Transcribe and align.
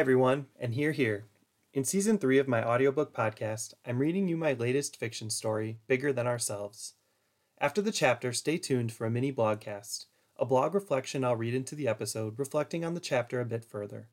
Hi, 0.00 0.02
everyone, 0.02 0.46
and 0.58 0.72
here, 0.72 0.92
here. 0.92 1.26
In 1.74 1.84
season 1.84 2.16
three 2.16 2.38
of 2.38 2.48
my 2.48 2.66
audiobook 2.66 3.12
podcast, 3.12 3.74
I'm 3.84 3.98
reading 3.98 4.28
you 4.28 4.36
my 4.38 4.54
latest 4.54 4.96
fiction 4.96 5.28
story, 5.28 5.76
Bigger 5.88 6.10
Than 6.10 6.26
Ourselves. 6.26 6.94
After 7.58 7.82
the 7.82 7.92
chapter, 7.92 8.32
stay 8.32 8.56
tuned 8.56 8.92
for 8.92 9.06
a 9.06 9.10
mini 9.10 9.30
blogcast, 9.30 10.06
a 10.38 10.46
blog 10.46 10.74
reflection 10.74 11.22
I'll 11.22 11.36
read 11.36 11.52
into 11.52 11.74
the 11.74 11.86
episode, 11.86 12.38
reflecting 12.38 12.82
on 12.82 12.94
the 12.94 12.98
chapter 12.98 13.42
a 13.42 13.44
bit 13.44 13.62
further. 13.62 14.08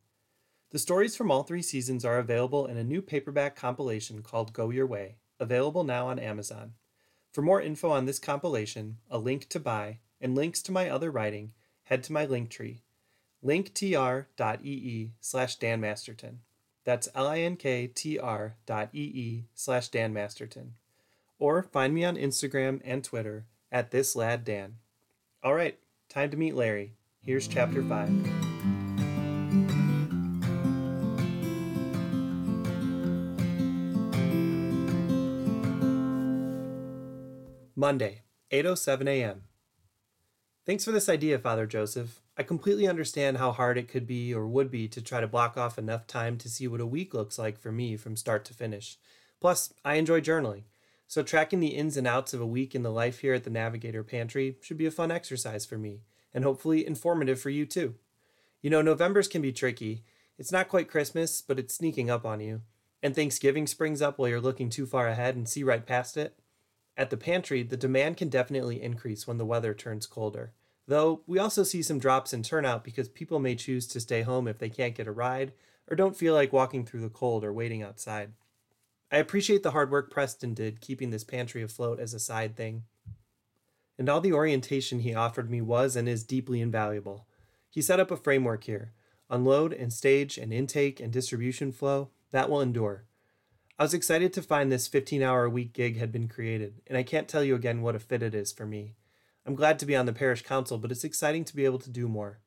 The 0.71 0.77
stories 0.77 1.15
from 1.15 1.31
all 1.31 1.43
three 1.43 1.61
seasons 1.61 2.03
are 2.03 2.19
available 2.19 2.65
in 2.65 2.75
a 2.75 2.83
new 2.83 3.01
paperback 3.01 3.55
compilation 3.55 4.23
called 4.23 4.51
Go 4.51 4.71
Your 4.71 4.87
Way, 4.87 5.19
available 5.39 5.85
now 5.85 6.07
on 6.07 6.19
Amazon. 6.19 6.73
For 7.31 7.41
more 7.41 7.61
info 7.61 7.91
on 7.91 8.03
this 8.03 8.19
compilation, 8.19 8.97
a 9.09 9.19
link 9.19 9.47
to 9.47 9.59
buy, 9.61 9.99
and 10.19 10.35
links 10.35 10.61
to 10.63 10.73
my 10.73 10.89
other 10.89 11.11
writing, 11.11 11.53
head 11.83 12.03
to 12.03 12.11
my 12.11 12.27
Linktree, 12.27 12.81
linktr.ee 13.43 15.11
slash 15.19 15.55
Dan 15.57 15.81
Masterton. 15.81 16.39
That's 16.83 17.09
L-I-N-K-T-R 17.13 18.55
dot 18.65 18.89
E-E 18.93 19.43
slash 19.53 19.89
Dan 19.89 20.13
Masterton. 20.13 20.73
Or 21.37 21.61
find 21.61 21.93
me 21.93 22.05
on 22.05 22.15
Instagram 22.15 22.81
and 22.85 23.03
Twitter 23.03 23.45
at 23.71 23.91
this 23.91 24.15
lad 24.15 24.45
Dan. 24.45 24.75
All 25.43 25.53
right, 25.53 25.77
time 26.09 26.31
to 26.31 26.37
meet 26.37 26.55
Larry. 26.55 26.93
Here's 27.21 27.47
chapter 27.47 27.83
5. 27.83 28.09
Monday, 37.75 38.21
8:07 38.51 39.07
a.m. 39.07 39.43
Thanks 40.65 40.83
for 40.83 40.91
this 40.91 41.07
idea, 41.07 41.37
Father 41.37 41.67
Joseph. 41.67 42.21
I 42.39 42.43
completely 42.43 42.87
understand 42.87 43.37
how 43.37 43.51
hard 43.51 43.79
it 43.79 43.87
could 43.87 44.05
be 44.05 44.31
or 44.31 44.45
would 44.45 44.69
be 44.69 44.87
to 44.89 45.01
try 45.01 45.21
to 45.21 45.27
block 45.27 45.57
off 45.57 45.79
enough 45.79 46.05
time 46.05 46.37
to 46.37 46.49
see 46.49 46.67
what 46.67 46.79
a 46.79 46.85
week 46.85 47.13
looks 47.13 47.39
like 47.39 47.57
for 47.57 47.71
me 47.71 47.97
from 47.97 48.15
start 48.15 48.45
to 48.45 48.53
finish. 48.53 48.97
Plus, 49.41 49.73
I 49.83 49.95
enjoy 49.95 50.21
journaling. 50.21 50.63
So 51.07 51.23
tracking 51.23 51.61
the 51.61 51.69
ins 51.69 51.97
and 51.97 52.05
outs 52.05 52.33
of 52.33 52.41
a 52.41 52.45
week 52.45 52.75
in 52.75 52.83
the 52.83 52.91
life 52.91 53.19
here 53.19 53.33
at 53.33 53.43
the 53.43 53.49
Navigator 53.49 54.03
Pantry 54.03 54.57
should 54.61 54.77
be 54.77 54.85
a 54.85 54.91
fun 54.91 55.09
exercise 55.09 55.65
for 55.65 55.77
me 55.79 56.01
and 56.33 56.43
hopefully 56.43 56.85
informative 56.85 57.39
for 57.39 57.49
you 57.49 57.65
too. 57.65 57.95
You 58.61 58.69
know, 58.69 58.83
Novembers 58.83 59.27
can 59.27 59.41
be 59.41 59.51
tricky. 59.51 60.03
It's 60.37 60.51
not 60.51 60.67
quite 60.67 60.89
Christmas, 60.89 61.41
but 61.41 61.57
it's 61.57 61.73
sneaking 61.73 62.11
up 62.11 62.25
on 62.25 62.39
you. 62.39 62.61
And 63.01 63.15
Thanksgiving 63.15 63.65
springs 63.65 64.01
up 64.01 64.19
while 64.19 64.29
you're 64.29 64.41
looking 64.41 64.69
too 64.69 64.85
far 64.85 65.07
ahead 65.07 65.35
and 65.35 65.49
see 65.49 65.63
right 65.63 65.85
past 65.85 66.17
it. 66.17 66.37
At 66.95 67.09
the 67.09 67.17
pantry, 67.17 67.63
the 67.63 67.77
demand 67.77 68.17
can 68.17 68.29
definitely 68.29 68.81
increase 68.81 69.25
when 69.25 69.37
the 69.37 69.45
weather 69.45 69.73
turns 69.73 70.05
colder. 70.05 70.51
Though 70.87 71.21
we 71.27 71.37
also 71.37 71.63
see 71.63 71.83
some 71.83 71.99
drops 71.99 72.33
in 72.33 72.43
turnout 72.43 72.83
because 72.83 73.09
people 73.09 73.39
may 73.39 73.55
choose 73.55 73.87
to 73.87 73.99
stay 73.99 74.21
home 74.21 74.47
if 74.47 74.57
they 74.57 74.69
can't 74.69 74.95
get 74.95 75.07
a 75.07 75.11
ride 75.11 75.51
or 75.89 75.95
don't 75.95 76.15
feel 76.15 76.33
like 76.33 76.53
walking 76.53 76.85
through 76.85 77.01
the 77.01 77.09
cold 77.09 77.43
or 77.43 77.51
waiting 77.51 77.83
outside. 77.83 78.31
I 79.11 79.17
appreciate 79.17 79.63
the 79.63 79.71
hard 79.71 79.91
work 79.91 80.11
Preston 80.11 80.53
did 80.53 80.81
keeping 80.81 81.09
this 81.09 81.23
pantry 81.23 81.61
afloat 81.61 81.99
as 81.99 82.13
a 82.13 82.19
side 82.19 82.55
thing. 82.55 82.83
And 83.97 84.09
all 84.09 84.21
the 84.21 84.33
orientation 84.33 84.99
he 84.99 85.13
offered 85.13 85.49
me 85.49 85.61
was 85.61 85.95
and 85.95 86.07
is 86.07 86.23
deeply 86.23 86.61
invaluable. 86.61 87.27
He 87.69 87.81
set 87.81 87.99
up 87.99 88.11
a 88.11 88.17
framework 88.17 88.63
here 88.63 88.93
unload 89.29 89.73
and 89.73 89.91
stage 89.91 90.37
and 90.37 90.53
intake 90.53 91.01
and 91.01 91.11
distribution 91.11 91.69
flow 91.69 92.09
that 92.31 92.49
will 92.49 92.61
endure. 92.61 93.03
I 93.77 93.83
was 93.83 93.93
excited 93.93 94.31
to 94.33 94.41
find 94.41 94.71
this 94.71 94.87
15 94.87 95.21
hour 95.21 95.43
a 95.43 95.49
week 95.49 95.73
gig 95.73 95.97
had 95.97 96.11
been 96.11 96.29
created, 96.29 96.81
and 96.87 96.97
I 96.97 97.03
can't 97.03 97.27
tell 97.27 97.43
you 97.43 97.53
again 97.53 97.81
what 97.81 97.95
a 97.95 97.99
fit 97.99 98.23
it 98.23 98.33
is 98.33 98.53
for 98.53 98.65
me. 98.65 98.95
I'm 99.47 99.55
glad 99.55 99.79
to 99.79 99.85
be 99.85 99.95
on 99.95 100.05
the 100.05 100.11
parish 100.11 100.41
council, 100.43 100.77
but 100.77 100.91
it's 100.91 101.05
exciting 101.05 101.45
to 101.45 101.55
be 101.55 101.63
able 101.63 101.79
to 101.79 101.89
do 101.89 102.09
more. 102.09 102.39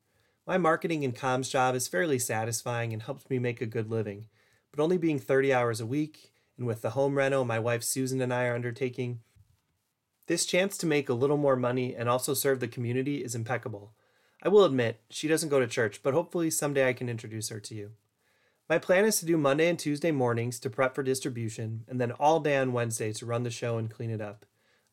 My 0.47 0.59
marketing 0.59 1.03
and 1.03 1.17
comms 1.17 1.49
job 1.51 1.75
is 1.75 1.89
fairly 1.89 2.19
satisfying 2.19 2.93
and 2.93 3.03
helps 3.03 3.31
me 3.31 3.39
make 3.39 3.63
a 3.63 3.67
good 3.67 3.91
living, 3.91 4.27
but 4.71 4.83
only 4.83 4.99
being 4.99 5.19
30 5.19 5.51
hours 5.51 5.81
a 5.81 5.87
week, 5.87 6.35
and 6.59 6.67
with 6.67 6.83
the 6.83 6.91
home 6.91 7.17
reno 7.17 7.43
my 7.43 7.59
wife 7.59 7.83
Susan 7.83 8.21
and 8.21 8.35
I 8.35 8.45
are 8.45 8.55
undertaking, 8.55 9.21
this 10.27 10.45
chance 10.45 10.77
to 10.77 10.87
make 10.87 11.09
a 11.09 11.15
little 11.15 11.39
more 11.39 11.57
money 11.57 11.97
and 11.97 12.07
also 12.07 12.35
serve 12.35 12.61
the 12.61 12.69
community 12.69 13.25
is 13.25 13.35
impeccable. 13.35 13.95
I 14.43 14.51
will 14.51 14.67
admit, 14.67 15.01
she 15.09 15.27
doesn't 15.27 15.49
go 15.49 15.59
to 15.59 15.67
church, 15.67 16.03
but 16.03 16.13
hopefully 16.13 16.51
someday 16.51 16.87
I 16.87 16.93
can 16.93 17.09
introduce 17.09 17.49
her 17.49 17.61
to 17.61 17.75
you. 17.75 17.93
My 18.69 18.79
plan 18.79 19.07
is 19.07 19.19
to 19.21 19.27
do 19.27 19.39
Monday 19.39 19.69
and 19.69 19.79
Tuesday 19.79 20.11
mornings 20.11 20.61
to 20.61 20.69
prep 20.69 20.95
for 20.95 21.03
distribution, 21.03 21.85
and 21.89 21.99
then 21.99 22.13
all 22.13 22.41
day 22.41 22.59
on 22.59 22.75
Wednesday 22.75 23.11
to 23.15 23.25
run 23.25 23.43
the 23.45 23.51
show 23.51 23.79
and 23.79 23.91
clean 23.91 24.11
it 24.11 24.21
up. 24.21 24.45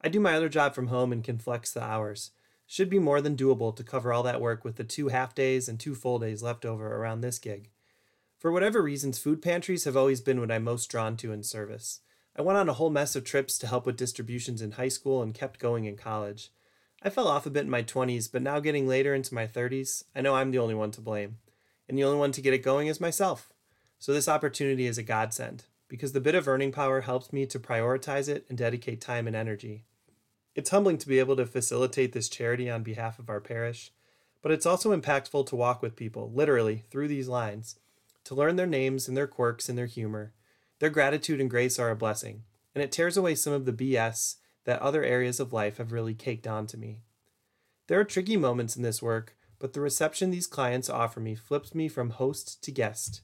I 0.07 0.09
do 0.09 0.21
my 0.21 0.35
other 0.35 0.47
job 0.47 0.73
from 0.73 0.87
home 0.87 1.11
and 1.11 1.21
can 1.21 1.37
flex 1.37 1.73
the 1.73 1.83
hours. 1.83 2.31
Should 2.65 2.89
be 2.89 2.97
more 2.97 3.19
than 3.19 3.35
doable 3.35 3.75
to 3.75 3.83
cover 3.83 4.13
all 4.13 4.23
that 4.23 4.39
work 4.39 4.63
with 4.63 4.77
the 4.77 4.85
two 4.85 5.09
half 5.09 5.35
days 5.35 5.67
and 5.67 5.77
two 5.77 5.95
full 5.95 6.17
days 6.17 6.41
left 6.41 6.63
over 6.63 6.95
around 6.95 7.19
this 7.19 7.39
gig. 7.39 7.71
For 8.39 8.49
whatever 8.49 8.81
reasons, 8.81 9.19
food 9.19 9.41
pantries 9.41 9.83
have 9.83 9.97
always 9.97 10.21
been 10.21 10.39
what 10.39 10.49
I'm 10.49 10.63
most 10.63 10.85
drawn 10.85 11.17
to 11.17 11.33
in 11.33 11.43
service. 11.43 11.99
I 12.37 12.41
went 12.41 12.57
on 12.57 12.69
a 12.69 12.73
whole 12.75 12.89
mess 12.89 13.17
of 13.17 13.25
trips 13.25 13.57
to 13.57 13.67
help 13.67 13.85
with 13.85 13.97
distributions 13.97 14.61
in 14.61 14.71
high 14.71 14.87
school 14.87 15.21
and 15.21 15.33
kept 15.33 15.59
going 15.59 15.83
in 15.83 15.97
college. 15.97 16.53
I 17.03 17.09
fell 17.09 17.27
off 17.27 17.45
a 17.45 17.49
bit 17.49 17.65
in 17.65 17.69
my 17.69 17.83
20s, 17.83 18.31
but 18.31 18.41
now 18.41 18.61
getting 18.61 18.87
later 18.87 19.13
into 19.13 19.35
my 19.35 19.45
30s, 19.45 20.05
I 20.15 20.21
know 20.21 20.35
I'm 20.35 20.51
the 20.51 20.59
only 20.59 20.73
one 20.73 20.91
to 20.91 21.01
blame. 21.01 21.39
And 21.89 21.97
the 21.97 22.05
only 22.05 22.17
one 22.17 22.31
to 22.31 22.41
get 22.41 22.53
it 22.53 22.63
going 22.63 22.87
is 22.87 23.01
myself. 23.01 23.51
So 23.99 24.13
this 24.13 24.29
opportunity 24.29 24.87
is 24.87 24.97
a 24.97 25.03
godsend 25.03 25.65
because 25.89 26.13
the 26.13 26.21
bit 26.21 26.33
of 26.33 26.47
earning 26.47 26.71
power 26.71 27.01
helps 27.01 27.33
me 27.33 27.45
to 27.47 27.59
prioritize 27.59 28.29
it 28.29 28.45
and 28.47 28.57
dedicate 28.57 29.01
time 29.01 29.27
and 29.27 29.35
energy. 29.35 29.83
It's 30.57 30.71
humbling 30.71 30.97
to 30.97 31.07
be 31.07 31.19
able 31.19 31.35
to 31.35 31.45
facilitate 31.45 32.13
this 32.13 32.27
charity 32.27 32.67
on 32.67 32.81
behalf 32.81 33.19
of 33.19 33.29
our 33.29 33.39
parish, 33.39 33.91
but 34.41 34.51
it's 34.51 34.65
also 34.65 34.93
impactful 34.93 35.45
to 35.45 35.55
walk 35.55 35.83
with 35.83 35.95
people, 35.95 36.31
literally, 36.33 36.83
through 36.89 37.07
these 37.07 37.27
lines, 37.27 37.79
to 38.23 38.33
learn 38.33 38.55
their 38.55 38.65
names 38.65 39.07
and 39.07 39.15
their 39.15 39.27
quirks 39.27 39.69
and 39.69 39.77
their 39.77 39.85
humor. 39.85 40.33
Their 40.79 40.89
gratitude 40.89 41.39
and 41.39 41.47
grace 41.47 41.77
are 41.77 41.91
a 41.91 41.95
blessing, 41.95 42.41
and 42.73 42.83
it 42.83 42.91
tears 42.91 43.15
away 43.15 43.35
some 43.35 43.53
of 43.53 43.65
the 43.65 43.71
BS 43.71 44.37
that 44.65 44.81
other 44.81 45.03
areas 45.03 45.39
of 45.39 45.53
life 45.53 45.77
have 45.77 45.91
really 45.91 46.15
caked 46.15 46.47
onto 46.47 46.75
me. 46.75 47.01
There 47.85 47.99
are 47.99 48.03
tricky 48.03 48.35
moments 48.35 48.75
in 48.75 48.81
this 48.81 48.99
work, 48.99 49.37
but 49.59 49.73
the 49.73 49.81
reception 49.81 50.31
these 50.31 50.47
clients 50.47 50.89
offer 50.89 51.19
me 51.19 51.35
flips 51.35 51.75
me 51.75 51.87
from 51.87 52.09
host 52.09 52.63
to 52.63 52.71
guest 52.71 53.21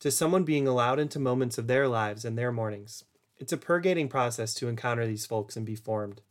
to 0.00 0.10
someone 0.10 0.44
being 0.44 0.66
allowed 0.66 0.98
into 0.98 1.18
moments 1.18 1.58
of 1.58 1.66
their 1.66 1.88
lives 1.88 2.24
and 2.24 2.36
their 2.36 2.52
mornings. 2.52 3.04
It's 3.38 3.52
a 3.52 3.58
purgating 3.58 4.08
process 4.08 4.54
to 4.54 4.68
encounter 4.68 5.06
these 5.06 5.26
folks 5.26 5.56
and 5.56 5.64
be 5.64 5.76
formed. 5.76 6.22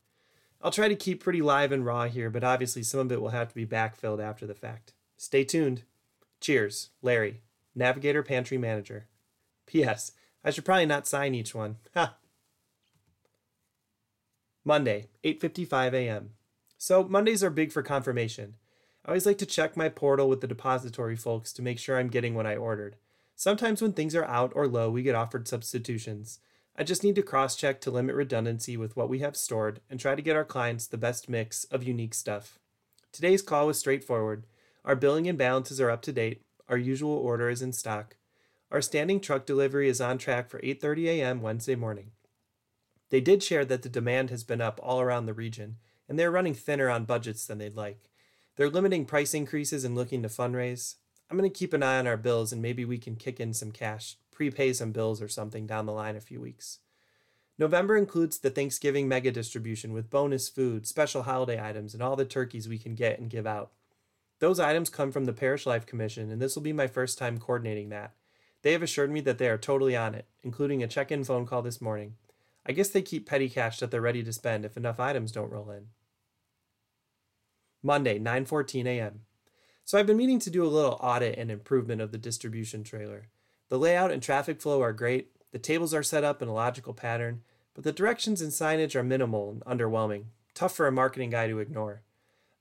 I'll 0.63 0.71
try 0.71 0.87
to 0.87 0.95
keep 0.95 1.21
pretty 1.21 1.41
live 1.41 1.73
and 1.73 1.85
raw 1.85 2.05
here, 2.05 2.29
but 2.29 2.43
obviously 2.43 2.83
some 2.83 3.01
of 3.01 3.11
it 3.11 3.21
will 3.21 3.29
have 3.29 3.49
to 3.49 3.55
be 3.55 3.65
backfilled 3.65 4.23
after 4.23 4.47
the 4.47 4.55
fact. 4.55 4.93
Stay 5.17 5.43
tuned. 5.43 5.83
Cheers, 6.39 6.91
Larry, 7.01 7.41
Navigator 7.75 8.23
Pantry 8.23 8.57
Manager. 8.57 9.07
P.S. 9.65 10.13
I 10.43 10.51
should 10.51 10.63
probably 10.63 10.85
not 10.85 11.07
sign 11.07 11.35
each 11.35 11.53
one. 11.53 11.77
Ha! 11.95 12.15
Monday, 14.65 15.09
8:55 15.25 15.93
a.m. 15.93 16.29
So 16.77 17.03
Mondays 17.03 17.43
are 17.43 17.49
big 17.49 17.73
for 17.73 17.83
confirmation. 17.83 18.55
I 19.03 19.09
always 19.09 19.25
like 19.25 19.37
to 19.39 19.45
check 19.45 19.75
my 19.75 19.89
portal 19.89 20.29
with 20.29 20.39
the 20.39 20.47
depository 20.47 21.17
folks 21.17 21.51
to 21.53 21.61
make 21.61 21.77
sure 21.77 21.99
I'm 21.99 22.07
getting 22.07 22.33
what 22.33 22.45
I 22.45 22.55
ordered. 22.55 22.95
Sometimes 23.35 23.81
when 23.81 23.91
things 23.91 24.15
are 24.15 24.23
out 24.23 24.53
or 24.55 24.67
low, 24.67 24.89
we 24.89 25.03
get 25.03 25.15
offered 25.15 25.49
substitutions. 25.49 26.39
I 26.75 26.83
just 26.83 27.03
need 27.03 27.15
to 27.15 27.21
cross 27.21 27.55
check 27.55 27.81
to 27.81 27.91
limit 27.91 28.15
redundancy 28.15 28.77
with 28.77 28.97
what 28.97 29.09
we 29.09 29.19
have 29.19 29.35
stored 29.35 29.79
and 29.89 29.99
try 29.99 30.15
to 30.15 30.21
get 30.21 30.35
our 30.35 30.43
clients 30.43 30.87
the 30.87 30.97
best 30.97 31.29
mix 31.29 31.65
of 31.65 31.83
unique 31.83 32.15
stuff. 32.15 32.57
Today's 33.11 33.43
call 33.43 33.67
was 33.67 33.77
straightforward. 33.77 34.45
Our 34.83 34.95
billing 34.95 35.27
and 35.27 35.37
balances 35.37 35.79
are 35.79 35.91
up 35.91 36.01
to 36.03 36.11
date. 36.11 36.41
Our 36.67 36.77
usual 36.77 37.15
order 37.15 37.49
is 37.49 37.61
in 37.61 37.73
stock. 37.73 38.15
Our 38.71 38.81
standing 38.81 39.19
truck 39.19 39.45
delivery 39.45 39.87
is 39.87 40.01
on 40.01 40.17
track 40.17 40.49
for 40.49 40.59
8:30 40.61 41.05
a.m. 41.09 41.41
Wednesday 41.43 41.75
morning. 41.75 42.11
They 43.11 43.21
did 43.21 43.43
share 43.43 43.65
that 43.65 43.83
the 43.83 43.89
demand 43.89 44.31
has 44.31 44.43
been 44.43 44.61
up 44.61 44.79
all 44.81 44.99
around 44.99 45.27
the 45.27 45.33
region, 45.33 45.77
and 46.09 46.17
they're 46.17 46.31
running 46.31 46.55
thinner 46.55 46.89
on 46.89 47.05
budgets 47.05 47.45
than 47.45 47.59
they'd 47.59 47.75
like. 47.75 48.09
They're 48.55 48.69
limiting 48.69 49.05
price 49.05 49.35
increases 49.35 49.83
and 49.83 49.93
looking 49.93 50.23
to 50.23 50.27
fundraise. 50.27 50.95
I'm 51.29 51.37
going 51.37 51.49
to 51.49 51.55
keep 51.55 51.73
an 51.73 51.83
eye 51.83 51.99
on 51.99 52.07
our 52.07 52.17
bills 52.17 52.51
and 52.51 52.61
maybe 52.61 52.85
we 52.85 52.97
can 52.97 53.15
kick 53.15 53.39
in 53.39 53.53
some 53.53 53.71
cash, 53.71 54.17
prepay 54.33 54.73
some 54.73 54.91
bills 54.91 55.21
or 55.21 55.27
something 55.27 55.67
down 55.67 55.85
the 55.85 55.93
line 55.93 56.15
a 56.15 56.21
few 56.21 56.41
weeks. 56.41 56.79
November 57.57 57.95
includes 57.95 58.39
the 58.39 58.49
Thanksgiving 58.49 59.07
mega 59.07 59.31
distribution 59.31 59.93
with 59.93 60.09
bonus 60.09 60.49
food, 60.49 60.87
special 60.87 61.23
holiday 61.23 61.63
items, 61.63 61.93
and 61.93 62.01
all 62.01 62.15
the 62.15 62.25
turkeys 62.25 62.67
we 62.67 62.79
can 62.79 62.95
get 62.95 63.19
and 63.19 63.29
give 63.29 63.45
out. 63.45 63.71
Those 64.39 64.59
items 64.59 64.89
come 64.89 65.11
from 65.11 65.25
the 65.25 65.33
Parish 65.33 65.65
Life 65.65 65.85
Commission, 65.85 66.31
and 66.31 66.41
this 66.41 66.55
will 66.55 66.63
be 66.63 66.73
my 66.73 66.87
first 66.87 67.17
time 67.17 67.37
coordinating 67.37 67.89
that. 67.89 68.13
They 68.63 68.71
have 68.71 68.81
assured 68.81 69.11
me 69.11 69.21
that 69.21 69.37
they 69.37 69.49
are 69.49 69.57
totally 69.57 69.95
on 69.95 70.15
it, 70.15 70.25
including 70.41 70.81
a 70.81 70.87
check 70.87 71.11
in 71.11 71.23
phone 71.23 71.45
call 71.45 71.61
this 71.61 71.81
morning. 71.81 72.15
I 72.65 72.71
guess 72.71 72.89
they 72.89 73.01
keep 73.01 73.27
petty 73.27 73.49
cash 73.49 73.79
that 73.79 73.91
they're 73.91 74.01
ready 74.01 74.23
to 74.23 74.33
spend 74.33 74.65
if 74.65 74.77
enough 74.77 74.99
items 74.99 75.31
don't 75.31 75.51
roll 75.51 75.69
in. 75.69 75.87
Monday, 77.83 78.17
9:14 78.17 78.85
a.m. 78.85 79.21
So 79.83 79.99
I've 79.99 80.07
been 80.07 80.17
meaning 80.17 80.39
to 80.39 80.49
do 80.49 80.63
a 80.63 80.67
little 80.67 80.97
audit 81.01 81.37
and 81.37 81.51
improvement 81.51 82.01
of 82.01 82.11
the 82.11 82.17
distribution 82.17 82.83
trailer. 82.83 83.27
The 83.73 83.79
layout 83.79 84.11
and 84.11 84.21
traffic 84.21 84.61
flow 84.61 84.83
are 84.83 84.93
great, 84.93 85.31
the 85.51 85.57
tables 85.57 85.95
are 85.95 86.03
set 86.03 86.23
up 86.23 86.43
in 86.43 86.47
a 86.47 86.53
logical 86.53 86.93
pattern, 86.93 87.41
but 87.73 87.83
the 87.83 87.91
directions 87.91 88.39
and 88.39 88.51
signage 88.51 88.93
are 88.93 89.01
minimal 89.01 89.49
and 89.49 89.65
underwhelming, 89.65 90.25
tough 90.53 90.75
for 90.75 90.85
a 90.85 90.91
marketing 90.91 91.31
guy 91.31 91.47
to 91.47 91.57
ignore. 91.57 92.03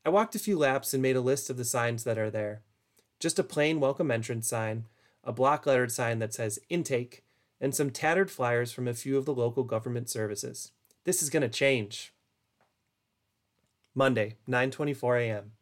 I 0.07 0.09
walked 0.09 0.35
a 0.37 0.39
few 0.39 0.57
laps 0.57 0.95
and 0.95 1.03
made 1.03 1.17
a 1.17 1.21
list 1.21 1.51
of 1.51 1.59
the 1.59 1.67
signs 1.67 2.05
that 2.05 2.17
are 2.17 2.31
there. 2.31 2.63
Just 3.21 3.39
a 3.39 3.45
plain 3.45 3.79
welcome 3.79 4.11
entrance 4.11 4.49
sign, 4.49 4.87
a 5.23 5.35
block 5.35 5.67
lettered 5.67 5.93
sign 5.93 6.19
that 6.21 6.33
says 6.33 6.59
intake, 6.71 7.23
and 7.61 7.75
some 7.75 7.91
tattered 7.91 8.31
flyers 8.31 8.73
from 8.73 8.89
a 8.89 8.95
few 8.95 9.19
of 9.19 9.27
the 9.27 9.35
local 9.35 9.65
government 9.65 10.09
services. 10.09 10.73
This 11.05 11.23
is 11.23 11.29
going 11.29 11.43
to 11.43 11.49
change. 11.51 12.15
Monday, 13.95 14.37
9:24 14.49 15.27
a.m. 15.27 15.53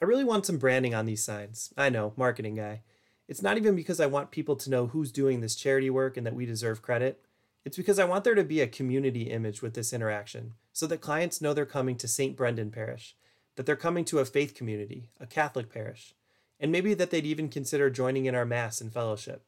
I 0.00 0.04
really 0.04 0.22
want 0.22 0.46
some 0.46 0.58
branding 0.58 0.94
on 0.94 1.04
these 1.04 1.24
signs. 1.24 1.74
I 1.76 1.90
know, 1.90 2.12
marketing 2.16 2.54
guy. 2.54 2.82
It's 3.28 3.42
not 3.42 3.58
even 3.58 3.76
because 3.76 4.00
I 4.00 4.06
want 4.06 4.30
people 4.30 4.56
to 4.56 4.70
know 4.70 4.86
who's 4.86 5.12
doing 5.12 5.40
this 5.40 5.54
charity 5.54 5.90
work 5.90 6.16
and 6.16 6.26
that 6.26 6.34
we 6.34 6.46
deserve 6.46 6.80
credit. 6.80 7.22
It's 7.64 7.76
because 7.76 7.98
I 7.98 8.06
want 8.06 8.24
there 8.24 8.34
to 8.34 8.42
be 8.42 8.62
a 8.62 8.66
community 8.66 9.24
image 9.24 9.60
with 9.60 9.74
this 9.74 9.92
interaction 9.92 10.54
so 10.72 10.86
that 10.86 11.02
clients 11.02 11.42
know 11.42 11.52
they're 11.52 11.66
coming 11.66 11.96
to 11.96 12.08
St. 12.08 12.34
Brendan 12.34 12.70
Parish, 12.70 13.14
that 13.56 13.66
they're 13.66 13.76
coming 13.76 14.06
to 14.06 14.20
a 14.20 14.24
faith 14.24 14.54
community, 14.54 15.10
a 15.20 15.26
Catholic 15.26 15.70
parish, 15.70 16.14
and 16.58 16.72
maybe 16.72 16.94
that 16.94 17.10
they'd 17.10 17.26
even 17.26 17.50
consider 17.50 17.90
joining 17.90 18.24
in 18.24 18.34
our 18.34 18.46
Mass 18.46 18.80
and 18.80 18.90
fellowship. 18.90 19.42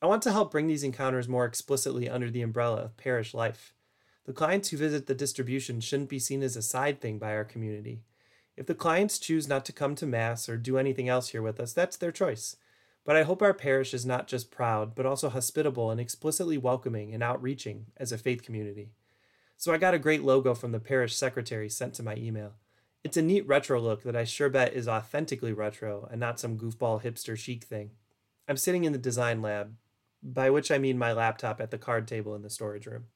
I 0.00 0.06
want 0.06 0.22
to 0.22 0.32
help 0.32 0.50
bring 0.50 0.66
these 0.66 0.82
encounters 0.82 1.28
more 1.28 1.44
explicitly 1.44 2.08
under 2.08 2.30
the 2.30 2.42
umbrella 2.42 2.82
of 2.84 2.96
parish 2.96 3.34
life. 3.34 3.74
The 4.24 4.32
clients 4.32 4.70
who 4.70 4.78
visit 4.78 5.06
the 5.06 5.14
distribution 5.14 5.80
shouldn't 5.80 6.08
be 6.08 6.18
seen 6.18 6.42
as 6.42 6.56
a 6.56 6.62
side 6.62 7.00
thing 7.00 7.18
by 7.18 7.34
our 7.34 7.44
community. 7.44 8.00
If 8.56 8.66
the 8.66 8.74
clients 8.74 9.18
choose 9.18 9.48
not 9.48 9.64
to 9.66 9.72
come 9.72 9.94
to 9.96 10.06
Mass 10.06 10.48
or 10.48 10.56
do 10.56 10.78
anything 10.78 11.08
else 11.08 11.28
here 11.28 11.42
with 11.42 11.60
us, 11.60 11.72
that's 11.72 11.96
their 11.96 12.12
choice. 12.12 12.56
But 13.04 13.16
I 13.16 13.22
hope 13.22 13.42
our 13.42 13.54
parish 13.54 13.94
is 13.94 14.06
not 14.06 14.28
just 14.28 14.50
proud, 14.50 14.94
but 14.94 15.06
also 15.06 15.28
hospitable 15.28 15.90
and 15.90 16.00
explicitly 16.00 16.56
welcoming 16.56 17.12
and 17.12 17.22
outreaching 17.22 17.86
as 17.96 18.12
a 18.12 18.18
faith 18.18 18.42
community. 18.42 18.90
So 19.56 19.72
I 19.72 19.78
got 19.78 19.94
a 19.94 19.98
great 19.98 20.22
logo 20.22 20.54
from 20.54 20.72
the 20.72 20.80
parish 20.80 21.16
secretary 21.16 21.68
sent 21.68 21.94
to 21.94 22.02
my 22.02 22.16
email. 22.16 22.54
It's 23.04 23.16
a 23.16 23.22
neat 23.22 23.46
retro 23.46 23.80
look 23.80 24.04
that 24.04 24.14
I 24.14 24.24
sure 24.24 24.48
bet 24.48 24.74
is 24.74 24.86
authentically 24.86 25.52
retro 25.52 26.08
and 26.10 26.20
not 26.20 26.38
some 26.38 26.56
goofball 26.56 27.02
hipster 27.02 27.36
chic 27.36 27.64
thing. 27.64 27.90
I'm 28.48 28.56
sitting 28.56 28.84
in 28.84 28.92
the 28.92 28.98
design 28.98 29.42
lab, 29.42 29.74
by 30.22 30.50
which 30.50 30.70
I 30.70 30.78
mean 30.78 30.98
my 30.98 31.12
laptop 31.12 31.60
at 31.60 31.70
the 31.70 31.78
card 31.78 32.06
table 32.06 32.34
in 32.34 32.42
the 32.42 32.50
storage 32.50 32.86
room. 32.86 33.06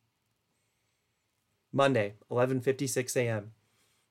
Monday, 1.72 2.14
11:56 2.30 3.16
a.m. 3.16 3.52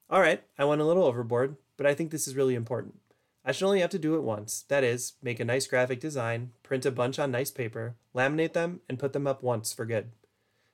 All 0.09 0.21
right, 0.21 0.43
I 0.57 0.65
went 0.65 0.81
a 0.81 0.85
little 0.85 1.03
overboard, 1.03 1.57
but 1.77 1.85
I 1.85 1.93
think 1.93 2.11
this 2.11 2.27
is 2.27 2.35
really 2.35 2.55
important. 2.55 2.99
I 3.47 3.51
should 3.51 3.67
only 3.67 3.81
have 3.81 3.91
to 3.91 3.99
do 3.99 4.15
it 4.15 4.23
once. 4.23 4.65
That 4.69 4.83
is, 4.83 5.13
make 5.21 5.39
a 5.39 5.45
nice 5.45 5.67
graphic 5.67 5.99
design, 5.99 6.51
print 6.63 6.83
a 6.83 6.91
bunch 6.91 7.19
on 7.19 7.29
nice 7.29 7.51
paper, 7.51 7.95
laminate 8.15 8.53
them, 8.53 8.81
and 8.89 8.97
put 8.97 9.13
them 9.13 9.27
up 9.27 9.43
once 9.43 9.71
for 9.71 9.85
good. 9.85 10.13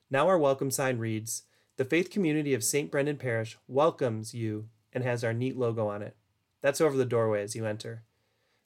Now 0.10 0.30
our 0.30 0.38
welcome 0.38 0.72
sign 0.72 0.98
reads 0.98 1.44
The 1.76 1.84
Faith 1.84 2.10
Community 2.10 2.54
of 2.54 2.64
St. 2.64 2.90
Brendan 2.90 3.18
Parish 3.18 3.58
welcomes 3.68 4.34
you 4.34 4.70
and 4.94 5.04
has 5.04 5.22
our 5.22 5.34
neat 5.34 5.58
logo 5.58 5.90
on 5.90 6.02
it. 6.02 6.16
That's 6.62 6.80
over 6.80 6.96
the 6.96 7.04
doorway 7.04 7.44
as 7.44 7.58
you 7.58 7.66
enter. 7.66 8.04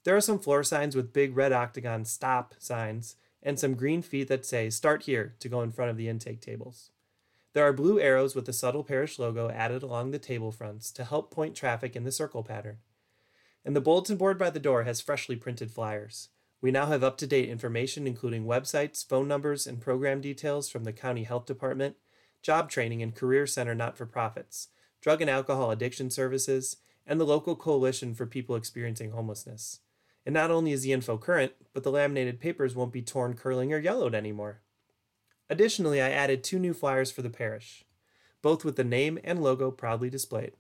There 0.04 0.16
are 0.16 0.22
some 0.22 0.38
floor 0.38 0.64
signs 0.64 0.96
with 0.96 1.12
big 1.12 1.36
red 1.36 1.52
octagon 1.52 2.06
stop 2.06 2.54
signs 2.60 3.16
and 3.42 3.60
some 3.60 3.74
green 3.74 4.04
feet 4.04 4.28
that 4.28 4.46
say 4.46 4.70
start 4.70 5.04
here 5.04 5.34
to 5.40 5.50
go 5.50 5.62
in 5.62 5.72
front 5.72 5.90
of 5.90 5.98
the 5.98 6.10
intake 6.10 6.42
tables. 6.42 6.92
There 7.54 7.66
are 7.66 7.74
blue 7.74 8.00
arrows 8.00 8.36
with 8.36 8.46
the 8.46 8.54
subtle 8.54 8.84
parish 8.84 9.18
logo 9.18 9.50
added 9.50 9.82
along 9.82 10.12
the 10.12 10.20
table 10.20 10.52
fronts 10.52 10.92
to 10.92 11.06
help 11.06 11.32
point 11.32 11.56
traffic 11.56 11.96
in 11.96 12.04
the 12.04 12.12
circle 12.12 12.44
pattern. 12.44 12.78
And 13.66 13.76
the 13.76 13.82
bulletin 13.82 14.16
board 14.16 14.38
by 14.38 14.52
the 14.52 14.60
door 14.60 14.84
has 14.84 15.02
freshly 15.02 15.36
printed 15.36 15.72
flyers. 15.72 16.30
We 16.62 16.72
now 16.72 16.86
have 16.86 17.04
up 17.04 17.18
to 17.18 17.28
date 17.28 17.50
information, 17.50 18.08
including 18.08 18.46
websites, 18.46 19.06
phone 19.06 19.28
numbers, 19.28 19.66
and 19.66 19.82
program 19.82 20.22
details 20.22 20.70
from 20.70 20.84
the 20.84 20.94
County 20.94 21.24
Health 21.24 21.46
Department, 21.46 21.96
job 22.44 22.70
training 22.70 23.02
and 23.02 23.16
career 23.16 23.48
center 23.48 23.74
not 23.74 23.98
for 23.98 24.06
profits, 24.06 24.70
drug 25.02 25.20
and 25.20 25.30
alcohol 25.30 25.72
addiction 25.72 26.12
services, 26.12 26.78
and 27.08 27.20
the 27.20 27.26
local 27.26 27.56
coalition 27.56 28.14
for 28.14 28.26
people 28.26 28.56
experiencing 28.56 29.12
homelessness. 29.12 29.80
And 30.26 30.34
not 30.34 30.52
only 30.52 30.72
is 30.72 30.84
the 30.84 30.94
info 30.94 31.18
current, 31.18 31.54
but 31.74 31.84
the 31.84 31.92
laminated 31.92 32.40
papers 32.40 32.76
won't 32.76 32.94
be 32.94 33.02
torn, 33.02 33.34
curling, 33.34 33.74
or 33.74 33.80
yellowed 33.80 34.16
anymore. 34.16 34.62
Additionally, 35.50 36.02
I 36.02 36.10
added 36.10 36.44
two 36.44 36.58
new 36.58 36.74
flyers 36.74 37.12
for 37.12 37.22
the 37.22 37.30
parish, 37.30 37.86
both 38.42 38.66
with 38.66 38.76
the 38.76 38.84
name 38.84 39.20
and 39.24 39.42
logo 39.42 39.70
proudly 39.70 40.10
displayed. 40.10 40.54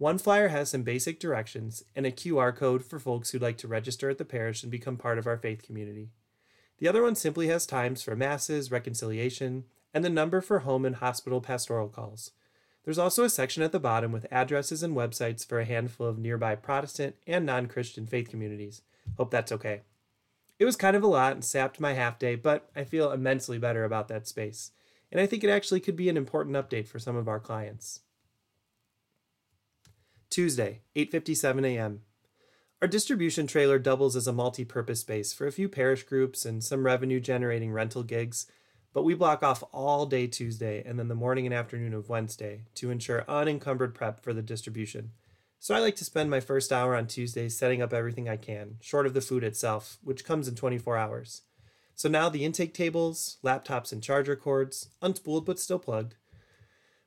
One 0.00 0.18
flyer 0.18 0.48
has 0.48 0.70
some 0.70 0.82
basic 0.82 1.20
directions 1.20 1.84
and 1.94 2.06
a 2.06 2.10
QR 2.10 2.56
code 2.56 2.84
for 2.84 2.98
folks 2.98 3.30
who'd 3.30 3.42
like 3.42 3.58
to 3.58 3.68
register 3.68 4.10
at 4.10 4.18
the 4.18 4.24
parish 4.24 4.62
and 4.62 4.72
become 4.72 4.96
part 4.96 5.18
of 5.18 5.26
our 5.26 5.36
faith 5.36 5.62
community. 5.62 6.08
The 6.78 6.88
other 6.88 7.02
one 7.02 7.14
simply 7.14 7.48
has 7.48 7.66
times 7.66 8.02
for 8.02 8.16
masses, 8.16 8.72
reconciliation, 8.72 9.64
and 9.92 10.04
the 10.04 10.10
number 10.10 10.40
for 10.40 10.60
home 10.60 10.84
and 10.84 10.96
hospital 10.96 11.40
pastoral 11.40 11.88
calls, 11.88 12.32
there's 12.84 12.98
also 12.98 13.24
a 13.24 13.30
section 13.30 13.62
at 13.62 13.72
the 13.72 13.80
bottom 13.80 14.10
with 14.10 14.26
addresses 14.30 14.82
and 14.82 14.96
websites 14.96 15.46
for 15.46 15.60
a 15.60 15.64
handful 15.64 16.06
of 16.06 16.18
nearby 16.18 16.54
Protestant 16.54 17.16
and 17.26 17.44
non 17.44 17.66
Christian 17.66 18.06
faith 18.06 18.30
communities. 18.30 18.82
Hope 19.16 19.30
that's 19.30 19.52
okay. 19.52 19.82
It 20.58 20.64
was 20.64 20.76
kind 20.76 20.96
of 20.96 21.02
a 21.02 21.08
lot 21.08 21.32
and 21.32 21.44
sapped 21.44 21.80
my 21.80 21.92
half 21.92 22.18
day, 22.18 22.34
but 22.34 22.70
I 22.74 22.84
feel 22.84 23.12
immensely 23.12 23.58
better 23.58 23.84
about 23.84 24.08
that 24.08 24.26
space. 24.26 24.72
And 25.12 25.20
I 25.20 25.26
think 25.26 25.42
it 25.42 25.50
actually 25.50 25.80
could 25.80 25.96
be 25.96 26.08
an 26.08 26.16
important 26.16 26.56
update 26.56 26.86
for 26.86 26.98
some 26.98 27.16
of 27.16 27.28
our 27.28 27.40
clients. 27.40 28.00
Tuesday, 30.30 30.80
8:57 30.96 31.66
a.m. 31.66 32.02
Our 32.80 32.88
distribution 32.88 33.46
trailer 33.46 33.78
doubles 33.78 34.16
as 34.16 34.26
a 34.26 34.32
multi-purpose 34.32 35.00
space 35.00 35.34
for 35.34 35.46
a 35.46 35.52
few 35.52 35.68
parish 35.68 36.04
groups 36.04 36.46
and 36.46 36.64
some 36.64 36.86
revenue 36.86 37.20
generating 37.20 37.72
rental 37.72 38.02
gigs 38.02 38.46
but 38.92 39.04
we 39.04 39.14
block 39.14 39.42
off 39.42 39.62
all 39.72 40.06
day 40.06 40.26
Tuesday 40.26 40.82
and 40.84 40.98
then 40.98 41.08
the 41.08 41.14
morning 41.14 41.46
and 41.46 41.54
afternoon 41.54 41.94
of 41.94 42.08
Wednesday 42.08 42.62
to 42.74 42.90
ensure 42.90 43.24
unencumbered 43.28 43.94
prep 43.94 44.20
for 44.20 44.32
the 44.32 44.42
distribution. 44.42 45.12
So 45.58 45.74
I 45.74 45.78
like 45.78 45.96
to 45.96 46.04
spend 46.04 46.30
my 46.30 46.40
first 46.40 46.72
hour 46.72 46.96
on 46.96 47.06
Tuesday 47.06 47.48
setting 47.48 47.82
up 47.82 47.92
everything 47.92 48.28
I 48.28 48.36
can, 48.36 48.76
short 48.80 49.06
of 49.06 49.14
the 49.14 49.20
food 49.20 49.44
itself, 49.44 49.98
which 50.02 50.24
comes 50.24 50.48
in 50.48 50.54
24 50.54 50.96
hours. 50.96 51.42
So 51.94 52.08
now 52.08 52.28
the 52.28 52.44
intake 52.44 52.72
tables, 52.72 53.36
laptops 53.44 53.92
and 53.92 54.02
charger 54.02 54.34
cords, 54.34 54.88
unspooled 55.02 55.44
but 55.44 55.58
still 55.58 55.78
plugged, 55.78 56.14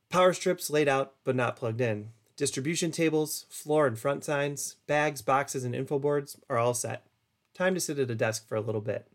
power 0.09 0.33
strips 0.33 0.69
laid 0.69 0.87
out 0.87 1.15
but 1.23 1.35
not 1.35 1.55
plugged 1.55 1.81
in, 1.81 2.09
distribution 2.35 2.91
tables, 2.91 3.45
floor 3.49 3.87
and 3.87 3.97
front 3.97 4.23
signs, 4.23 4.77
bags, 4.87 5.21
boxes, 5.21 5.63
and 5.63 5.75
info 5.75 5.99
boards 5.99 6.37
are 6.49 6.57
all 6.57 6.73
set. 6.73 7.05
Time 7.53 7.73
to 7.73 7.79
sit 7.79 7.99
at 7.99 8.09
a 8.09 8.15
desk 8.15 8.47
for 8.47 8.55
a 8.55 8.61
little 8.61 8.81
bit. 8.81 9.07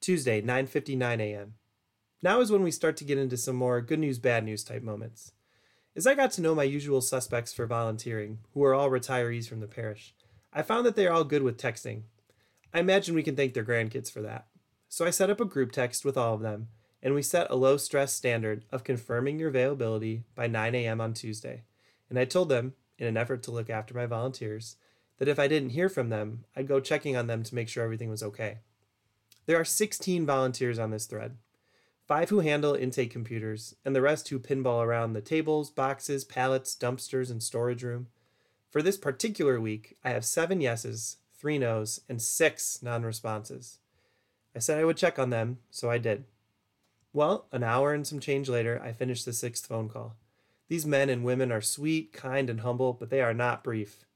Tuesday, 0.00 0.40
9:59 0.40 1.20
a.m. 1.20 1.54
Now 2.22 2.40
is 2.40 2.52
when 2.52 2.62
we 2.62 2.70
start 2.70 2.96
to 2.98 3.04
get 3.04 3.18
into 3.18 3.36
some 3.36 3.56
more 3.56 3.80
good 3.80 3.98
news 3.98 4.18
bad 4.18 4.44
news 4.44 4.62
type 4.62 4.82
moments. 4.82 5.32
As 5.96 6.06
I 6.06 6.14
got 6.14 6.30
to 6.32 6.40
know 6.40 6.54
my 6.54 6.62
usual 6.62 7.00
suspects 7.00 7.52
for 7.52 7.66
volunteering, 7.66 8.38
who 8.54 8.62
are 8.62 8.74
all 8.74 8.90
retirees 8.90 9.48
from 9.48 9.60
the 9.60 9.66
parish, 9.66 10.14
I 10.52 10.62
found 10.62 10.86
that 10.86 10.96
they 10.96 11.06
are 11.06 11.12
all 11.12 11.24
good 11.24 11.42
with 11.42 11.58
texting. 11.58 12.02
I 12.72 12.80
imagine 12.80 13.14
we 13.14 13.22
can 13.22 13.36
thank 13.36 13.54
their 13.54 13.64
grandkids 13.64 14.10
for 14.10 14.22
that. 14.22 14.46
So 14.88 15.04
I 15.04 15.10
set 15.10 15.30
up 15.30 15.40
a 15.40 15.44
group 15.44 15.72
text 15.72 16.04
with 16.04 16.16
all 16.16 16.34
of 16.34 16.40
them, 16.40 16.68
and 17.02 17.14
we 17.14 17.22
set 17.22 17.50
a 17.50 17.56
low 17.56 17.76
stress 17.76 18.12
standard 18.12 18.64
of 18.70 18.84
confirming 18.84 19.38
your 19.38 19.48
availability 19.48 20.24
by 20.34 20.46
9 20.46 20.74
a.m. 20.74 21.00
on 21.00 21.14
Tuesday. 21.14 21.62
And 22.08 22.18
I 22.18 22.24
told 22.24 22.48
them, 22.48 22.74
in 22.98 23.06
an 23.06 23.16
effort 23.16 23.42
to 23.44 23.50
look 23.50 23.70
after 23.70 23.94
my 23.94 24.06
volunteers, 24.06 24.76
that 25.18 25.28
if 25.28 25.38
I 25.38 25.48
didn't 25.48 25.70
hear 25.70 25.88
from 25.88 26.08
them, 26.08 26.44
I'd 26.56 26.68
go 26.68 26.80
checking 26.80 27.16
on 27.16 27.26
them 27.26 27.42
to 27.42 27.54
make 27.54 27.68
sure 27.68 27.84
everything 27.84 28.10
was 28.10 28.22
okay. 28.22 28.58
There 29.46 29.58
are 29.58 29.64
16 29.64 30.26
volunteers 30.26 30.78
on 30.78 30.90
this 30.90 31.06
thread 31.06 31.36
five 32.10 32.28
who 32.30 32.40
handle 32.40 32.74
intake 32.74 33.08
computers, 33.12 33.76
and 33.84 33.94
the 33.94 34.02
rest 34.02 34.28
who 34.28 34.40
pinball 34.40 34.84
around 34.84 35.12
the 35.12 35.20
tables, 35.20 35.70
boxes, 35.70 36.24
pallets, 36.24 36.74
dumpsters, 36.74 37.30
and 37.30 37.40
storage 37.40 37.84
room. 37.84 38.08
For 38.68 38.82
this 38.82 38.98
particular 38.98 39.60
week, 39.60 39.96
I 40.02 40.10
have 40.10 40.24
seven 40.24 40.60
yeses, 40.60 41.18
three 41.38 41.56
nos, 41.56 42.00
and 42.08 42.20
six 42.20 42.82
non 42.82 43.04
responses. 43.04 43.78
I 44.56 44.58
said 44.58 44.80
I 44.80 44.84
would 44.84 44.96
check 44.96 45.20
on 45.20 45.30
them, 45.30 45.58
so 45.70 45.88
I 45.88 45.98
did. 45.98 46.24
Well, 47.12 47.46
an 47.50 47.62
hour 47.62 47.92
and 47.92 48.06
some 48.06 48.20
change 48.20 48.48
later, 48.48 48.80
I 48.82 48.92
finished 48.92 49.24
the 49.24 49.32
sixth 49.32 49.66
phone 49.66 49.88
call. 49.88 50.16
These 50.68 50.86
men 50.86 51.10
and 51.10 51.24
women 51.24 51.50
are 51.50 51.60
sweet, 51.60 52.12
kind, 52.12 52.48
and 52.48 52.60
humble, 52.60 52.92
but 52.92 53.10
they 53.10 53.20
are 53.20 53.34
not 53.34 53.64
brief. 53.64 54.06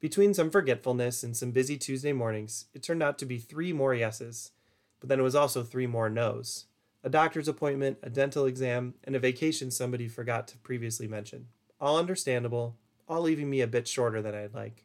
Between 0.00 0.32
some 0.32 0.50
forgetfulness 0.50 1.22
and 1.22 1.36
some 1.36 1.50
busy 1.50 1.76
Tuesday 1.76 2.12
mornings, 2.12 2.66
it 2.72 2.82
turned 2.82 3.02
out 3.02 3.18
to 3.18 3.26
be 3.26 3.38
three 3.38 3.72
more 3.72 3.94
yeses, 3.94 4.52
but 5.00 5.08
then 5.08 5.20
it 5.20 5.24
was 5.24 5.34
also 5.34 5.62
three 5.62 5.86
more 5.86 6.08
no's 6.08 6.66
a 7.04 7.08
doctor's 7.08 7.46
appointment, 7.46 7.96
a 8.02 8.10
dental 8.10 8.44
exam, 8.44 8.94
and 9.04 9.14
a 9.14 9.20
vacation 9.20 9.70
somebody 9.70 10.08
forgot 10.08 10.48
to 10.48 10.58
previously 10.58 11.06
mention. 11.06 11.46
All 11.80 11.96
understandable, 11.96 12.76
all 13.08 13.22
leaving 13.22 13.48
me 13.48 13.60
a 13.60 13.68
bit 13.68 13.86
shorter 13.86 14.20
than 14.20 14.34
I'd 14.34 14.52
like. 14.52 14.84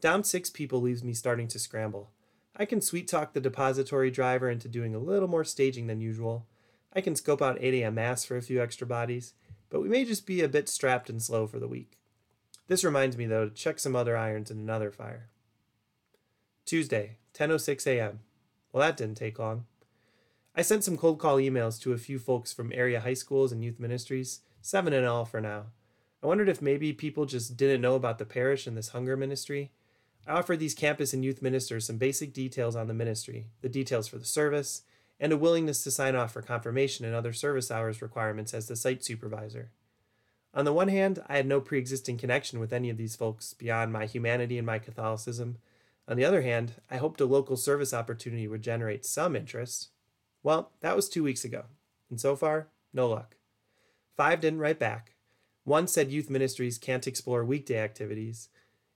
Down 0.00 0.22
six 0.22 0.48
people 0.48 0.80
leaves 0.80 1.02
me 1.02 1.12
starting 1.12 1.48
to 1.48 1.58
scramble. 1.58 2.12
I 2.56 2.64
can 2.64 2.80
sweet 2.80 3.08
talk 3.08 3.32
the 3.32 3.40
depository 3.40 4.12
driver 4.12 4.48
into 4.48 4.68
doing 4.68 4.94
a 4.94 5.00
little 5.00 5.26
more 5.26 5.44
staging 5.44 5.88
than 5.88 6.00
usual. 6.00 6.46
I 6.94 7.00
can 7.00 7.16
scope 7.16 7.42
out 7.42 7.58
8 7.60 7.74
a.m. 7.74 7.94
mass 7.94 8.24
for 8.24 8.36
a 8.36 8.42
few 8.42 8.62
extra 8.62 8.86
bodies, 8.86 9.34
but 9.68 9.80
we 9.80 9.88
may 9.88 10.04
just 10.04 10.26
be 10.26 10.40
a 10.40 10.48
bit 10.48 10.68
strapped 10.68 11.10
and 11.10 11.22
slow 11.22 11.46
for 11.46 11.58
the 11.58 11.68
week. 11.68 11.98
This 12.68 12.84
reminds 12.84 13.16
me, 13.16 13.26
though, 13.26 13.48
to 13.48 13.54
check 13.54 13.78
some 13.78 13.96
other 13.96 14.16
irons 14.16 14.50
in 14.50 14.58
another 14.58 14.90
fire. 14.90 15.30
Tuesday, 16.64 17.18
10:06 17.34 17.86
a.m. 17.86 18.20
Well, 18.72 18.80
that 18.82 18.96
didn't 18.96 19.16
take 19.16 19.38
long. 19.38 19.66
I 20.54 20.62
sent 20.62 20.84
some 20.84 20.96
cold 20.96 21.18
call 21.18 21.36
emails 21.36 21.80
to 21.82 21.92
a 21.92 21.98
few 21.98 22.18
folks 22.18 22.52
from 22.52 22.72
area 22.72 23.00
high 23.00 23.14
schools 23.14 23.50
and 23.50 23.62
youth 23.62 23.80
ministries, 23.80 24.40
seven 24.62 24.92
in 24.92 25.04
all 25.04 25.24
for 25.24 25.40
now. 25.40 25.66
I 26.22 26.26
wondered 26.26 26.48
if 26.48 26.62
maybe 26.62 26.92
people 26.92 27.26
just 27.26 27.56
didn't 27.56 27.82
know 27.82 27.96
about 27.96 28.18
the 28.18 28.24
parish 28.24 28.66
and 28.66 28.76
this 28.76 28.90
hunger 28.90 29.16
ministry. 29.16 29.72
I 30.26 30.32
offered 30.32 30.58
these 30.58 30.74
campus 30.74 31.12
and 31.12 31.24
youth 31.24 31.42
ministers 31.42 31.86
some 31.86 31.98
basic 31.98 32.32
details 32.32 32.76
on 32.76 32.86
the 32.86 32.94
ministry, 32.94 33.48
the 33.60 33.68
details 33.68 34.08
for 34.08 34.16
the 34.16 34.24
service, 34.24 34.82
and 35.20 35.32
a 35.32 35.36
willingness 35.36 35.82
to 35.84 35.90
sign 35.90 36.16
off 36.16 36.32
for 36.32 36.42
confirmation 36.42 37.04
and 37.04 37.14
other 37.14 37.32
service 37.32 37.70
hours 37.70 38.02
requirements 38.02 38.52
as 38.52 38.68
the 38.68 38.76
site 38.76 39.04
supervisor. 39.04 39.70
On 40.52 40.64
the 40.64 40.72
one 40.72 40.88
hand, 40.88 41.22
I 41.26 41.36
had 41.36 41.46
no 41.46 41.60
pre 41.60 41.78
existing 41.78 42.18
connection 42.18 42.60
with 42.60 42.72
any 42.72 42.90
of 42.90 42.96
these 42.96 43.16
folks 43.16 43.54
beyond 43.54 43.92
my 43.92 44.06
humanity 44.06 44.56
and 44.56 44.66
my 44.66 44.78
Catholicism. 44.78 45.58
On 46.06 46.16
the 46.16 46.24
other 46.24 46.42
hand, 46.42 46.74
I 46.90 46.98
hoped 46.98 47.20
a 47.20 47.26
local 47.26 47.56
service 47.56 47.92
opportunity 47.92 48.46
would 48.46 48.62
generate 48.62 49.04
some 49.04 49.34
interest. 49.34 49.88
Well, 50.42 50.70
that 50.80 50.94
was 50.94 51.08
two 51.08 51.24
weeks 51.24 51.44
ago, 51.44 51.64
and 52.10 52.20
so 52.20 52.36
far, 52.36 52.68
no 52.92 53.08
luck. 53.08 53.36
Five 54.16 54.40
didn't 54.40 54.60
write 54.60 54.78
back. 54.78 55.14
One 55.64 55.88
said 55.88 56.12
youth 56.12 56.28
ministries 56.28 56.78
can't 56.78 57.06
explore 57.06 57.44
weekday 57.44 57.78
activities, 57.78 58.48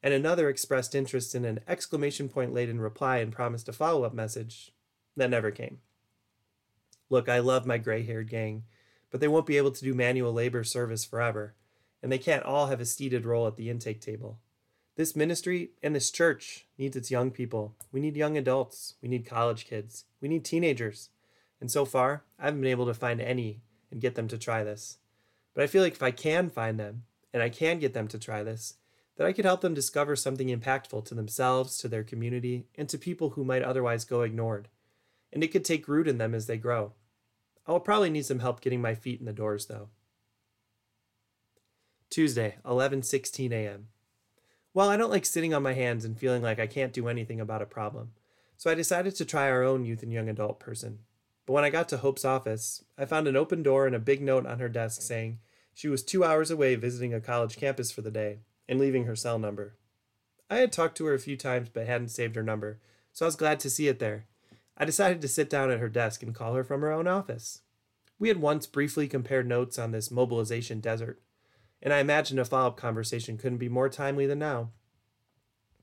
and 0.03 0.13
another 0.13 0.49
expressed 0.49 0.95
interest 0.95 1.35
in 1.35 1.45
an 1.45 1.61
exclamation 1.67 2.29
point 2.29 2.53
laden 2.53 2.81
reply 2.81 3.19
and 3.19 3.33
promised 3.33 3.69
a 3.69 3.73
follow 3.73 4.05
up 4.05 4.13
message 4.13 4.73
that 5.17 5.31
never 5.31 5.51
came. 5.51 5.79
Look, 7.11 7.29
I 7.29 7.39
love 7.39 7.67
my 7.67 7.79
gray 7.79 8.05
haired 8.05 8.29
gang 8.29 8.65
but 9.11 9.21
they 9.21 9.29
won't 9.29 9.47
be 9.47 9.57
able 9.57 9.71
to 9.71 9.85
do 9.85 9.95
manual 9.95 10.33
labor 10.33 10.65
service 10.65 11.05
forever, 11.05 11.55
and 12.03 12.13
they 12.13 12.19
can't 12.19 12.45
all 12.45 12.67
have 12.67 12.81
a 12.81 12.87
seated 12.87 13.25
role 13.25 13.47
at 13.47 13.57
the 13.57 13.71
intake 13.71 14.01
table. 14.01 14.39
This 14.97 15.17
ministry 15.17 15.71
and 15.83 15.95
this 15.95 16.11
church 16.11 16.67
needs 16.77 16.97
its 16.97 17.11
young 17.11 17.31
people. 17.31 17.77
We 17.93 18.01
need 18.01 18.17
young 18.17 18.37
adults. 18.37 18.95
We 19.01 19.09
need 19.09 19.27
college 19.27 19.67
kids. 19.67 20.05
We 20.21 20.29
need 20.29 20.45
teenagers. 20.45 21.11
And 21.61 21.71
so 21.71 21.85
far, 21.85 22.25
I 22.39 22.47
haven't 22.47 22.61
been 22.61 22.71
able 22.71 22.87
to 22.87 22.95
find 22.95 23.21
any 23.21 23.61
and 23.91 24.01
get 24.01 24.17
them 24.17 24.29
to 24.29 24.39
try 24.39 24.65
this. 24.65 24.99
But 25.55 25.63
I 25.63 25.69
feel 25.69 25.83
like 25.83 25.95
if 25.95 26.03
I 26.03 26.11
can 26.11 26.51
find 26.51 26.79
them 26.79 27.05
and 27.33 27.43
I 27.43 27.49
can 27.49 27.79
get 27.79 27.95
them 27.95 28.09
to 28.09 28.19
try 28.19 28.43
this, 28.43 28.75
that 29.17 29.27
I 29.27 29.33
could 29.33 29.45
help 29.45 29.61
them 29.61 29.75
discover 29.75 30.15
something 30.17 30.49
impactful 30.49 31.05
to 31.07 31.15
themselves, 31.15 31.79
to 31.79 31.89
their 31.89 32.05
community, 32.05 32.67
and 32.77 32.89
to 32.89 32.99
people 32.99 33.31
who 33.31 33.45
might 33.45 33.63
otherwise 33.63 34.05
go 34.05 34.23
ignored. 34.23 34.69
And 35.33 35.45
it 35.45 35.49
could 35.49 35.65
take 35.65 35.89
root 35.89 36.09
in 36.09 36.19
them 36.19 36.35
as 36.35 36.47
they 36.47 36.57
grow. 36.57 36.93
I'll 37.67 37.81
probably 37.81 38.09
need 38.09 38.25
some 38.25 38.39
help 38.39 38.61
getting 38.61 38.81
my 38.81 38.95
feet 38.95 39.21
in 39.21 39.27
the 39.27 39.33
doors 39.33 39.67
though. 39.67 39.91
Tuesday, 42.09 42.57
11:16 42.65 43.53
a.m. 43.53 43.89
Well, 44.73 44.89
I 44.89 44.97
don't 44.97 45.11
like 45.11 45.27
sitting 45.27 45.53
on 45.53 45.63
my 45.63 45.75
hands 45.75 46.05
and 46.05 46.19
feeling 46.19 46.43
like 46.43 46.59
I 46.59 46.67
can't 46.67 46.93
do 46.93 47.09
anything 47.09 47.41
about 47.41 47.61
a 47.61 47.67
problem. 47.67 48.13
So 48.57 48.71
I 48.71 48.75
decided 48.75 49.15
to 49.17 49.25
try 49.25 49.51
our 49.51 49.63
own 49.63 49.85
youth 49.85 50.03
and 50.03 50.13
young 50.13 50.29
adult 50.29 50.59
person. 50.59 51.01
But 51.45 51.53
when 51.53 51.65
I 51.65 51.71
got 51.71 51.89
to 51.91 51.99
Hope's 51.99 52.25
office, 52.25 52.85
I 52.97 53.05
found 53.05 53.29
an 53.29 53.37
open 53.37 53.63
door 53.63 53.87
and 53.87 53.95
a 53.95 54.01
big 54.01 54.23
note 54.23 54.47
on 54.47 54.59
her 54.59 54.69
desk 54.69 55.03
saying 55.03 55.39
she 55.75 55.89
was 55.89 56.03
2 56.03 56.25
hours 56.25 56.51
away 56.51 56.75
visiting 56.75 57.13
a 57.13 57.21
college 57.21 57.57
campus 57.57 57.93
for 57.93 58.03
the 58.03 58.11
day 58.11 58.41
and 58.69 58.79
leaving 58.81 59.05
her 59.05 59.17
cell 59.17 59.39
number. 59.39 59.77
I 60.51 60.57
had 60.57 60.73
talked 60.73 60.97
to 60.99 61.05
her 61.07 61.15
a 61.15 61.19
few 61.19 61.37
times 61.37 61.69
but 61.69 61.87
hadn't 61.87 62.09
saved 62.09 62.37
her 62.37 62.43
number, 62.43 62.81
so 63.13 63.27
I 63.27 63.29
was 63.29 63.37
glad 63.37 63.61
to 63.61 63.71
see 63.71 63.89
it 63.89 63.99
there 63.99 64.27
I 64.79 64.85
decided 64.85 65.21
to 65.21 65.29
sit 65.29 65.51
down 65.51 65.73
at 65.73 65.81
her 65.81 65.89
desk 65.89 66.23
and 66.23 66.35
call 66.35 66.55
her 66.55 66.63
from 66.63 66.83
her 66.83 66.93
own 66.93 67.09
office. 67.09 67.63
We 68.19 68.29
had 68.29 68.41
once 68.41 68.67
briefly 68.67 69.09
compared 69.09 69.47
notes 69.47 69.79
on 69.79 69.91
this 69.91 70.11
mobilization 70.11 70.81
desert, 70.81 71.21
and 71.83 71.93
I 71.93 71.99
imagined 71.99 72.39
a 72.39 72.45
follow 72.45 72.69
up 72.69 72.77
conversation 72.77 73.39
couldn't 73.39 73.59
be 73.59 73.69
more 73.69 73.89
timely 73.89 74.27
than 74.27 74.39
now. 74.39 74.71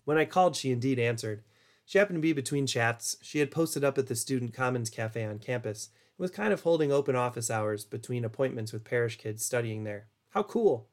When 0.05 0.17
I 0.17 0.23
called, 0.23 0.55
she 0.55 0.71
indeed 0.71 0.97
answered. 0.97 1.43
She 1.85 1.97
happened 1.97 2.17
to 2.17 2.21
be 2.21 2.33
between 2.33 2.67
chats. 2.67 3.17
She 3.21 3.39
had 3.39 3.51
posted 3.51 3.83
up 3.83 3.97
at 3.97 4.07
the 4.07 4.15
Student 4.15 4.53
Commons 4.53 4.89
Cafe 4.89 5.23
on 5.23 5.39
campus 5.39 5.89
and 6.17 6.23
was 6.23 6.31
kind 6.31 6.53
of 6.53 6.61
holding 6.61 6.91
open 6.91 7.15
office 7.15 7.51
hours 7.51 7.83
between 7.83 8.23
appointments 8.23 8.71
with 8.71 8.85
parish 8.85 9.17
kids 9.17 9.43
studying 9.43 9.83
there. 9.83 10.07
How 10.29 10.43
cool! 10.43 10.87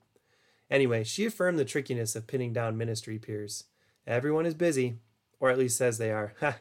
Anyway, 0.70 1.04
she 1.04 1.26
affirmed 1.26 1.58
the 1.58 1.64
trickiness 1.64 2.16
of 2.16 2.26
pinning 2.26 2.52
down 2.52 2.76
ministry 2.76 3.18
peers. 3.18 3.64
Everyone 4.06 4.46
is 4.46 4.54
busy, 4.54 4.98
or 5.38 5.50
at 5.50 5.58
least 5.58 5.76
says 5.76 5.98
they 5.98 6.10
are. 6.10 6.34
Ha! 6.40 6.56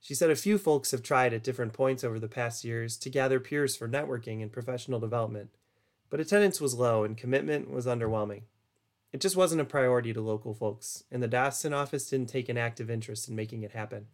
She 0.00 0.14
said 0.14 0.30
a 0.30 0.36
few 0.36 0.58
folks 0.58 0.92
have 0.92 1.02
tried 1.02 1.32
at 1.32 1.42
different 1.42 1.72
points 1.72 2.04
over 2.04 2.18
the 2.18 2.28
past 2.28 2.64
years 2.64 2.96
to 2.98 3.10
gather 3.10 3.40
peers 3.40 3.76
for 3.76 3.88
networking 3.88 4.42
and 4.42 4.52
professional 4.52 5.00
development, 5.00 5.50
but 6.10 6.20
attendance 6.20 6.60
was 6.60 6.74
low 6.74 7.04
and 7.04 7.16
commitment 7.16 7.70
was 7.70 7.86
underwhelming. 7.86 8.42
It 9.12 9.20
just 9.20 9.36
wasn't 9.36 9.62
a 9.62 9.64
priority 9.64 10.12
to 10.12 10.20
local 10.20 10.54
folks, 10.54 11.04
and 11.10 11.22
the 11.22 11.28
diocesan 11.28 11.72
office 11.72 12.08
didn't 12.08 12.28
take 12.28 12.48
an 12.48 12.58
active 12.58 12.90
interest 12.90 13.28
in 13.28 13.34
making 13.34 13.62
it 13.62 13.72
happen. 13.72 14.06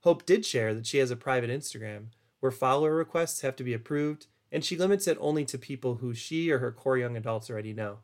Hope 0.00 0.26
did 0.26 0.44
share 0.44 0.74
that 0.74 0.86
she 0.86 0.98
has 0.98 1.10
a 1.10 1.16
private 1.16 1.50
Instagram 1.50 2.06
where 2.40 2.50
follower 2.50 2.94
requests 2.94 3.40
have 3.40 3.56
to 3.56 3.64
be 3.64 3.72
approved, 3.72 4.26
and 4.52 4.64
she 4.64 4.76
limits 4.76 5.06
it 5.06 5.16
only 5.20 5.44
to 5.46 5.58
people 5.58 5.96
who 5.96 6.12
she 6.12 6.50
or 6.50 6.58
her 6.58 6.72
core 6.72 6.98
young 6.98 7.16
adults 7.16 7.48
already 7.48 7.72
know. 7.72 7.98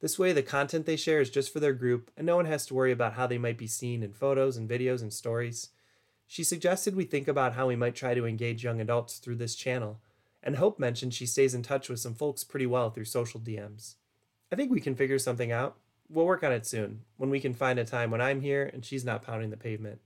This 0.00 0.18
way, 0.18 0.32
the 0.32 0.42
content 0.42 0.86
they 0.86 0.96
share 0.96 1.20
is 1.20 1.30
just 1.30 1.52
for 1.52 1.60
their 1.60 1.72
group, 1.72 2.10
and 2.16 2.26
no 2.26 2.36
one 2.36 2.46
has 2.46 2.66
to 2.66 2.74
worry 2.74 2.92
about 2.92 3.14
how 3.14 3.26
they 3.26 3.38
might 3.38 3.58
be 3.58 3.66
seen 3.66 4.02
in 4.02 4.12
photos 4.12 4.56
and 4.56 4.68
videos 4.68 5.02
and 5.02 5.12
stories. 5.12 5.70
She 6.30 6.44
suggested 6.44 6.94
we 6.94 7.06
think 7.06 7.26
about 7.26 7.54
how 7.54 7.66
we 7.66 7.74
might 7.74 7.96
try 7.96 8.14
to 8.14 8.24
engage 8.24 8.62
young 8.62 8.80
adults 8.80 9.18
through 9.18 9.34
this 9.34 9.56
channel, 9.56 9.98
and 10.44 10.54
Hope 10.54 10.78
mentioned 10.78 11.12
she 11.12 11.26
stays 11.26 11.54
in 11.54 11.64
touch 11.64 11.88
with 11.88 11.98
some 11.98 12.14
folks 12.14 12.44
pretty 12.44 12.66
well 12.66 12.88
through 12.88 13.06
social 13.06 13.40
DMs. 13.40 13.96
I 14.52 14.54
think 14.54 14.70
we 14.70 14.80
can 14.80 14.94
figure 14.94 15.18
something 15.18 15.50
out. 15.50 15.78
We'll 16.08 16.26
work 16.26 16.44
on 16.44 16.52
it 16.52 16.66
soon, 16.66 17.00
when 17.16 17.30
we 17.30 17.40
can 17.40 17.52
find 17.52 17.80
a 17.80 17.84
time 17.84 18.12
when 18.12 18.20
I'm 18.20 18.42
here 18.42 18.70
and 18.72 18.84
she's 18.84 19.04
not 19.04 19.22
pounding 19.22 19.50
the 19.50 19.56
pavement. 19.56 19.98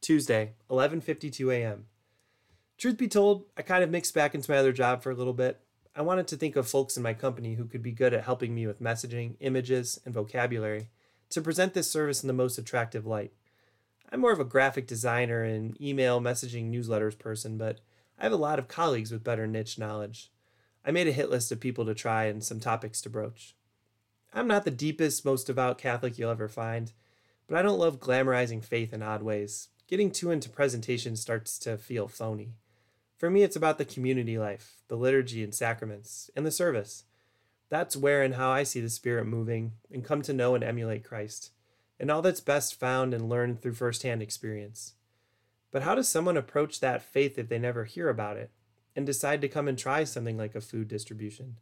Tuesday, 0.00 0.52
11:52 0.70 1.52
a.m. 1.52 1.84
Truth 2.78 2.96
be 2.96 3.08
told, 3.08 3.44
I 3.54 3.60
kind 3.60 3.84
of 3.84 3.90
mixed 3.90 4.14
back 4.14 4.34
into 4.34 4.50
my 4.50 4.56
other 4.56 4.72
job 4.72 5.02
for 5.02 5.10
a 5.10 5.14
little 5.14 5.34
bit. 5.34 5.60
I 5.94 6.00
wanted 6.00 6.26
to 6.28 6.38
think 6.38 6.56
of 6.56 6.66
folks 6.66 6.96
in 6.96 7.02
my 7.02 7.12
company 7.12 7.56
who 7.56 7.66
could 7.66 7.82
be 7.82 7.92
good 7.92 8.14
at 8.14 8.24
helping 8.24 8.54
me 8.54 8.66
with 8.66 8.80
messaging, 8.80 9.36
images, 9.40 10.00
and 10.06 10.14
vocabulary 10.14 10.88
to 11.28 11.42
present 11.42 11.74
this 11.74 11.90
service 11.90 12.22
in 12.22 12.28
the 12.28 12.32
most 12.32 12.56
attractive 12.56 13.04
light. 13.04 13.34
I'm 14.12 14.20
more 14.20 14.32
of 14.32 14.40
a 14.40 14.44
graphic 14.44 14.86
designer 14.86 15.42
and 15.42 15.80
email 15.80 16.20
messaging 16.20 16.70
newsletters 16.70 17.18
person, 17.18 17.58
but 17.58 17.80
I 18.18 18.22
have 18.22 18.32
a 18.32 18.36
lot 18.36 18.58
of 18.58 18.68
colleagues 18.68 19.10
with 19.10 19.24
better 19.24 19.46
niche 19.46 19.78
knowledge. 19.78 20.30
I 20.84 20.92
made 20.92 21.08
a 21.08 21.12
hit 21.12 21.28
list 21.28 21.50
of 21.50 21.58
people 21.58 21.84
to 21.86 21.94
try 21.94 22.24
and 22.24 22.42
some 22.42 22.60
topics 22.60 23.00
to 23.02 23.10
broach. 23.10 23.56
I'm 24.32 24.46
not 24.46 24.64
the 24.64 24.70
deepest, 24.70 25.24
most 25.24 25.48
devout 25.48 25.78
Catholic 25.78 26.18
you'll 26.18 26.30
ever 26.30 26.48
find, 26.48 26.92
but 27.48 27.58
I 27.58 27.62
don't 27.62 27.78
love 27.78 27.98
glamorizing 27.98 28.64
faith 28.64 28.92
in 28.92 29.02
odd 29.02 29.22
ways. 29.22 29.68
Getting 29.88 30.12
too 30.12 30.30
into 30.30 30.48
presentation 30.48 31.16
starts 31.16 31.58
to 31.60 31.76
feel 31.76 32.06
phony. 32.06 32.54
For 33.18 33.30
me, 33.30 33.42
it's 33.42 33.56
about 33.56 33.78
the 33.78 33.84
community 33.84 34.38
life, 34.38 34.76
the 34.88 34.96
liturgy 34.96 35.42
and 35.42 35.54
sacraments, 35.54 36.30
and 36.36 36.46
the 36.46 36.50
service. 36.50 37.04
That's 37.70 37.96
where 37.96 38.22
and 38.22 38.34
how 38.34 38.50
I 38.50 38.62
see 38.62 38.80
the 38.80 38.90
Spirit 38.90 39.26
moving 39.26 39.72
and 39.90 40.04
come 40.04 40.22
to 40.22 40.32
know 40.32 40.54
and 40.54 40.62
emulate 40.62 41.02
Christ 41.02 41.50
and 41.98 42.10
all 42.10 42.22
that's 42.22 42.40
best 42.40 42.78
found 42.78 43.14
and 43.14 43.28
learned 43.28 43.60
through 43.60 43.74
firsthand 43.74 44.22
experience. 44.22 44.94
But 45.70 45.82
how 45.82 45.94
does 45.94 46.08
someone 46.08 46.36
approach 46.36 46.80
that 46.80 47.02
faith 47.02 47.38
if 47.38 47.48
they 47.48 47.58
never 47.58 47.84
hear 47.84 48.08
about 48.08 48.36
it 48.36 48.50
and 48.94 49.04
decide 49.04 49.40
to 49.42 49.48
come 49.48 49.68
and 49.68 49.78
try 49.78 50.04
something 50.04 50.36
like 50.36 50.54
a 50.54 50.60
food 50.60 50.88
distribution? 50.88 51.56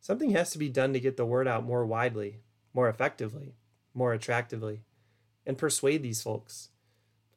Something 0.00 0.30
has 0.30 0.50
to 0.50 0.58
be 0.58 0.68
done 0.68 0.92
to 0.92 1.00
get 1.00 1.16
the 1.16 1.24
word 1.24 1.48
out 1.48 1.64
more 1.64 1.86
widely, 1.86 2.40
more 2.72 2.88
effectively, 2.88 3.54
more 3.94 4.12
attractively, 4.12 4.82
and 5.46 5.56
persuade 5.56 6.02
these 6.02 6.22
folks. 6.22 6.70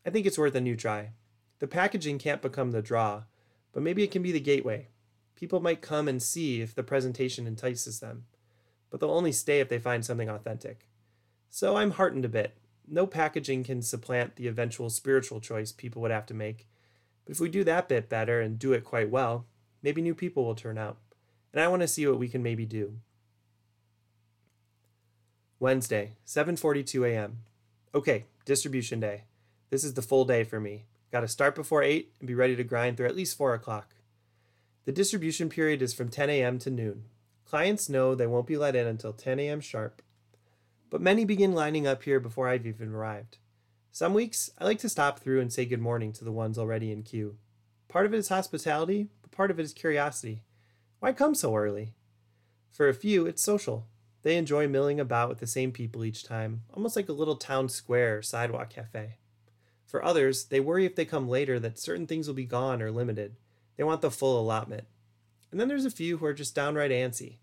I 0.06 0.10
think 0.10 0.25
it's 0.25 0.38
worth 0.38 0.56
a 0.56 0.62
new 0.62 0.75
try. 0.75 1.12
The 1.60 1.67
packaging 1.67 2.20
can't 2.20 2.41
become 2.41 2.72
the 2.72 2.82
draw, 2.82 3.24
but 3.72 3.84
maybe 3.84 4.03
it 4.03 4.12
can 4.12 4.22
be 4.22 4.32
the 4.32 4.39
gateway. 4.39 4.88
People 5.36 5.60
might 5.60 5.82
come 5.82 6.08
and 6.08 6.22
see 6.22 6.62
if 6.62 6.74
the 6.74 6.84
presentation 6.84 7.46
entices 7.46 8.00
them, 8.00 8.25
but 8.89 9.00
they'll 9.00 9.12
only 9.12 9.32
stay 9.32 9.60
if 9.60 9.70
they 9.70 9.79
find 9.79 10.03
something 10.03 10.29
authentic. 10.29 10.87
So 11.50 11.77
I'm 11.77 11.92
heartened 11.92 12.25
a 12.25 12.30
bit. 12.30 12.58
No 12.88 13.06
packaging 13.06 13.63
can 13.63 13.82
supplant 13.82 14.36
the 14.36 14.48
eventual 14.48 14.89
spiritual 14.89 15.42
choice 15.42 15.72
people 15.72 16.01
would 16.01 16.12
have 16.12 16.25
to 16.27 16.34
make. 16.34 16.68
But 17.25 17.34
if 17.34 17.39
we 17.39 17.50
do 17.50 17.63
that 17.66 17.89
bit 17.89 18.10
better 18.10 18.39
and 18.39 18.58
do 18.58 18.74
it 18.74 18.84
quite 18.84 19.10
well, 19.10 19.46
maybe 19.82 20.01
new 20.01 20.16
people 20.16 20.46
will 20.46 20.56
turn 20.56 20.77
out. 20.77 20.98
And 21.51 21.62
I 21.62 21.68
want 21.68 21.82
to 21.82 21.88
see 21.88 22.08
what 22.08 22.20
we 22.20 22.30
can 22.30 22.44
maybe 22.44 22.66
do. 22.66 23.00
Wednesday, 25.60 26.13
7:42 26.25 27.10
a.m. 27.10 27.39
Okay, 27.94 28.25
distribution 28.46 29.00
day. 29.00 29.24
This 29.70 29.84
is 29.84 29.96
the 29.96 30.01
full 30.01 30.24
day 30.24 30.44
for 30.44 30.60
me. 30.60 30.86
Got 31.12 31.22
to 31.22 31.27
start 31.27 31.56
before 31.56 31.84
8 31.84 32.13
and 32.20 32.27
be 32.27 32.36
ready 32.36 32.56
to 32.56 32.63
grind 32.63 32.96
through 32.98 33.08
at 33.08 33.16
least 33.16 33.38
4 33.38 33.54
o'clock. 33.54 33.96
The 34.86 34.92
distribution 34.92 35.50
period 35.50 35.82
is 35.82 35.94
from 35.94 36.10
10 36.10 36.30
a.m. 36.30 36.60
to 36.60 36.70
noon. 36.70 37.06
Clients 37.44 37.89
know 37.89 38.13
they 38.13 38.27
won't 38.27 38.48
be 38.48 38.58
let 38.58 38.75
in 38.75 38.88
until 38.88 39.13
10 39.13 39.39
a.m. 39.39 39.62
sharp, 39.62 40.01
but 40.89 41.01
many 41.01 41.25
begin 41.25 41.53
lining 41.53 41.86
up 41.86 42.03
here 42.03 42.20
before 42.20 42.48
I've 42.48 42.65
even 42.65 42.94
arrived. 42.94 43.38
Some 43.91 44.13
weeks, 44.13 44.50
I 44.58 44.65
like 44.65 44.79
to 44.79 44.89
stop 44.89 45.20
through 45.20 45.41
and 45.41 45.51
say 45.51 45.65
good 45.65 45.82
morning 45.82 46.13
to 46.13 46.24
the 46.24 46.32
ones 46.32 46.58
already 46.58 46.91
in 46.91 47.03
queue. 47.03 47.38
Part 47.88 48.06
of 48.06 48.13
it 48.13 48.17
is 48.17 48.29
hospitality, 48.29 49.08
but 49.22 49.32
part 49.32 49.50
of 49.50 49.60
it 49.60 49.63
is 49.63 49.74
curiosity. 49.74 50.44
Why 51.00 51.13
come 51.13 51.36
so 51.36 51.56
early? 51.56 51.94
For 52.72 52.88
a 52.88 52.94
few, 52.94 53.25
it's 53.25 53.41
social. 53.41 53.88
They 54.24 54.38
enjoy 54.38 54.67
milling 54.67 55.00
about 55.00 55.29
with 55.29 55.39
the 55.39 55.48
same 55.48 55.72
people 55.72 56.03
each 56.03 56.24
time, 56.24 56.63
almost 56.74 56.96
like 56.96 57.10
a 57.10 57.13
little 57.13 57.38
town 57.38 57.70
square 57.70 58.17
or 58.17 58.22
sidewalk 58.22 58.70
cafe. 58.70 59.17
For 59.86 60.03
others, 60.03 60.46
they 60.46 60.60
worry 60.60 60.86
if 60.86 60.96
they 60.96 61.06
come 61.06 61.29
later 61.29 61.60
that 61.60 61.79
certain 61.79 62.08
things 62.08 62.27
will 62.27 62.36
be 62.36 62.46
gone 62.46 62.82
or 62.82 62.91
limited. 62.91 63.38
They 63.77 63.84
want 63.84 64.01
the 64.01 64.12
full 64.12 64.39
allotment. 64.39 64.86
And 65.50 65.60
then 65.60 65.70
there's 65.70 65.86
a 65.86 65.91
few 65.91 66.17
who 66.17 66.25
are 66.25 66.34
just 66.34 66.53
downright 66.53 66.91
antsy. 66.91 67.38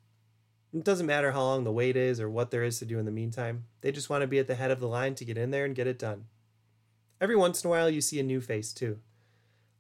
It 0.75 0.83
doesn't 0.83 1.07
matter 1.07 1.31
how 1.31 1.43
long 1.43 1.63
the 1.63 1.71
wait 1.71 1.97
is 1.97 2.21
or 2.21 2.29
what 2.29 2.51
there 2.51 2.65
is 2.65 2.81
to 2.81 2.85
do 2.85 2.99
in 2.99 3.05
the 3.05 3.13
meantime, 3.13 3.67
they 3.81 3.93
just 3.93 4.11
want 4.11 4.23
to 4.23 4.27
be 4.27 4.41
at 4.41 4.49
the 4.49 4.57
head 4.57 4.73
of 4.73 4.81
the 4.81 4.89
line 4.89 5.15
to 5.15 5.25
get 5.25 5.39
in 5.39 5.53
there 5.53 5.65
and 5.65 5.75
get 5.75 5.87
it 5.87 6.01
done. 6.01 6.25
Every 7.21 7.37
once 7.37 7.63
in 7.63 7.69
a 7.69 7.71
while, 7.71 7.89
you 7.89 8.01
see 8.01 8.19
a 8.19 8.25
new 8.25 8.41
face 8.41 8.73
too. 8.73 8.99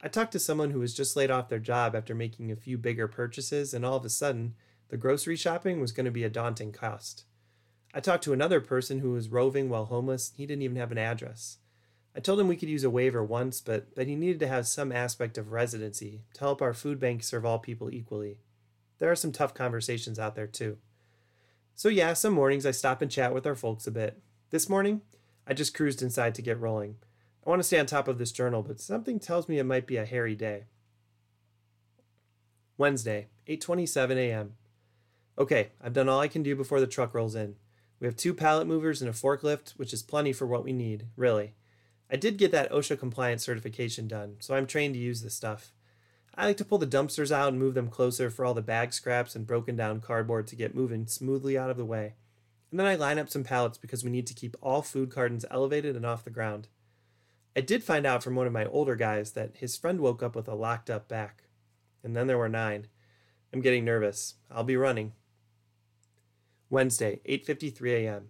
I 0.00 0.06
talked 0.06 0.30
to 0.32 0.38
someone 0.38 0.70
who 0.70 0.78
was 0.78 0.94
just 0.94 1.16
laid 1.16 1.32
off 1.32 1.48
their 1.48 1.58
job 1.58 1.96
after 1.96 2.14
making 2.14 2.52
a 2.52 2.56
few 2.56 2.78
bigger 2.78 3.08
purchases, 3.08 3.74
and 3.74 3.84
all 3.84 3.96
of 3.96 4.04
a 4.04 4.08
sudden, 4.08 4.54
the 4.88 4.96
grocery 4.96 5.34
shopping 5.34 5.80
was 5.80 5.90
going 5.90 6.04
to 6.04 6.12
be 6.12 6.22
a 6.22 6.30
daunting 6.30 6.70
cost. 6.70 7.24
I 7.92 7.98
talked 7.98 8.22
to 8.24 8.32
another 8.32 8.60
person 8.60 9.00
who 9.00 9.10
was 9.10 9.28
roving 9.28 9.68
while 9.68 9.86
homeless. 9.86 10.32
He 10.36 10.46
didn't 10.46 10.62
even 10.62 10.76
have 10.76 10.92
an 10.92 10.98
address. 10.98 11.58
I 12.14 12.20
told 12.20 12.38
him 12.38 12.46
we 12.46 12.56
could 12.56 12.68
use 12.68 12.84
a 12.84 12.90
waiver 12.90 13.24
once, 13.24 13.60
but 13.60 13.96
that 13.96 14.06
he 14.06 14.14
needed 14.14 14.38
to 14.40 14.48
have 14.48 14.68
some 14.68 14.92
aspect 14.92 15.38
of 15.38 15.50
residency 15.50 16.22
to 16.34 16.40
help 16.40 16.62
our 16.62 16.72
food 16.72 17.00
bank 17.00 17.24
serve 17.24 17.44
all 17.44 17.58
people 17.58 17.92
equally. 17.92 18.38
There 18.98 19.10
are 19.10 19.16
some 19.16 19.32
tough 19.32 19.54
conversations 19.54 20.18
out 20.18 20.34
there 20.34 20.46
too. 20.46 20.78
So, 21.74 21.88
yeah, 21.88 22.12
some 22.12 22.32
mornings 22.32 22.64
I 22.64 22.70
stop 22.70 23.02
and 23.02 23.10
chat 23.10 23.34
with 23.34 23.46
our 23.46 23.56
folks 23.56 23.86
a 23.86 23.90
bit. 23.90 24.20
This 24.50 24.68
morning, 24.68 25.00
I 25.46 25.54
just 25.54 25.74
cruised 25.74 26.02
inside 26.02 26.34
to 26.36 26.42
get 26.42 26.60
rolling. 26.60 26.96
I 27.44 27.50
want 27.50 27.60
to 27.60 27.64
stay 27.64 27.78
on 27.78 27.86
top 27.86 28.06
of 28.08 28.18
this 28.18 28.32
journal, 28.32 28.62
but 28.62 28.80
something 28.80 29.18
tells 29.18 29.48
me 29.48 29.58
it 29.58 29.64
might 29.64 29.86
be 29.86 29.96
a 29.96 30.06
hairy 30.06 30.36
day. 30.36 30.64
Wednesday, 32.78 33.28
8:27 33.48 34.16
a.m. 34.16 34.54
Okay, 35.36 35.70
I've 35.82 35.92
done 35.92 36.08
all 36.08 36.20
I 36.20 36.28
can 36.28 36.42
do 36.42 36.54
before 36.54 36.80
the 36.80 36.86
truck 36.86 37.12
rolls 37.12 37.34
in. 37.34 37.56
We 38.00 38.06
have 38.06 38.16
two 38.16 38.34
pallet 38.34 38.66
movers 38.66 39.02
and 39.02 39.10
a 39.10 39.12
forklift, 39.12 39.70
which 39.72 39.92
is 39.92 40.02
plenty 40.02 40.32
for 40.32 40.46
what 40.46 40.64
we 40.64 40.72
need, 40.72 41.06
really. 41.16 41.54
I 42.10 42.16
did 42.16 42.38
get 42.38 42.52
that 42.52 42.70
OSHA 42.70 42.98
compliance 42.98 43.44
certification 43.44 44.08
done, 44.08 44.36
so 44.38 44.54
I'm 44.54 44.66
trained 44.66 44.94
to 44.94 45.00
use 45.00 45.22
this 45.22 45.34
stuff. 45.34 45.72
I 46.36 46.46
like 46.46 46.56
to 46.56 46.64
pull 46.64 46.78
the 46.78 46.86
dumpsters 46.86 47.30
out 47.30 47.48
and 47.48 47.58
move 47.58 47.74
them 47.74 47.88
closer 47.88 48.28
for 48.28 48.44
all 48.44 48.54
the 48.54 48.62
bag 48.62 48.92
scraps 48.92 49.36
and 49.36 49.46
broken 49.46 49.76
down 49.76 50.00
cardboard 50.00 50.48
to 50.48 50.56
get 50.56 50.74
moving 50.74 51.06
smoothly 51.06 51.56
out 51.56 51.70
of 51.70 51.76
the 51.76 51.84
way. 51.84 52.14
And 52.70 52.80
then 52.80 52.86
I 52.88 52.96
line 52.96 53.20
up 53.20 53.30
some 53.30 53.44
pallets 53.44 53.78
because 53.78 54.02
we 54.02 54.10
need 54.10 54.26
to 54.26 54.34
keep 54.34 54.56
all 54.60 54.82
food 54.82 55.12
cartons 55.12 55.44
elevated 55.48 55.94
and 55.94 56.04
off 56.04 56.24
the 56.24 56.30
ground. 56.30 56.66
I 57.54 57.60
did 57.60 57.84
find 57.84 58.04
out 58.04 58.24
from 58.24 58.34
one 58.34 58.48
of 58.48 58.52
my 58.52 58.64
older 58.64 58.96
guys 58.96 59.32
that 59.32 59.58
his 59.58 59.76
friend 59.76 60.00
woke 60.00 60.24
up 60.24 60.34
with 60.34 60.48
a 60.48 60.56
locked 60.56 60.90
up 60.90 61.08
back. 61.08 61.44
And 62.02 62.16
then 62.16 62.26
there 62.26 62.38
were 62.38 62.48
nine. 62.48 62.88
I'm 63.52 63.60
getting 63.60 63.84
nervous. 63.84 64.34
I'll 64.50 64.64
be 64.64 64.76
running. 64.76 65.12
Wednesday, 66.68 67.20
8:53 67.24 68.06
a.m. 68.06 68.28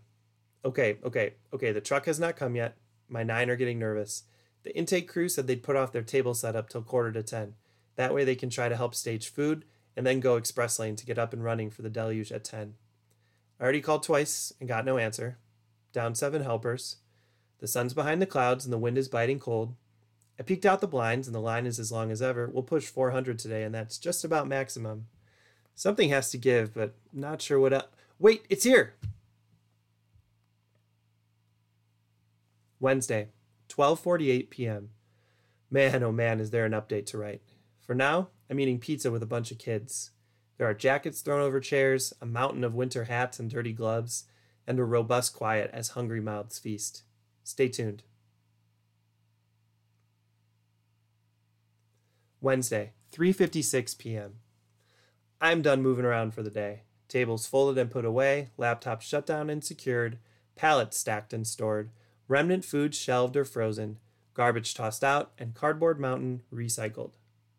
Okay, 0.62 0.99
okay, 1.02 1.34
okay, 1.54 1.73
the 1.73 1.80
truck 1.80 2.04
has 2.04 2.20
not 2.20 2.37
come 2.37 2.54
yet. 2.54 2.76
My 3.08 3.23
nine 3.23 3.49
are 3.49 3.56
getting 3.56 3.78
nervous. 3.78 4.25
The 4.62 4.76
intake 4.76 5.08
crew 5.08 5.30
said 5.30 5.46
they'd 5.46 5.62
put 5.62 5.76
off 5.76 5.92
their 5.92 6.02
table 6.02 6.34
setup 6.34 6.68
till 6.68 6.82
quarter 6.82 7.12
to 7.12 7.23
10. 7.23 7.54
That 7.96 8.14
way 8.14 8.24
they 8.24 8.34
can 8.34 8.50
try 8.50 8.68
to 8.68 8.76
help 8.76 8.94
stage 8.94 9.28
food 9.28 9.64
and 9.96 10.06
then 10.06 10.20
go 10.20 10.36
express 10.36 10.78
lane 10.78 10.96
to 10.96 11.06
get 11.06 11.18
up 11.18 11.32
and 11.32 11.44
running 11.44 11.70
for 11.70 11.82
the 11.82 11.90
deluge 11.90 12.32
at 12.32 12.44
10. 12.44 12.74
I 13.58 13.62
already 13.62 13.80
called 13.80 14.02
twice 14.02 14.52
and 14.58 14.68
got 14.68 14.84
no 14.84 14.98
answer. 14.98 15.38
Down 15.92 16.14
seven 16.14 16.42
helpers. 16.42 16.96
The 17.60 17.68
sun's 17.68 17.94
behind 17.94 18.20
the 18.20 18.26
clouds 18.26 18.64
and 18.64 18.72
the 18.72 18.78
wind 18.78 18.98
is 18.98 19.08
biting 19.08 19.38
cold. 19.38 19.74
I 20.38 20.42
peeked 20.42 20.66
out 20.66 20.80
the 20.80 20.88
blinds 20.88 21.28
and 21.28 21.34
the 21.34 21.40
line 21.40 21.66
is 21.66 21.78
as 21.78 21.92
long 21.92 22.10
as 22.10 22.20
ever. 22.20 22.50
We'll 22.52 22.64
push 22.64 22.86
400 22.86 23.38
today 23.38 23.62
and 23.62 23.74
that's 23.74 23.98
just 23.98 24.24
about 24.24 24.48
maximum. 24.48 25.07
Something 25.76 26.09
has 26.11 26.30
to 26.30 26.38
give, 26.38 26.74
but 26.74 26.94
not 27.12 27.40
sure 27.40 27.61
what 27.61 27.72
else. 27.72 27.87
Wait, 28.18 28.44
it's 28.48 28.64
here! 28.64 28.94
Wednesday, 32.80 33.28
12:48 33.68 34.50
p.m. 34.50 34.90
Man, 35.70 36.02
oh 36.02 36.12
man, 36.12 36.38
is 36.38 36.50
there 36.50 36.64
an 36.64 36.72
update 36.72 37.07
to 37.07 37.18
write. 37.18 37.40
For 37.85 37.94
now, 37.94 38.31
I'm 38.49 38.59
eating 38.59 38.81
pizza 38.81 39.11
with 39.11 39.23
a 39.23 39.27
bunch 39.27 39.51
of 39.51 39.59
kids. 39.59 40.11
There 40.57 40.66
are 40.66 40.75
jackets 40.75 41.20
thrown 41.20 41.42
over 41.42 41.61
chairs, 41.61 42.14
a 42.20 42.27
mountain 42.27 42.64
of 42.64 42.75
winter 42.75 43.05
hats 43.05 43.38
and 43.38 43.51
dirty 43.51 43.73
gloves, 43.73 44.25
and 44.66 44.79
a 44.79 44.85
robust 44.85 45.35
quiet 45.35 45.70
as 45.73 45.88
hungry 45.88 46.20
mouths 46.20 46.59
feast. 46.59 47.03
Stay 47.42 47.68
tuned. 47.68 48.03
Wednesday, 52.40 52.92
3:56 53.12 53.99
p.m. 53.99 54.35
I'm 55.40 55.61
done 55.61 55.83
moving 55.83 56.05
around 56.07 56.33
for 56.33 56.42
the 56.42 56.51
day. 56.51 56.85
Tables 57.09 57.47
folded 57.47 57.79
and 57.79 57.90
put 57.90 58.07
away, 58.07 58.51
laptops 58.59 59.03
shut 59.03 59.27
down 59.27 59.51
and 59.51 59.62
secured, 59.62 60.18
pallets 60.57 60.99
stacked 60.99 61.35
and 61.35 61.47
stored, 61.47 61.90
remnant 62.29 62.64
food 62.64 62.94
shelved 62.94 63.37
or 63.37 63.44
frozen, 63.44 63.99
garbage 64.33 64.73
tossed 64.75 65.05
out, 65.05 65.33
and 65.38 65.55
cardboard 65.55 66.01
mountain 66.01 66.42
recycled. 66.53 67.12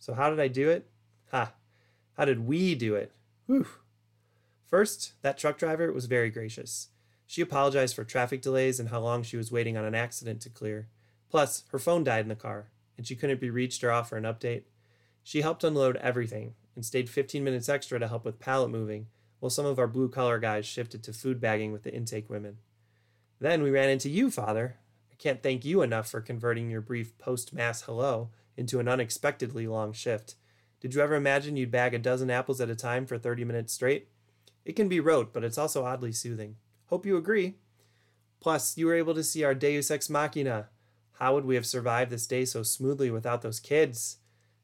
So, 0.06 0.14
how 0.14 0.30
did 0.30 0.40
I 0.40 0.50
do 0.50 0.70
it? 0.70 0.88
Ha! 1.32 1.54
How 2.16 2.26
did 2.26 2.46
we 2.46 2.76
do 2.76 2.94
it? 2.94 3.12
Whew! 3.48 3.66
First, 4.64 5.14
that 5.24 5.36
truck 5.36 5.58
driver 5.58 5.92
was 5.92 6.06
very 6.06 6.30
gracious. 6.30 6.90
She 7.26 7.42
apologized 7.42 7.96
for 7.96 8.04
traffic 8.04 8.44
delays 8.44 8.80
and 8.80 8.90
how 8.90 9.00
long 9.00 9.24
she 9.24 9.36
was 9.36 9.52
waiting 9.52 9.78
on 9.78 9.84
an 9.84 9.96
accident 9.96 10.42
to 10.42 10.50
clear. 10.52 10.90
Plus, 11.28 11.64
her 11.72 11.80
phone 11.80 12.04
died 12.04 12.20
in 12.20 12.28
the 12.28 12.36
car, 12.36 12.68
and 12.96 13.08
she 13.08 13.16
couldn't 13.16 13.42
be 13.42 13.50
reached 13.50 13.84
or 13.84 13.92
offer 13.92 14.16
an 14.16 14.26
update. 14.26 14.66
She 15.24 15.42
helped 15.42 15.64
unload 15.64 15.98
everything 15.98 16.54
and 16.76 16.86
stayed 16.86 17.10
15 17.10 17.44
minutes 17.44 17.68
extra 17.68 17.98
to 17.98 18.08
help 18.08 18.26
with 18.26 18.38
pallet 18.38 18.70
moving, 18.70 19.08
while 19.40 19.50
some 19.50 19.66
of 19.66 19.80
our 19.80 19.88
blue 19.88 20.10
collar 20.10 20.38
guys 20.38 20.68
shifted 20.68 21.02
to 21.02 21.14
food 21.14 21.42
bagging 21.42 21.72
with 21.72 21.82
the 21.82 21.92
intake 21.92 22.30
women. 22.30 22.58
Then 23.40 23.64
we 23.64 23.72
ran 23.72 23.90
into 23.90 24.10
you, 24.10 24.30
Father. 24.30 24.76
I 25.12 25.16
can't 25.16 25.42
thank 25.42 25.66
you 25.66 25.82
enough 25.82 26.08
for 26.08 26.22
converting 26.22 26.70
your 26.70 26.82
brief 26.82 27.18
post 27.18 27.54
Mass 27.54 27.82
hello 27.82 28.30
into 28.58 28.80
an 28.80 28.88
unexpectedly 28.88 29.68
long 29.68 29.94
shift. 29.94 30.36
Did 30.80 30.94
you 30.94 31.02
ever 31.02 31.16
imagine 31.16 31.58
you'd 31.58 31.72
bag 31.72 31.94
a 31.94 32.00
dozen 32.00 32.30
apples 32.30 32.62
at 32.62 32.70
a 32.70 32.76
time 32.76 33.06
for 33.06 33.18
30 33.18 33.44
minutes 33.44 33.74
straight? 33.74 34.10
It 34.66 34.76
can 34.76 34.88
be 34.88 35.00
rote, 35.00 35.34
but 35.34 35.44
it's 35.44 35.58
also 35.58 35.86
oddly 35.86 36.12
soothing. 36.12 36.58
Hope 36.88 37.06
you 37.06 37.18
agree. 37.18 37.56
Plus, 38.40 38.78
you 38.78 38.86
were 38.86 38.96
able 38.96 39.16
to 39.16 39.24
see 39.24 39.44
our 39.44 39.56
Deus 39.56 39.90
Ex 39.90 40.10
Machina. 40.10 40.70
How 41.14 41.34
would 41.34 41.46
we 41.46 41.56
have 41.56 41.66
survived 41.66 42.12
this 42.12 42.28
day 42.28 42.46
so 42.46 42.64
smoothly 42.64 43.10
without 43.10 43.42
those 43.42 43.60
kids? 43.60 44.18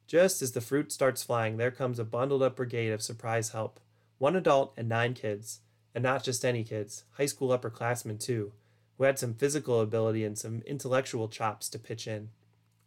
Just 0.06 0.42
as 0.42 0.52
the 0.52 0.62
fruit 0.62 0.92
starts 0.92 1.24
flying, 1.24 1.58
there 1.58 1.72
comes 1.72 1.98
a 1.98 2.04
bundled 2.04 2.44
up 2.44 2.58
brigade 2.58 2.92
of 2.92 3.02
surprise 3.02 3.50
help 3.50 3.80
one 4.22 4.36
adult 4.36 4.74
and 4.78 4.88
nine 4.88 5.16
kids. 5.16 5.62
And 5.96 6.04
not 6.04 6.24
just 6.24 6.46
any 6.46 6.64
kids, 6.64 7.06
high 7.14 7.26
school 7.26 7.58
upperclassmen 7.58 8.20
too, 8.20 8.54
who 8.98 9.06
had 9.06 9.18
some 9.18 9.34
physical 9.34 9.82
ability 9.82 10.24
and 10.24 10.38
some 10.38 10.62
intellectual 10.68 11.28
chops 11.28 11.68
to 11.70 11.80
pitch 11.80 12.08
in. 12.08 12.30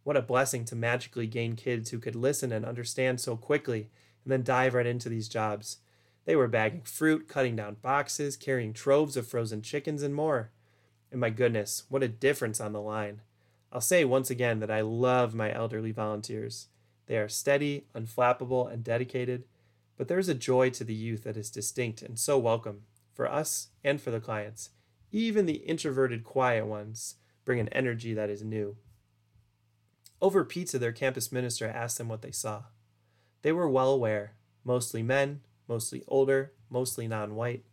What 0.05 0.15
a 0.15 0.21
blessing 0.21 0.65
to 0.65 0.75
magically 0.75 1.25
gain 1.25 1.55
kids 1.55 1.89
who 1.89 1.97
could 1.97 2.15
listen 2.15 2.51
and 2.51 2.63
understand 2.63 3.19
so 3.19 3.35
quickly 3.35 3.89
and 4.23 4.31
then 4.31 4.43
dive 4.43 4.75
right 4.75 4.85
into 4.85 5.09
these 5.09 5.27
jobs. 5.27 5.77
They 6.25 6.35
were 6.35 6.47
bagging 6.47 6.83
fruit, 6.83 7.27
cutting 7.27 7.55
down 7.55 7.77
boxes, 7.81 8.37
carrying 8.37 8.71
troves 8.71 9.17
of 9.17 9.25
frozen 9.25 9.63
chickens, 9.63 10.03
and 10.03 10.13
more. 10.13 10.51
And 11.11 11.19
my 11.19 11.31
goodness, 11.31 11.85
what 11.89 12.03
a 12.03 12.07
difference 12.07 12.61
on 12.61 12.71
the 12.71 12.81
line. 12.81 13.21
I'll 13.73 13.81
say 13.81 14.05
once 14.05 14.29
again 14.29 14.59
that 14.59 14.69
I 14.69 14.81
love 14.81 15.33
my 15.33 15.51
elderly 15.51 15.91
volunteers. 15.91 16.67
They 17.07 17.17
are 17.17 17.27
steady, 17.27 17.87
unflappable, 17.95 18.71
and 18.71 18.83
dedicated, 18.83 19.45
but 19.97 20.07
there 20.07 20.19
is 20.19 20.29
a 20.29 20.35
joy 20.35 20.69
to 20.69 20.83
the 20.83 20.93
youth 20.93 21.23
that 21.23 21.35
is 21.35 21.49
distinct 21.49 22.03
and 22.03 22.19
so 22.19 22.37
welcome 22.37 22.83
for 23.11 23.27
us 23.27 23.69
and 23.83 23.99
for 23.99 24.11
the 24.11 24.19
clients. 24.19 24.69
Even 25.11 25.47
the 25.47 25.63
introverted, 25.65 26.23
quiet 26.23 26.67
ones 26.67 27.15
bring 27.43 27.59
an 27.59 27.69
energy 27.69 28.13
that 28.13 28.29
is 28.29 28.43
new. 28.43 28.77
Over 30.21 30.43
pizza, 30.45 30.79
their 30.79 30.91
campus 30.91 31.31
minister 31.31 31.67
asked 31.67 31.97
them 31.97 32.07
what 32.07 32.21
they 32.21 32.31
saw. 32.31 32.63
They 33.41 33.51
were 33.51 33.69
well 33.69 33.91
aware, 33.91 34.33
mostly 34.63 35.03
men, 35.03 35.41
mostly 35.67 36.03
older, 36.07 36.53
mostly 36.69 37.07
non 37.07 37.35
white. 37.35 37.65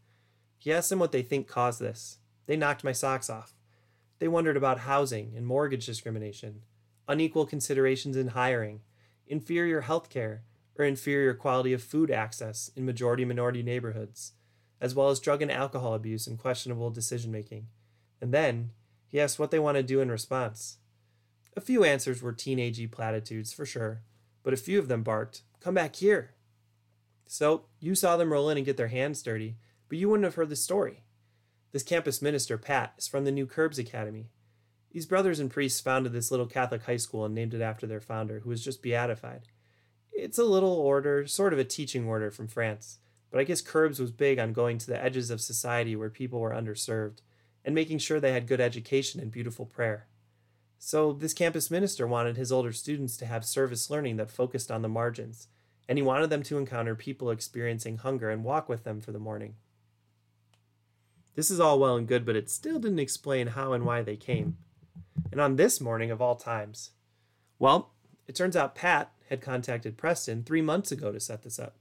He 0.58 0.72
asked 0.72 0.90
them 0.90 0.98
what 0.98 1.12
they 1.12 1.22
think 1.22 1.46
caused 1.46 1.80
this. 1.80 2.18
They 2.46 2.56
knocked 2.56 2.84
my 2.84 2.92
socks 2.92 3.30
off. 3.30 3.54
They 4.18 4.28
wondered 4.28 4.56
about 4.56 4.80
housing 4.80 5.32
and 5.36 5.46
mortgage 5.46 5.86
discrimination, 5.86 6.62
unequal 7.08 7.46
considerations 7.46 8.16
in 8.16 8.28
hiring, 8.28 8.82
inferior 9.26 9.80
health 9.80 10.10
care, 10.10 10.42
or 10.78 10.84
inferior 10.84 11.34
quality 11.34 11.72
of 11.72 11.82
food 11.82 12.10
access 12.10 12.70
in 12.76 12.84
majority 12.84 13.24
minority 13.24 13.62
neighborhoods, 13.62 14.32
as 14.80 14.94
well 14.94 15.08
as 15.08 15.20
drug 15.20 15.42
and 15.42 15.50
alcohol 15.50 15.94
abuse 15.94 16.26
and 16.26 16.38
questionable 16.38 16.90
decision 16.90 17.30
making. 17.32 17.66
And 18.20 18.32
then 18.32 18.70
he 19.08 19.20
asked 19.20 19.38
what 19.38 19.50
they 19.50 19.58
want 19.58 19.76
to 19.76 19.82
do 19.82 20.00
in 20.00 20.10
response. 20.10 20.78
A 21.56 21.60
few 21.60 21.84
answers 21.84 22.22
were 22.22 22.32
teenagey 22.32 22.90
platitudes 22.90 23.52
for 23.52 23.66
sure, 23.66 24.02
but 24.42 24.54
a 24.54 24.58
few 24.58 24.78
of 24.78 24.88
them 24.88 25.02
barked, 25.02 25.42
Come 25.60 25.74
back 25.74 25.96
here. 25.96 26.34
So 27.26 27.66
you 27.78 27.94
saw 27.94 28.16
them 28.16 28.32
roll 28.32 28.50
in 28.50 28.56
and 28.56 28.66
get 28.66 28.76
their 28.76 28.88
hands 28.88 29.22
dirty, 29.22 29.56
but 29.88 29.96
you 29.96 30.08
wouldn't 30.08 30.24
have 30.24 30.34
heard 30.34 30.48
the 30.48 30.56
story. 30.56 31.04
This 31.70 31.82
campus 31.82 32.20
minister, 32.20 32.58
Pat, 32.58 32.94
is 32.98 33.06
from 33.06 33.24
the 33.24 33.32
new 33.32 33.46
Curbs 33.46 33.78
Academy. 33.78 34.30
These 34.90 35.06
brothers 35.06 35.38
and 35.38 35.50
priests 35.50 35.80
founded 35.80 36.12
this 36.12 36.30
little 36.30 36.46
Catholic 36.46 36.82
high 36.82 36.96
school 36.96 37.24
and 37.24 37.34
named 37.34 37.54
it 37.54 37.62
after 37.62 37.86
their 37.86 38.00
founder, 38.00 38.40
who 38.40 38.50
was 38.50 38.64
just 38.64 38.82
beatified. 38.82 39.48
It's 40.12 40.38
a 40.38 40.44
little 40.44 40.74
order, 40.74 41.26
sort 41.26 41.52
of 41.52 41.58
a 41.58 41.64
teaching 41.64 42.06
order 42.06 42.30
from 42.30 42.48
France, 42.48 42.98
but 43.30 43.40
I 43.40 43.44
guess 43.44 43.62
Curbs 43.62 44.00
was 44.00 44.10
big 44.10 44.38
on 44.38 44.52
going 44.52 44.78
to 44.78 44.86
the 44.86 45.02
edges 45.02 45.30
of 45.30 45.40
society 45.40 45.96
where 45.96 46.10
people 46.10 46.40
were 46.40 46.50
underserved 46.50 47.20
and 47.64 47.74
making 47.74 47.98
sure 47.98 48.20
they 48.20 48.32
had 48.32 48.46
good 48.46 48.60
education 48.60 49.20
and 49.20 49.30
beautiful 49.30 49.64
prayer. 49.64 50.08
So, 50.84 51.12
this 51.12 51.32
campus 51.32 51.70
minister 51.70 52.08
wanted 52.08 52.36
his 52.36 52.50
older 52.50 52.72
students 52.72 53.16
to 53.18 53.26
have 53.26 53.44
service 53.44 53.88
learning 53.88 54.16
that 54.16 54.32
focused 54.32 54.68
on 54.68 54.82
the 54.82 54.88
margins, 54.88 55.46
and 55.88 55.96
he 55.96 56.02
wanted 56.02 56.28
them 56.28 56.42
to 56.42 56.58
encounter 56.58 56.96
people 56.96 57.30
experiencing 57.30 57.98
hunger 57.98 58.30
and 58.30 58.42
walk 58.42 58.68
with 58.68 58.82
them 58.82 59.00
for 59.00 59.12
the 59.12 59.20
morning. 59.20 59.54
This 61.36 61.52
is 61.52 61.60
all 61.60 61.78
well 61.78 61.94
and 61.94 62.08
good, 62.08 62.26
but 62.26 62.34
it 62.34 62.50
still 62.50 62.80
didn't 62.80 62.98
explain 62.98 63.46
how 63.46 63.72
and 63.72 63.86
why 63.86 64.02
they 64.02 64.16
came. 64.16 64.56
And 65.30 65.40
on 65.40 65.54
this 65.54 65.80
morning 65.80 66.10
of 66.10 66.20
all 66.20 66.34
times. 66.34 66.90
Well, 67.60 67.92
it 68.26 68.34
turns 68.34 68.56
out 68.56 68.74
Pat 68.74 69.12
had 69.28 69.40
contacted 69.40 69.96
Preston 69.96 70.42
three 70.42 70.62
months 70.62 70.90
ago 70.90 71.12
to 71.12 71.20
set 71.20 71.42
this 71.42 71.60
up. 71.60 71.76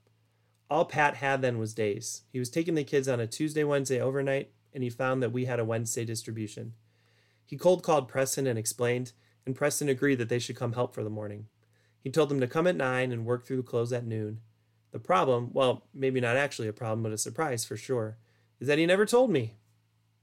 All 0.69 0.85
Pat 0.85 1.15
had 1.15 1.41
then 1.41 1.57
was 1.57 1.73
days. 1.73 2.21
He 2.31 2.37
was 2.37 2.51
taking 2.51 2.75
the 2.75 2.83
kids 2.83 3.07
on 3.07 3.19
a 3.19 3.25
Tuesday, 3.25 3.63
Wednesday 3.63 3.99
overnight, 3.99 4.51
and 4.75 4.83
he 4.83 4.91
found 4.91 5.23
that 5.23 5.33
we 5.33 5.45
had 5.45 5.59
a 5.59 5.65
Wednesday 5.65 6.05
distribution. 6.05 6.73
He 7.51 7.57
cold 7.57 7.83
called 7.83 8.07
Preston 8.07 8.47
and 8.47 8.57
explained, 8.57 9.11
and 9.45 9.53
Preston 9.53 9.89
agreed 9.89 10.15
that 10.19 10.29
they 10.29 10.39
should 10.39 10.55
come 10.55 10.71
help 10.71 10.95
for 10.95 11.03
the 11.03 11.09
morning. 11.09 11.47
He 12.01 12.09
told 12.09 12.29
them 12.29 12.39
to 12.39 12.47
come 12.47 12.65
at 12.65 12.77
9 12.77 13.11
and 13.11 13.25
work 13.25 13.45
through 13.45 13.57
the 13.57 13.63
close 13.63 13.91
at 13.91 14.05
noon. 14.05 14.39
The 14.93 14.99
problem, 14.99 15.49
well, 15.51 15.83
maybe 15.93 16.21
not 16.21 16.37
actually 16.37 16.69
a 16.69 16.73
problem, 16.73 17.03
but 17.03 17.11
a 17.11 17.17
surprise 17.17 17.65
for 17.65 17.75
sure, 17.75 18.15
is 18.61 18.69
that 18.69 18.77
he 18.77 18.85
never 18.85 19.05
told 19.05 19.31
me. 19.31 19.55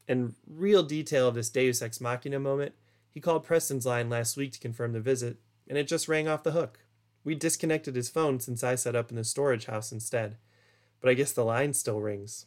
In 0.08 0.36
real 0.46 0.82
detail 0.82 1.28
of 1.28 1.34
this 1.34 1.50
Deus 1.50 1.82
Ex 1.82 2.00
Machina 2.00 2.40
moment, 2.40 2.72
he 3.10 3.20
called 3.20 3.44
Preston's 3.44 3.84
line 3.84 4.08
last 4.08 4.38
week 4.38 4.52
to 4.52 4.58
confirm 4.58 4.94
the 4.94 5.00
visit, 5.00 5.36
and 5.68 5.76
it 5.76 5.86
just 5.86 6.08
rang 6.08 6.28
off 6.28 6.44
the 6.44 6.52
hook. 6.52 6.78
We 7.24 7.34
disconnected 7.34 7.94
his 7.94 8.08
phone 8.08 8.40
since 8.40 8.64
I 8.64 8.74
set 8.74 8.96
up 8.96 9.10
in 9.10 9.16
the 9.16 9.24
storage 9.24 9.66
house 9.66 9.92
instead, 9.92 10.38
but 10.98 11.10
I 11.10 11.14
guess 11.14 11.32
the 11.32 11.44
line 11.44 11.74
still 11.74 12.00
rings. 12.00 12.46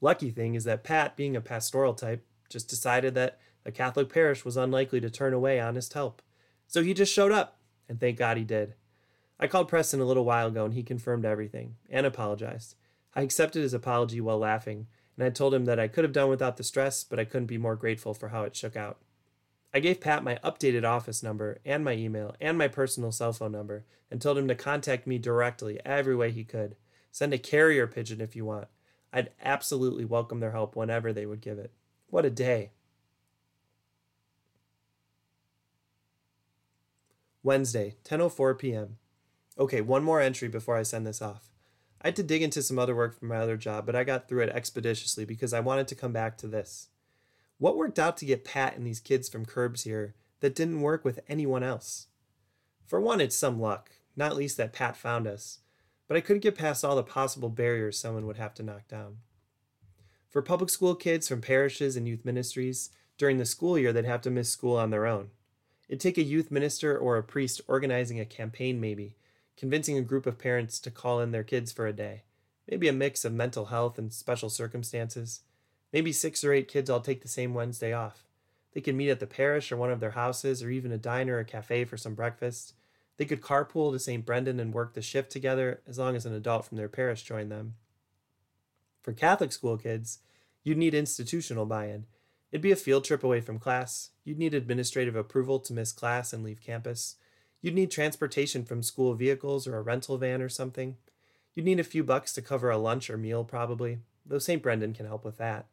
Lucky 0.00 0.32
thing 0.32 0.56
is 0.56 0.64
that 0.64 0.82
Pat, 0.82 1.16
being 1.16 1.36
a 1.36 1.40
pastoral 1.40 1.94
type, 1.94 2.24
just 2.48 2.68
decided 2.68 3.14
that 3.14 3.38
a 3.64 3.72
Catholic 3.72 4.08
parish 4.08 4.44
was 4.44 4.56
unlikely 4.56 5.00
to 5.00 5.10
turn 5.10 5.32
away 5.32 5.60
honest 5.60 5.92
help. 5.92 6.22
So 6.66 6.82
he 6.82 6.94
just 6.94 7.12
showed 7.12 7.32
up, 7.32 7.58
and 7.88 7.98
thank 7.98 8.18
God 8.18 8.36
he 8.36 8.44
did. 8.44 8.74
I 9.40 9.46
called 9.46 9.68
Preston 9.68 10.00
a 10.00 10.04
little 10.04 10.24
while 10.24 10.48
ago 10.48 10.64
and 10.64 10.74
he 10.74 10.82
confirmed 10.82 11.24
everything 11.24 11.76
and 11.88 12.04
apologized. 12.04 12.74
I 13.14 13.22
accepted 13.22 13.62
his 13.62 13.74
apology 13.74 14.20
while 14.20 14.38
laughing, 14.38 14.86
and 15.16 15.24
I 15.24 15.30
told 15.30 15.54
him 15.54 15.64
that 15.64 15.78
I 15.78 15.88
could 15.88 16.04
have 16.04 16.12
done 16.12 16.28
without 16.28 16.56
the 16.56 16.64
stress, 16.64 17.04
but 17.04 17.18
I 17.18 17.24
couldn't 17.24 17.46
be 17.46 17.58
more 17.58 17.76
grateful 17.76 18.14
for 18.14 18.28
how 18.28 18.42
it 18.42 18.56
shook 18.56 18.76
out. 18.76 18.98
I 19.72 19.80
gave 19.80 20.00
Pat 20.00 20.24
my 20.24 20.38
updated 20.42 20.84
office 20.84 21.22
number 21.22 21.58
and 21.64 21.84
my 21.84 21.92
email 21.92 22.34
and 22.40 22.56
my 22.56 22.68
personal 22.68 23.12
cell 23.12 23.32
phone 23.32 23.52
number 23.52 23.84
and 24.10 24.20
told 24.20 24.38
him 24.38 24.48
to 24.48 24.54
contact 24.54 25.06
me 25.06 25.18
directly 25.18 25.78
every 25.84 26.16
way 26.16 26.30
he 26.30 26.44
could. 26.44 26.76
Send 27.10 27.34
a 27.34 27.38
carrier 27.38 27.86
pigeon 27.86 28.20
if 28.20 28.34
you 28.34 28.44
want. 28.44 28.68
I'd 29.12 29.30
absolutely 29.42 30.04
welcome 30.04 30.40
their 30.40 30.52
help 30.52 30.74
whenever 30.74 31.12
they 31.12 31.26
would 31.26 31.40
give 31.40 31.58
it. 31.58 31.72
What 32.08 32.24
a 32.24 32.30
day. 32.30 32.72
Wednesday, 37.42 37.96
10:04 38.04 38.58
p.m. 38.58 38.98
Okay, 39.58 39.80
one 39.80 40.02
more 40.02 40.20
entry 40.20 40.48
before 40.48 40.76
I 40.76 40.82
send 40.82 41.06
this 41.06 41.22
off. 41.22 41.50
I 42.00 42.08
had 42.08 42.16
to 42.16 42.22
dig 42.22 42.42
into 42.42 42.62
some 42.62 42.78
other 42.78 42.94
work 42.94 43.18
from 43.18 43.28
my 43.28 43.36
other 43.36 43.56
job, 43.56 43.86
but 43.86 43.96
I 43.96 44.04
got 44.04 44.28
through 44.28 44.42
it 44.42 44.50
expeditiously 44.50 45.24
because 45.24 45.52
I 45.52 45.60
wanted 45.60 45.88
to 45.88 45.94
come 45.94 46.12
back 46.12 46.36
to 46.38 46.46
this. 46.46 46.88
What 47.58 47.76
worked 47.76 47.98
out 47.98 48.16
to 48.18 48.24
get 48.24 48.44
Pat 48.44 48.76
and 48.76 48.86
these 48.86 49.00
kids 49.00 49.28
from 49.28 49.44
Curbs 49.44 49.82
here 49.82 50.14
that 50.40 50.54
didn't 50.54 50.80
work 50.80 51.04
with 51.04 51.20
anyone 51.28 51.64
else? 51.64 52.06
For 52.86 53.00
one, 53.00 53.20
it's 53.20 53.36
some 53.36 53.60
luck, 53.60 53.90
not 54.16 54.36
least 54.36 54.56
that 54.56 54.72
Pat 54.72 54.96
found 54.96 55.26
us, 55.26 55.58
but 56.06 56.16
I 56.16 56.20
couldn't 56.20 56.42
get 56.42 56.56
past 56.56 56.84
all 56.84 56.96
the 56.96 57.02
possible 57.02 57.48
barriers 57.48 57.98
someone 57.98 58.26
would 58.26 58.36
have 58.36 58.54
to 58.54 58.62
knock 58.62 58.86
down. 58.88 59.18
For 60.28 60.40
public 60.40 60.70
school 60.70 60.94
kids 60.94 61.26
from 61.26 61.40
parishes 61.40 61.96
and 61.96 62.06
youth 62.06 62.24
ministries, 62.24 62.90
during 63.16 63.38
the 63.38 63.44
school 63.44 63.78
year, 63.78 63.92
they'd 63.92 64.04
have 64.04 64.22
to 64.22 64.30
miss 64.30 64.50
school 64.50 64.76
on 64.76 64.90
their 64.90 65.06
own. 65.06 65.30
It'd 65.88 66.00
take 66.00 66.18
a 66.18 66.22
youth 66.22 66.50
minister 66.50 66.96
or 66.96 67.16
a 67.16 67.22
priest 67.22 67.60
organizing 67.66 68.20
a 68.20 68.24
campaign, 68.24 68.80
maybe, 68.80 69.16
convincing 69.56 69.96
a 69.96 70.02
group 70.02 70.26
of 70.26 70.38
parents 70.38 70.78
to 70.80 70.90
call 70.90 71.20
in 71.20 71.32
their 71.32 71.44
kids 71.44 71.72
for 71.72 71.86
a 71.86 71.92
day. 71.92 72.24
Maybe 72.70 72.88
a 72.88 72.92
mix 72.92 73.24
of 73.24 73.32
mental 73.32 73.66
health 73.66 73.98
and 73.98 74.12
special 74.12 74.50
circumstances. 74.50 75.40
Maybe 75.92 76.12
six 76.12 76.44
or 76.44 76.52
eight 76.52 76.68
kids 76.68 76.90
all 76.90 77.00
take 77.00 77.22
the 77.22 77.28
same 77.28 77.54
Wednesday 77.54 77.94
off. 77.94 78.24
They 78.72 78.82
could 78.82 78.94
meet 78.94 79.08
at 79.08 79.20
the 79.20 79.26
parish 79.26 79.72
or 79.72 79.76
one 79.78 79.90
of 79.90 80.00
their 80.00 80.10
houses 80.10 80.62
or 80.62 80.70
even 80.70 80.92
a 80.92 80.98
diner 80.98 81.38
or 81.38 81.44
cafe 81.44 81.84
for 81.86 81.96
some 81.96 82.14
breakfast. 82.14 82.74
They 83.16 83.24
could 83.24 83.40
carpool 83.40 83.92
to 83.92 83.98
St. 83.98 84.24
Brendan 84.24 84.60
and 84.60 84.72
work 84.74 84.92
the 84.92 85.02
shift 85.02 85.32
together 85.32 85.80
as 85.88 85.98
long 85.98 86.14
as 86.14 86.26
an 86.26 86.34
adult 86.34 86.66
from 86.66 86.76
their 86.76 86.88
parish 86.88 87.22
joined 87.22 87.50
them. 87.50 87.74
For 89.02 89.12
Catholic 89.12 89.52
school 89.52 89.78
kids, 89.78 90.18
you'd 90.62 90.78
need 90.78 90.94
institutional 90.94 91.64
buy 91.64 91.86
in. 91.86 92.04
It'd 92.50 92.62
be 92.62 92.72
a 92.72 92.76
field 92.76 93.04
trip 93.04 93.22
away 93.22 93.40
from 93.40 93.58
class. 93.58 94.10
You'd 94.24 94.38
need 94.38 94.54
administrative 94.54 95.16
approval 95.16 95.58
to 95.60 95.72
miss 95.72 95.92
class 95.92 96.32
and 96.32 96.42
leave 96.42 96.62
campus. 96.62 97.16
You'd 97.60 97.74
need 97.74 97.90
transportation 97.90 98.64
from 98.64 98.82
school 98.82 99.14
vehicles 99.14 99.66
or 99.66 99.76
a 99.76 99.82
rental 99.82 100.16
van 100.16 100.40
or 100.40 100.48
something. 100.48 100.96
You'd 101.54 101.66
need 101.66 101.80
a 101.80 101.84
few 101.84 102.04
bucks 102.04 102.32
to 102.34 102.42
cover 102.42 102.70
a 102.70 102.78
lunch 102.78 103.10
or 103.10 103.18
meal, 103.18 103.44
probably, 103.44 103.98
though 104.24 104.38
St. 104.38 104.62
Brendan 104.62 104.94
can 104.94 105.06
help 105.06 105.24
with 105.24 105.38
that. 105.38 105.66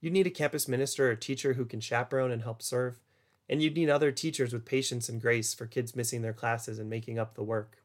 You'd 0.00 0.12
need 0.12 0.26
a 0.26 0.30
campus 0.30 0.68
minister 0.68 1.10
or 1.10 1.16
teacher 1.16 1.54
who 1.54 1.64
can 1.64 1.80
chaperone 1.80 2.30
and 2.30 2.42
help 2.42 2.60
serve, 2.60 3.00
and 3.48 3.62
you'd 3.62 3.76
need 3.76 3.88
other 3.88 4.12
teachers 4.12 4.52
with 4.52 4.64
patience 4.64 5.08
and 5.08 5.20
grace 5.20 5.54
for 5.54 5.66
kids 5.66 5.96
missing 5.96 6.22
their 6.22 6.32
classes 6.32 6.78
and 6.78 6.90
making 6.90 7.18
up 7.18 7.34
the 7.34 7.42
work. 7.42 7.78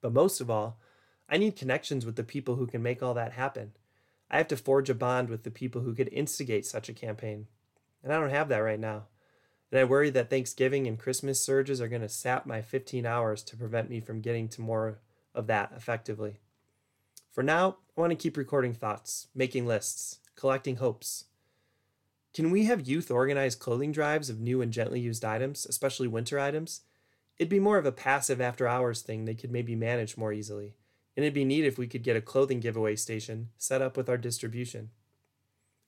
But 0.00 0.12
most 0.12 0.40
of 0.40 0.50
all, 0.50 0.80
I 1.28 1.36
need 1.36 1.56
connections 1.56 2.04
with 2.04 2.16
the 2.16 2.24
people 2.24 2.56
who 2.56 2.66
can 2.66 2.82
make 2.82 3.02
all 3.02 3.14
that 3.14 3.32
happen. 3.32 3.72
I 4.30 4.38
have 4.38 4.48
to 4.48 4.56
forge 4.56 4.90
a 4.90 4.94
bond 4.94 5.28
with 5.28 5.44
the 5.44 5.50
people 5.50 5.82
who 5.82 5.94
could 5.94 6.08
instigate 6.12 6.66
such 6.66 6.88
a 6.88 6.94
campaign, 6.94 7.46
and 8.02 8.12
I 8.12 8.18
don't 8.18 8.30
have 8.30 8.48
that 8.48 8.58
right 8.58 8.80
now. 8.80 9.04
And 9.70 9.80
I 9.80 9.84
worry 9.84 10.10
that 10.10 10.30
Thanksgiving 10.30 10.86
and 10.86 10.98
Christmas 10.98 11.40
surges 11.40 11.80
are 11.80 11.88
going 11.88 12.02
to 12.02 12.08
sap 12.08 12.46
my 12.46 12.62
15 12.62 13.04
hours 13.04 13.42
to 13.44 13.56
prevent 13.56 13.90
me 13.90 14.00
from 14.00 14.20
getting 14.20 14.48
to 14.50 14.60
more 14.60 14.98
of 15.34 15.46
that 15.48 15.72
effectively. 15.76 16.38
For 17.32 17.42
now, 17.42 17.76
I 17.96 18.00
want 18.00 18.12
to 18.12 18.16
keep 18.16 18.36
recording 18.36 18.72
thoughts, 18.72 19.28
making 19.34 19.66
lists, 19.66 20.20
collecting 20.36 20.76
hopes. 20.76 21.24
Can 22.32 22.50
we 22.50 22.64
have 22.64 22.86
youth 22.86 23.10
organize 23.10 23.54
clothing 23.54 23.92
drives 23.92 24.30
of 24.30 24.40
new 24.40 24.62
and 24.62 24.72
gently 24.72 25.00
used 25.00 25.24
items, 25.24 25.66
especially 25.66 26.08
winter 26.08 26.38
items? 26.38 26.82
It'd 27.38 27.50
be 27.50 27.60
more 27.60 27.78
of 27.78 27.86
a 27.86 27.92
passive 27.92 28.40
after 28.40 28.66
hours 28.66 29.02
thing 29.02 29.24
they 29.24 29.34
could 29.34 29.50
maybe 29.50 29.74
manage 29.74 30.16
more 30.16 30.32
easily. 30.32 30.74
And 31.16 31.24
it'd 31.24 31.34
be 31.34 31.44
neat 31.44 31.64
if 31.64 31.78
we 31.78 31.86
could 31.86 32.02
get 32.02 32.16
a 32.16 32.20
clothing 32.20 32.60
giveaway 32.60 32.94
station 32.94 33.48
set 33.56 33.80
up 33.80 33.96
with 33.96 34.08
our 34.08 34.18
distribution. 34.18 34.90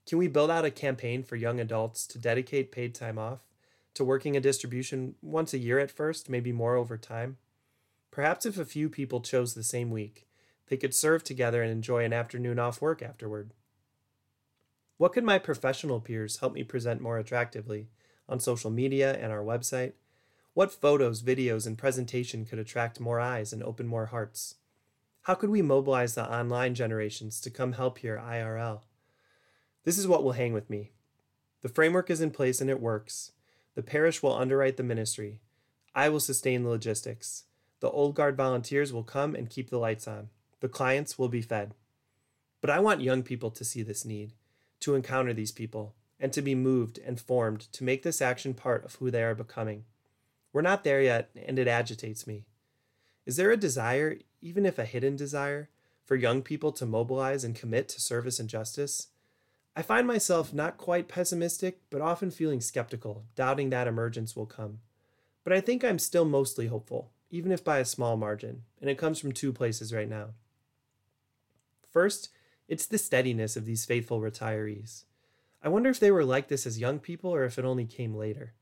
Can 0.07 0.17
we 0.17 0.27
build 0.27 0.51
out 0.51 0.65
a 0.65 0.71
campaign 0.71 1.23
for 1.23 1.37
young 1.37 1.61
adults 1.61 2.07
to 2.07 2.19
dedicate 2.19 2.73
paid 2.73 2.95
time 2.95 3.19
off 3.19 3.41
to 3.93 4.05
working 4.05 4.37
a 4.37 4.41
distribution 4.41 5.17
once 5.21 5.53
a 5.53 5.59
year 5.59 5.79
at 5.79 5.91
first, 5.91 6.31
maybe 6.31 6.51
more 6.51 6.77
over 6.77 6.97
time? 6.97 7.37
Perhaps 8.11 8.47
if 8.47 8.59
a 8.59 8.65
few 8.65 8.89
people 8.89 9.21
chose 9.21 9.53
the 9.53 9.63
same 9.63 9.91
week, 9.91 10.27
they 10.69 10.79
could 10.79 10.95
serve 10.95 11.25
together 11.25 11.63
and 11.63 11.71
enjoy 11.71 12.05
an 12.05 12.15
afternoon 12.15 12.59
off 12.59 12.81
work 12.81 13.03
afterward. 13.03 13.53
What 14.97 15.13
could 15.13 15.25
my 15.25 15.39
professional 15.39 16.01
peers 16.01 16.39
help 16.39 16.55
me 16.55 16.65
present 16.65 17.01
more 17.01 17.19
attractively 17.19 17.89
on 18.29 18.41
social 18.41 18.71
media 18.71 19.15
and 19.15 19.31
our 19.31 19.43
website? 19.43 19.93
What 20.55 20.73
photos, 20.73 21.23
videos, 21.23 21.67
and 21.67 21.79
presentation 21.79 22.45
could 22.45 22.59
attract 22.59 22.99
more 22.99 23.21
eyes 23.21 23.53
and 23.53 23.63
open 23.63 23.87
more 23.87 24.07
hearts? 24.07 24.57
How 25.23 25.35
could 25.35 25.51
we 25.51 25.63
mobilize 25.63 26.15
the 26.15 26.31
online 26.31 26.75
generations 26.75 27.41
to 27.43 27.51
come 27.51 27.73
help 27.73 27.99
here 27.99 28.21
IRL? 28.23 28.81
This 29.85 29.99
is 29.99 30.09
what 30.09 30.25
will 30.25 30.33
hang 30.33 30.53
with 30.53 30.71
me. 30.71 30.93
The 31.63 31.69
framework 31.69 32.11
is 32.11 32.21
in 32.21 32.31
place 32.31 32.61
and 32.61 32.71
it 32.71 32.81
works. 32.81 33.33
The 33.75 33.83
parish 33.83 34.23
will 34.23 34.35
underwrite 34.35 34.77
the 34.77 34.83
ministry. 34.83 35.41
I 35.95 36.09
will 36.09 36.21
sustain 36.21 36.63
the 36.63 36.71
logistics. 36.71 37.45
The 37.81 37.91
old 37.91 38.15
guard 38.15 38.37
volunteers 38.37 38.93
will 38.93 39.05
come 39.05 39.35
and 39.35 39.51
keep 39.51 39.71
the 39.71 39.79
lights 39.79 40.09
on. 40.09 40.31
The 40.61 40.69
clients 40.69 41.19
will 41.19 41.29
be 41.29 41.43
fed. 41.43 41.75
But 42.61 42.71
I 42.71 42.81
want 42.81 43.03
young 43.03 43.23
people 43.23 43.51
to 43.53 43.65
see 43.65 43.83
this 43.83 44.05
need 44.05 44.33
to 44.81 44.95
encounter 44.95 45.33
these 45.33 45.53
people 45.53 45.95
and 46.21 46.33
to 46.33 46.43
be 46.43 46.55
moved 46.55 46.99
and 46.99 47.21
formed 47.21 47.61
to 47.73 47.85
make 47.85 48.03
this 48.03 48.21
action 48.21 48.55
part 48.55 48.85
of 48.85 48.97
who 48.97 49.11
they 49.11 49.23
are 49.23 49.35
becoming. 49.35 49.85
We're 50.53 50.63
not 50.63 50.83
there 50.83 51.03
yet, 51.03 51.31
and 51.47 51.59
it 51.59 51.69
agitates 51.69 52.27
me. 52.27 52.47
Is 53.27 53.37
there 53.37 53.51
a 53.51 53.57
desire, 53.57 54.19
even 54.41 54.67
if 54.67 54.79
a 54.79 54.85
hidden 54.85 55.17
desire, 55.17 55.69
for 56.05 56.17
young 56.17 56.43
people 56.43 56.73
to 56.73 56.87
mobilize 56.87 57.45
and 57.45 57.55
commit 57.55 57.89
to 57.91 58.01
service 58.01 58.41
and 58.41 58.49
justice? 58.49 59.09
I 59.77 59.83
find 59.83 60.07
myself 60.07 60.53
not 60.53 60.77
quite 60.77 61.09
pessimistic, 61.09 61.81
but 61.91 62.01
often 62.01 62.31
feeling 62.31 62.61
skeptical, 62.61 63.25
doubting 63.37 63.71
that 63.71 63.87
emergence 63.87 64.35
will 64.35 64.47
come. 64.47 64.81
But 65.45 65.53
I 65.53 65.61
think 65.61 65.85
I'm 65.85 65.99
still 65.99 66.25
mostly 66.25 66.67
hopeful, 66.67 67.13
even 67.31 67.53
if 67.53 67.63
by 67.63 67.79
a 67.79 67.85
small 67.85 68.17
margin, 68.17 68.63
and 68.81 68.91
it 68.91 68.99
comes 68.99 69.21
from 69.21 69.33
two 69.33 69.53
places 69.53 69.93
right 69.93 70.09
now. 70.09 70.31
First, 71.91 72.31
it's 72.69 72.87
the 72.87 72.99
steadiness 72.99 73.57
of 73.57 73.65
these 73.65 73.85
faithful 73.85 74.21
retirees. 74.21 75.05
I 75.63 75.69
wonder 75.69 75.91
if 75.91 76.01
they 76.01 76.11
were 76.11 76.25
like 76.25 76.49
this 76.49 76.67
as 76.67 76.79
young 76.79 76.99
people 76.99 77.35
or 77.35 77.45
if 77.45 77.59
it 77.59 77.65
only 77.65 77.87
came 77.87 78.15
later. 78.15 78.55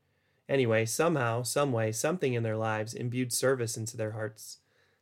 Anyway, 0.49 0.85
somehow, 0.85 1.43
someway, 1.43 1.93
something 1.93 2.35
in 2.35 2.43
their 2.43 2.57
lives 2.57 2.95
imbued 2.95 3.33
service 3.33 3.77
into 3.77 3.97
their 3.97 4.13
hearts. 4.13 4.59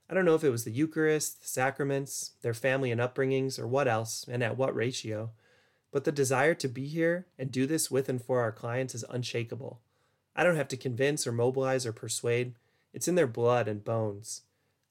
I 0.08 0.14
don't 0.14 0.24
know 0.24 0.34
if 0.34 0.44
it 0.44 0.50
was 0.50 0.64
the 0.64 0.70
Eucharist, 0.70 1.42
the 1.42 1.48
sacraments, 1.48 2.32
their 2.42 2.54
family 2.54 2.90
and 2.90 3.00
upbringings, 3.00 3.58
or 3.58 3.66
what 3.66 3.88
else, 3.88 4.26
and 4.28 4.42
at 4.42 4.56
what 4.56 4.74
ratio, 4.74 5.30
but 5.90 6.04
the 6.04 6.12
desire 6.12 6.54
to 6.54 6.68
be 6.68 6.86
here 6.86 7.26
and 7.38 7.50
do 7.50 7.66
this 7.66 7.90
with 7.90 8.08
and 8.08 8.22
for 8.22 8.40
our 8.40 8.52
clients 8.52 8.94
is 8.94 9.04
unshakable. 9.08 9.80
I 10.36 10.44
don't 10.44 10.56
have 10.56 10.68
to 10.68 10.76
convince 10.76 11.26
or 11.26 11.32
mobilize 11.32 11.86
or 11.86 11.92
persuade, 11.92 12.54
it's 12.92 13.08
in 13.08 13.14
their 13.14 13.26
blood 13.26 13.66
and 13.66 13.84
bones. 13.84 14.42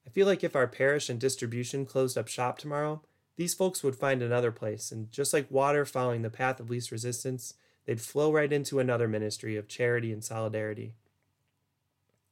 I 0.05 0.09
feel 0.09 0.27
like 0.27 0.43
if 0.43 0.55
our 0.55 0.67
parish 0.67 1.09
and 1.09 1.19
distribution 1.19 1.85
closed 1.85 2.17
up 2.17 2.27
shop 2.27 2.57
tomorrow, 2.57 3.01
these 3.35 3.53
folks 3.53 3.83
would 3.83 3.95
find 3.95 4.21
another 4.21 4.51
place, 4.51 4.91
and 4.91 5.11
just 5.11 5.33
like 5.33 5.49
water 5.49 5.85
following 5.85 6.21
the 6.21 6.29
path 6.29 6.59
of 6.59 6.69
least 6.69 6.91
resistance, 6.91 7.55
they'd 7.85 8.01
flow 8.01 8.31
right 8.31 8.51
into 8.51 8.79
another 8.79 9.07
ministry 9.07 9.55
of 9.55 9.67
charity 9.67 10.11
and 10.11 10.23
solidarity. 10.23 10.93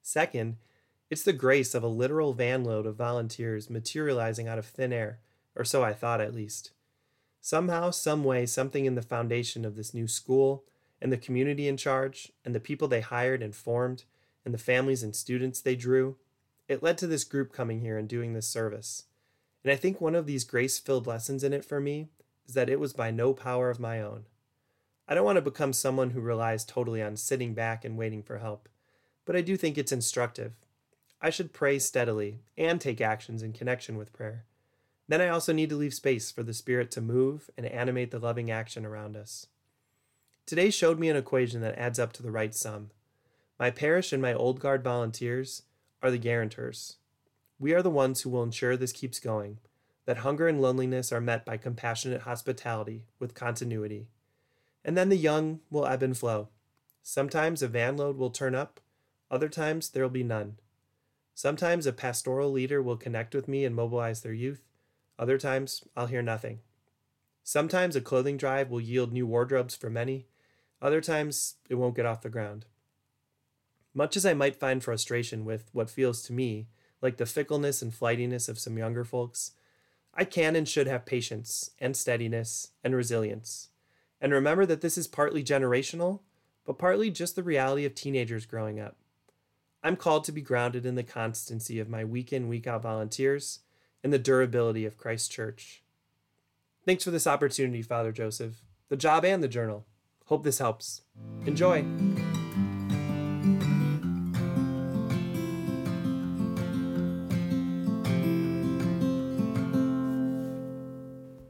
Second, 0.01 0.57
it's 1.11 1.23
the 1.23 1.33
grace 1.33 1.75
of 1.75 1.83
a 1.83 1.87
literal 1.87 2.33
vanload 2.33 2.85
of 2.87 2.95
volunteers 2.95 3.69
materializing 3.69 4.47
out 4.47 4.57
of 4.57 4.65
thin 4.65 4.93
air, 4.93 5.19
or 5.57 5.65
so 5.65 5.83
I 5.83 5.91
thought 5.91 6.21
at 6.21 6.33
least. 6.33 6.71
Somehow, 7.41 7.91
some 7.91 8.23
way, 8.23 8.45
something 8.45 8.85
in 8.85 8.95
the 8.95 9.01
foundation 9.01 9.65
of 9.65 9.75
this 9.75 9.93
new 9.93 10.07
school, 10.07 10.63
and 11.01 11.11
the 11.11 11.17
community 11.17 11.67
in 11.67 11.75
charge, 11.75 12.31
and 12.45 12.55
the 12.55 12.61
people 12.61 12.87
they 12.87 13.01
hired 13.01 13.43
and 13.43 13.53
formed, 13.53 14.05
and 14.45 14.53
the 14.53 14.57
families 14.57 15.03
and 15.03 15.13
students 15.13 15.59
they 15.59 15.75
drew, 15.75 16.15
it 16.69 16.81
led 16.81 16.97
to 16.99 17.07
this 17.07 17.25
group 17.25 17.51
coming 17.51 17.81
here 17.81 17.97
and 17.97 18.07
doing 18.07 18.33
this 18.33 18.47
service. 18.47 19.03
And 19.65 19.71
I 19.73 19.75
think 19.75 19.99
one 19.99 20.15
of 20.15 20.25
these 20.25 20.45
grace 20.45 20.79
filled 20.79 21.07
lessons 21.07 21.43
in 21.43 21.51
it 21.51 21.65
for 21.65 21.81
me 21.81 22.07
is 22.47 22.53
that 22.53 22.69
it 22.69 22.79
was 22.79 22.93
by 22.93 23.11
no 23.11 23.33
power 23.33 23.69
of 23.69 23.81
my 23.81 23.99
own. 23.99 24.27
I 25.09 25.13
don't 25.13 25.25
want 25.25 25.35
to 25.35 25.41
become 25.41 25.73
someone 25.73 26.11
who 26.11 26.21
relies 26.21 26.63
totally 26.63 27.01
on 27.01 27.17
sitting 27.17 27.53
back 27.53 27.83
and 27.83 27.97
waiting 27.97 28.23
for 28.23 28.37
help, 28.37 28.69
but 29.25 29.35
I 29.35 29.41
do 29.41 29.57
think 29.57 29.77
it's 29.77 29.91
instructive. 29.91 30.53
I 31.21 31.29
should 31.29 31.53
pray 31.53 31.77
steadily 31.77 32.39
and 32.57 32.81
take 32.81 32.99
actions 32.99 33.43
in 33.43 33.53
connection 33.53 33.95
with 33.95 34.11
prayer. 34.11 34.45
Then 35.07 35.21
I 35.21 35.27
also 35.27 35.53
need 35.53 35.69
to 35.69 35.75
leave 35.75 35.93
space 35.93 36.31
for 36.31 36.41
the 36.41 36.53
Spirit 36.53 36.89
to 36.91 37.01
move 37.01 37.49
and 37.57 37.65
animate 37.65 38.11
the 38.11 38.19
loving 38.19 38.49
action 38.49 38.85
around 38.85 39.15
us. 39.15 39.47
Today 40.47 40.71
showed 40.71 40.99
me 40.99 41.09
an 41.09 41.15
equation 41.15 41.61
that 41.61 41.77
adds 41.77 41.99
up 41.99 42.11
to 42.13 42.23
the 42.23 42.31
right 42.31 42.55
sum. 42.55 42.89
My 43.59 43.69
parish 43.69 44.11
and 44.11 44.21
my 44.21 44.33
Old 44.33 44.59
Guard 44.59 44.83
volunteers 44.83 45.63
are 46.01 46.09
the 46.09 46.17
guarantors. 46.17 46.97
We 47.59 47.73
are 47.73 47.83
the 47.83 47.91
ones 47.91 48.21
who 48.21 48.31
will 48.31 48.41
ensure 48.41 48.75
this 48.75 48.91
keeps 48.91 49.19
going, 49.19 49.59
that 50.05 50.17
hunger 50.17 50.47
and 50.47 50.59
loneliness 50.59 51.11
are 51.11 51.21
met 51.21 51.45
by 51.45 51.57
compassionate 51.57 52.21
hospitality 52.21 53.03
with 53.19 53.35
continuity. 53.35 54.07
And 54.83 54.97
then 54.97 55.09
the 55.09 55.15
young 55.15 55.59
will 55.69 55.85
ebb 55.85 56.01
and 56.01 56.17
flow. 56.17 56.49
Sometimes 57.03 57.61
a 57.61 57.67
van 57.67 57.97
load 57.97 58.17
will 58.17 58.31
turn 58.31 58.55
up, 58.55 58.79
other 59.29 59.47
times 59.47 59.89
there 59.89 60.01
will 60.01 60.09
be 60.09 60.23
none. 60.23 60.57
Sometimes 61.33 61.85
a 61.85 61.93
pastoral 61.93 62.51
leader 62.51 62.81
will 62.81 62.97
connect 62.97 63.33
with 63.33 63.47
me 63.47 63.65
and 63.65 63.75
mobilize 63.75 64.21
their 64.21 64.33
youth, 64.33 64.63
other 65.17 65.37
times 65.37 65.83
I'll 65.95 66.07
hear 66.07 66.21
nothing. 66.21 66.59
Sometimes 67.43 67.95
a 67.95 68.01
clothing 68.01 68.37
drive 68.37 68.69
will 68.69 68.81
yield 68.81 69.11
new 69.11 69.25
wardrobes 69.25 69.75
for 69.75 69.89
many, 69.89 70.27
other 70.81 71.01
times 71.01 71.55
it 71.69 71.75
won't 71.75 71.95
get 71.95 72.05
off 72.05 72.21
the 72.21 72.29
ground. 72.29 72.65
Much 73.93 74.15
as 74.15 74.25
I 74.25 74.33
might 74.33 74.55
find 74.55 74.83
frustration 74.83 75.43
with 75.43 75.69
what 75.73 75.89
feels 75.89 76.21
to 76.23 76.33
me 76.33 76.67
like 77.01 77.17
the 77.17 77.25
fickleness 77.25 77.81
and 77.81 77.93
flightiness 77.93 78.47
of 78.47 78.59
some 78.59 78.77
younger 78.77 79.03
folks, 79.03 79.51
I 80.13 80.23
can 80.25 80.55
and 80.55 80.67
should 80.67 80.87
have 80.87 81.05
patience 81.05 81.71
and 81.79 81.95
steadiness 81.95 82.69
and 82.83 82.95
resilience. 82.95 83.69
And 84.19 84.31
remember 84.31 84.65
that 84.65 84.81
this 84.81 84.97
is 84.97 85.07
partly 85.07 85.43
generational, 85.43 86.19
but 86.65 86.77
partly 86.77 87.09
just 87.09 87.35
the 87.35 87.43
reality 87.43 87.85
of 87.85 87.95
teenagers 87.95 88.45
growing 88.45 88.79
up. 88.79 88.97
I'm 89.83 89.95
called 89.95 90.25
to 90.25 90.31
be 90.31 90.41
grounded 90.41 90.85
in 90.85 90.93
the 90.93 91.01
constancy 91.01 91.79
of 91.79 91.89
my 91.89 92.05
week 92.05 92.31
in, 92.31 92.47
week 92.47 92.67
out 92.67 92.83
volunteers 92.83 93.61
and 94.03 94.13
the 94.13 94.19
durability 94.19 94.85
of 94.85 94.97
Christ's 94.97 95.27
church. 95.27 95.81
Thanks 96.85 97.03
for 97.03 97.09
this 97.09 97.25
opportunity, 97.25 97.81
Father 97.81 98.11
Joseph, 98.11 98.61
the 98.89 98.97
job 98.97 99.25
and 99.25 99.41
the 99.41 99.47
journal. 99.47 99.87
Hope 100.25 100.43
this 100.43 100.59
helps. 100.59 101.01
Enjoy! 101.47 101.83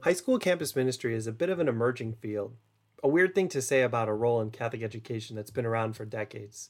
High 0.04 0.14
school 0.14 0.40
campus 0.40 0.74
ministry 0.74 1.16
is 1.16 1.28
a 1.28 1.34
bit 1.34 1.50
of 1.50 1.60
an 1.60 1.68
emerging 1.68 2.14
field, 2.14 2.56
a 3.04 3.10
weird 3.10 3.36
thing 3.36 3.50
to 3.50 3.62
say 3.62 3.82
about 3.82 4.08
a 4.08 4.14
role 4.14 4.40
in 4.40 4.52
Catholic 4.52 4.84
education 4.84 5.36
that's 5.36 5.52
been 5.52 5.66
around 5.66 5.98
for 5.98 6.06
decades. 6.06 6.70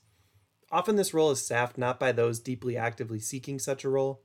Often, 0.72 0.96
this 0.96 1.14
role 1.14 1.32
is 1.32 1.44
staffed 1.44 1.78
not 1.78 2.00
by 2.00 2.12
those 2.12 2.40
deeply 2.40 2.78
actively 2.78 3.20
seeking 3.20 3.60
such 3.60 3.84
a 3.84 3.90
role. 3.90 4.22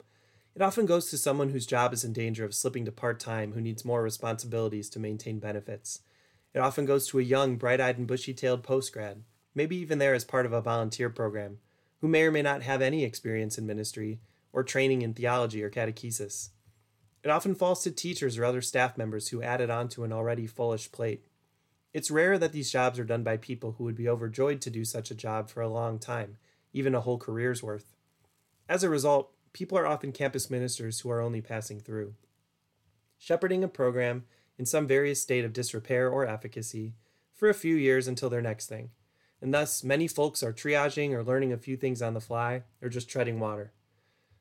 It 0.55 0.63
often 0.63 0.87
goes 0.87 1.11
to 1.11 1.19
someone 1.19 1.51
whose 1.51 1.67
job 1.67 1.93
is 1.93 2.05
in 2.05 2.13
danger 2.13 2.45
of 2.45 2.55
slipping 2.55 2.85
to 2.85 2.93
part 2.93 3.19
time 3.19 3.53
who 3.53 3.61
needs 3.61 3.85
more 3.85 4.03
responsibilities 4.03 4.89
to 4.91 5.01
maintain 5.01 5.41
benefits. 5.41 6.01
It 6.55 6.61
often 6.61 6.87
goes 6.87 7.09
to 7.09 7.19
a 7.19 7.23
young, 7.23 7.57
bright 7.57 7.81
eyed, 7.81 7.99
and 7.99 8.07
bushy 8.07 8.33
tailed 8.33 8.63
postgrad, 8.63 9.23
maybe 9.55 9.77
even 9.77 9.99
there 9.99 10.15
as 10.15 10.25
part 10.25 10.47
of 10.47 10.53
a 10.53 10.63
volunteer 10.63 11.11
program, 11.11 11.59
who 12.01 12.09
may 12.09 12.23
or 12.23 12.31
may 12.31 12.43
not 12.43 12.63
have 12.63 12.81
any 12.81 13.05
experience 13.05 13.59
in 13.59 13.67
ministry 13.67 14.21
or 14.53 14.63
training 14.63 15.03
in 15.03 15.13
theology 15.13 15.63
or 15.63 15.69
catechesis. 15.69 16.51
It 17.23 17.29
often 17.29 17.55
falls 17.55 17.83
to 17.83 17.91
teachers 17.91 18.39
or 18.39 18.45
other 18.45 18.63
staff 18.63 18.97
members 18.97 19.29
who 19.29 19.43
add 19.43 19.61
it 19.61 19.69
onto 19.69 20.05
an 20.05 20.13
already 20.13 20.47
fullish 20.47 20.91
plate. 20.93 21.27
It's 21.97 22.11
rare 22.11 22.37
that 22.37 22.53
these 22.53 22.71
jobs 22.71 22.99
are 22.99 23.07
done 23.07 23.23
by 23.23 23.39
people 23.39 23.77
who 23.79 23.85
would 23.85 23.97
be 23.97 24.07
overjoyed 24.07 24.61
to 24.61 24.69
do 24.69 24.85
such 24.85 25.11
a 25.11 25.15
job 25.15 25.49
for 25.49 25.63
a 25.63 25.69
long 25.71 25.99
time, 25.99 26.37
even 26.75 26.95
a 26.95 27.01
whole 27.01 27.17
career's 27.17 27.63
worth. 27.63 27.97
As 28.69 28.85
a 28.85 28.91
result, 28.91 29.33
people 29.55 29.79
are 29.79 29.87
often 29.87 30.13
campus 30.13 30.51
ministers 30.51 31.01
who 31.01 31.11
are 31.11 31.23
only 31.23 31.41
passing 31.41 31.81
through. 31.81 32.13
Shepherding 33.17 33.65
a 33.65 33.69
program 33.69 34.27
in 34.59 34.67
some 34.67 34.87
various 34.87 35.23
state 35.23 35.43
of 35.43 35.55
disrepair 35.55 36.11
or 36.11 36.27
efficacy 36.27 36.93
for 37.33 37.49
a 37.49 37.55
few 37.55 37.75
years 37.77 38.07
until 38.07 38.29
their 38.29 38.43
next 38.43 38.67
thing, 38.67 38.91
and 39.41 39.55
thus 39.55 39.83
many 39.83 40.07
folks 40.07 40.43
are 40.43 40.53
triaging 40.53 41.13
or 41.13 41.25
learning 41.25 41.51
a 41.51 41.57
few 41.57 41.79
things 41.79 42.03
on 42.03 42.13
the 42.13 42.21
fly 42.21 42.65
or 42.83 42.91
just 42.91 43.09
treading 43.09 43.41
water. 43.41 43.73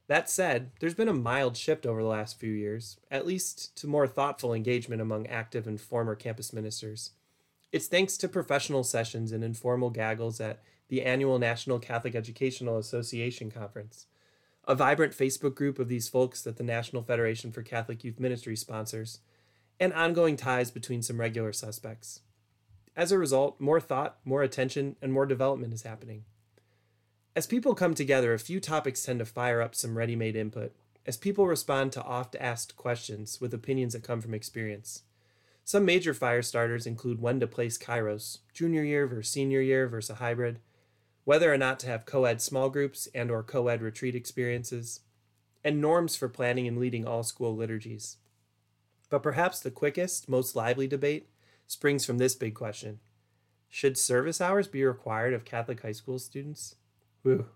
That 0.08 0.30
said, 0.30 0.72
there's 0.82 0.94
been 0.94 1.08
a 1.08 1.14
mild 1.14 1.56
shift 1.56 1.86
over 1.86 2.02
the 2.02 2.10
last 2.10 2.38
few 2.38 2.52
years, 2.52 2.98
at 3.10 3.26
least 3.26 3.78
to 3.78 3.88
more 3.88 4.08
thoughtful 4.08 4.54
engagement 4.54 5.02
among 5.02 5.28
active 5.28 5.68
and 5.68 5.80
former 5.80 6.16
campus 6.16 6.52
ministers. 6.52 7.12
It's 7.76 7.88
thanks 7.88 8.16
to 8.20 8.30
professional 8.30 8.86
sessions 8.86 9.34
and 9.34 9.44
informal 9.44 9.90
gaggles 9.90 10.40
at 10.40 10.62
the 10.88 11.04
annual 11.04 11.38
National 11.38 11.78
Catholic 11.78 12.16
Educational 12.16 12.78
Association 12.78 13.52
Conference, 13.52 14.06
a 14.66 14.76
vibrant 14.76 15.12
Facebook 15.12 15.56
group 15.56 15.78
of 15.78 15.90
these 15.90 16.08
folks 16.08 16.42
that 16.44 16.56
the 16.56 16.64
National 16.64 17.04
Federation 17.04 17.52
for 17.52 17.64
Catholic 17.64 18.02
Youth 18.06 18.18
Ministry 18.18 18.56
sponsors, 18.56 19.20
and 19.78 19.92
ongoing 19.92 20.38
ties 20.38 20.72
between 20.72 21.02
some 21.02 21.20
regular 21.20 21.52
suspects. 21.52 22.22
As 22.96 23.12
a 23.12 23.20
result, 23.20 23.60
more 23.60 23.82
thought, 23.82 24.20
more 24.24 24.42
attention, 24.42 24.96
and 25.02 25.12
more 25.12 25.26
development 25.26 25.74
is 25.74 25.84
happening. 25.84 26.24
As 27.36 27.46
people 27.46 27.76
come 27.76 27.94
together, 27.94 28.34
a 28.34 28.40
few 28.40 28.62
topics 28.62 29.04
tend 29.04 29.20
to 29.20 29.26
fire 29.26 29.62
up 29.62 29.76
some 29.76 29.98
ready 29.98 30.16
made 30.16 30.38
input, 30.38 30.74
as 31.06 31.18
people 31.18 31.46
respond 31.46 31.92
to 31.92 32.04
oft 32.06 32.38
asked 32.40 32.78
questions 32.78 33.42
with 33.42 33.54
opinions 33.54 33.92
that 33.92 34.04
come 34.04 34.22
from 34.22 34.34
experience. 34.34 35.04
Some 35.68 35.84
major 35.84 36.14
fire 36.14 36.44
starters 36.44 36.86
include 36.86 37.20
when 37.20 37.40
to 37.40 37.48
place 37.48 37.76
kairos, 37.76 38.38
junior 38.54 38.84
year 38.84 39.08
versus 39.08 39.32
senior 39.32 39.62
year 39.62 39.88
versus 39.88 40.12
a 40.12 40.16
hybrid, 40.16 40.60
whether 41.24 41.52
or 41.52 41.58
not 41.58 41.80
to 41.80 41.88
have 41.88 42.06
co-ed 42.06 42.40
small 42.40 42.70
groups 42.70 43.08
and 43.16 43.32
or 43.32 43.42
co-ed 43.42 43.82
retreat 43.82 44.14
experiences, 44.14 45.00
and 45.64 45.82
norms 45.82 46.16
for 46.16 46.30
planning 46.30 46.68
and 46.68 46.78
leading 46.78 47.08
all 47.08 47.24
school 47.24 47.56
liturgies. 47.56 48.18
But 49.10 49.24
perhaps 49.24 49.60
the 49.60 49.72
quickest, 49.72 50.30
most 50.30 50.56
lively 50.56 50.88
debate 50.88 51.30
springs 51.66 52.06
from 52.06 52.20
this 52.20 52.36
big 52.36 52.54
question. 52.54 53.00
Should 53.68 53.98
service 53.98 54.40
hours 54.40 54.68
be 54.68 54.84
required 54.84 55.34
of 55.34 55.46
Catholic 55.46 55.82
high 55.82 55.94
school 55.94 56.20
students? 56.20 56.76
Whew. 57.24 57.48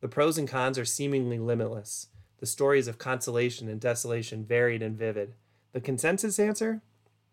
The 0.00 0.08
pros 0.08 0.36
and 0.36 0.46
cons 0.46 0.78
are 0.78 0.84
seemingly 0.84 1.38
limitless. 1.38 2.08
The 2.40 2.46
stories 2.46 2.88
of 2.88 2.98
consolation 2.98 3.68
and 3.68 3.80
desolation 3.80 4.44
varied 4.44 4.82
and 4.82 4.98
vivid. 4.98 5.34
The 5.72 5.80
consensus 5.80 6.38
answer? 6.38 6.82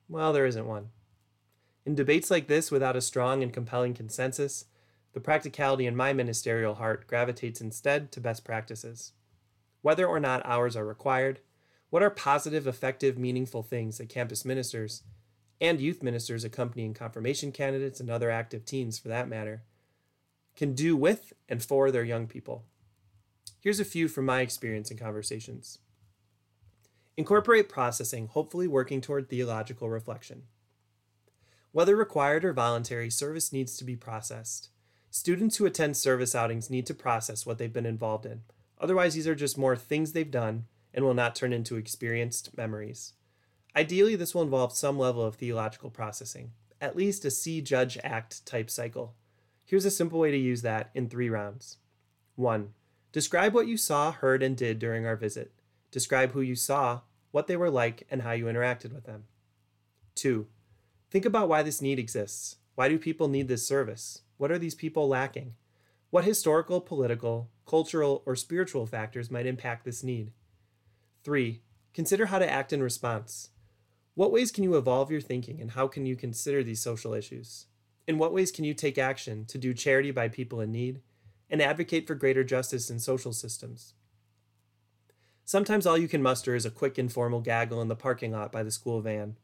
Well, 0.10 0.34
there 0.34 0.48
isn't 0.48 0.66
one. 0.66 0.90
In 1.86 1.94
debates 1.94 2.32
like 2.32 2.48
this, 2.48 2.72
without 2.72 2.96
a 2.96 3.02
strong 3.02 3.44
and 3.44 3.54
compelling 3.54 3.94
consensus, 3.94 4.66
the 5.14 5.20
practicality 5.20 5.86
in 5.86 5.96
my 5.96 6.14
ministerial 6.14 6.76
heart 6.76 7.08
gravitates 7.08 7.62
instead 7.62 8.12
to 8.12 8.20
best 8.20 8.44
practices. 8.44 9.14
Whether 9.82 10.08
or 10.08 10.20
not 10.20 10.46
hours 10.46 10.76
are 10.76 10.86
required, 10.86 11.40
what 11.92 12.04
are 12.04 12.10
positive, 12.10 12.68
effective, 12.68 13.18
meaningful 13.18 13.64
things 13.64 14.00
that 14.00 14.10
campus 14.10 14.44
ministers 14.44 15.04
and 15.62 15.80
youth 15.80 16.02
ministers 16.02 16.44
accompanying 16.44 16.94
confirmation 16.94 17.52
candidates 17.52 18.00
and 18.00 18.10
other 18.10 18.32
active 18.32 18.66
teens, 18.66 18.98
for 18.98 19.10
that 19.10 19.28
matter, 19.28 19.64
can 20.56 20.74
do 20.74 20.96
with 20.96 21.34
and 21.48 21.64
for 21.64 21.92
their 21.92 22.04
young 22.04 22.28
people. 22.28 22.64
Here's 23.60 23.80
a 23.80 23.86
few 23.86 24.08
from 24.08 24.26
my 24.26 24.42
experience 24.42 24.90
and 24.90 25.00
conversations. 25.00 25.80
Incorporate 27.20 27.68
processing, 27.68 28.28
hopefully 28.28 28.66
working 28.66 29.02
toward 29.02 29.28
theological 29.28 29.90
reflection. 29.90 30.44
Whether 31.74 31.94
required 31.94 32.46
or 32.46 32.54
voluntary, 32.54 33.10
service 33.10 33.52
needs 33.52 33.76
to 33.76 33.84
be 33.84 33.98
processed. 33.98 34.70
Students 35.12 35.58
who 35.58 35.66
attend 35.66 35.98
service 35.98 36.34
outings 36.34 36.70
need 36.70 36.86
to 36.86 36.94
process 36.94 37.46
what 37.46 37.58
they've 37.58 37.74
been 37.74 37.86
involved 37.86 38.26
in. 38.26 38.44
Otherwise, 38.80 39.16
these 39.16 39.28
are 39.28 39.36
just 39.36 39.58
more 39.58 39.76
things 39.76 40.14
they've 40.14 40.32
done 40.32 40.64
and 40.94 41.04
will 41.04 41.14
not 41.14 41.36
turn 41.36 41.52
into 41.52 41.76
experienced 41.76 42.56
memories. 42.56 43.16
Ideally, 43.76 44.16
this 44.16 44.34
will 44.34 44.44
involve 44.44 44.72
some 44.72 44.98
level 44.98 45.22
of 45.22 45.36
theological 45.36 45.90
processing, 45.90 46.52
at 46.80 46.96
least 46.96 47.26
a 47.26 47.32
see, 47.32 47.60
judge, 47.60 47.98
act 48.02 48.46
type 48.46 48.70
cycle. 48.70 49.14
Here's 49.66 49.84
a 49.84 49.92
simple 49.92 50.20
way 50.20 50.32
to 50.32 50.38
use 50.38 50.62
that 50.62 50.90
in 50.96 51.10
three 51.10 51.30
rounds. 51.30 51.80
1. 52.38 52.70
Describe 53.12 53.54
what 53.54 53.68
you 53.68 53.76
saw, 53.76 54.14
heard, 54.14 54.42
and 54.42 54.56
did 54.56 54.80
during 54.80 55.06
our 55.06 55.18
visit. 55.18 55.52
Describe 55.92 56.32
who 56.32 56.40
you 56.40 56.56
saw, 56.56 57.02
what 57.32 57.48
they 57.48 57.58
were 57.58 57.70
like, 57.70 58.06
and 58.10 58.22
how 58.22 58.32
you 58.32 58.46
interacted 58.46 58.94
with 58.94 59.06
them. 59.06 59.26
2. 60.16 60.48
Think 61.12 61.26
about 61.26 61.50
why 61.50 61.64
this 61.64 61.82
need 61.82 62.00
exists. 62.00 62.58
Why 62.76 62.90
do 62.90 62.98
people 62.98 63.28
need 63.28 63.48
this 63.48 63.68
service? 63.68 64.22
What 64.38 64.52
are 64.52 64.60
these 64.60 64.76
people 64.76 65.08
lacking? 65.08 65.56
What 66.10 66.26
historical, 66.26 66.82
political, 66.82 67.50
cultural, 67.68 68.24
or 68.26 68.36
spiritual 68.36 68.86
factors 68.86 69.30
might 69.30 69.46
impact 69.46 69.86
this 69.86 70.04
need? 70.04 70.32
3. 71.24 71.62
Consider 71.94 72.28
how 72.28 72.40
to 72.40 72.50
act 72.50 72.74
in 72.74 72.82
response. 72.82 73.50
What 74.16 74.32
ways 74.32 74.52
can 74.52 74.64
you 74.64 74.76
evolve 74.76 75.12
your 75.12 75.22
thinking 75.22 75.62
and 75.62 75.72
how 75.72 75.88
can 75.88 76.06
you 76.06 76.16
consider 76.16 76.64
these 76.64 76.82
social 76.82 77.14
issues? 77.14 77.68
In 78.08 78.18
what 78.18 78.34
ways 78.34 78.52
can 78.52 78.64
you 78.66 78.74
take 78.74 78.98
action 78.98 79.46
to 79.46 79.58
do 79.58 79.74
charity 79.74 80.12
by 80.12 80.28
people 80.30 80.62
in 80.62 80.72
need 80.72 81.02
and 81.50 81.62
advocate 81.62 82.08
for 82.08 82.16
greater 82.16 82.44
justice 82.44 82.90
in 82.90 83.00
social 83.00 83.34
systems? 83.34 83.94
Sometimes 85.50 85.88
all 85.88 85.98
you 85.98 86.08
can 86.08 86.22
muster 86.22 86.54
is 86.54 86.68
a 86.68 86.70
quick 86.70 87.00
informal 87.00 87.42
gaggle 87.42 87.82
in 87.82 87.88
the 87.88 87.96
parking 87.96 88.34
lot 88.34 88.52
by 88.52 88.62
the 88.62 88.70
school 88.70 89.02
van. 89.02 89.36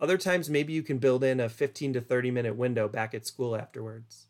Other 0.00 0.18
times, 0.18 0.50
maybe 0.50 0.72
you 0.72 0.82
can 0.82 0.98
build 0.98 1.22
in 1.22 1.38
a 1.38 1.48
15 1.48 1.92
to 1.92 2.00
30 2.00 2.32
minute 2.32 2.56
window 2.56 2.88
back 2.88 3.14
at 3.14 3.24
school 3.24 3.54
afterwards. 3.54 4.26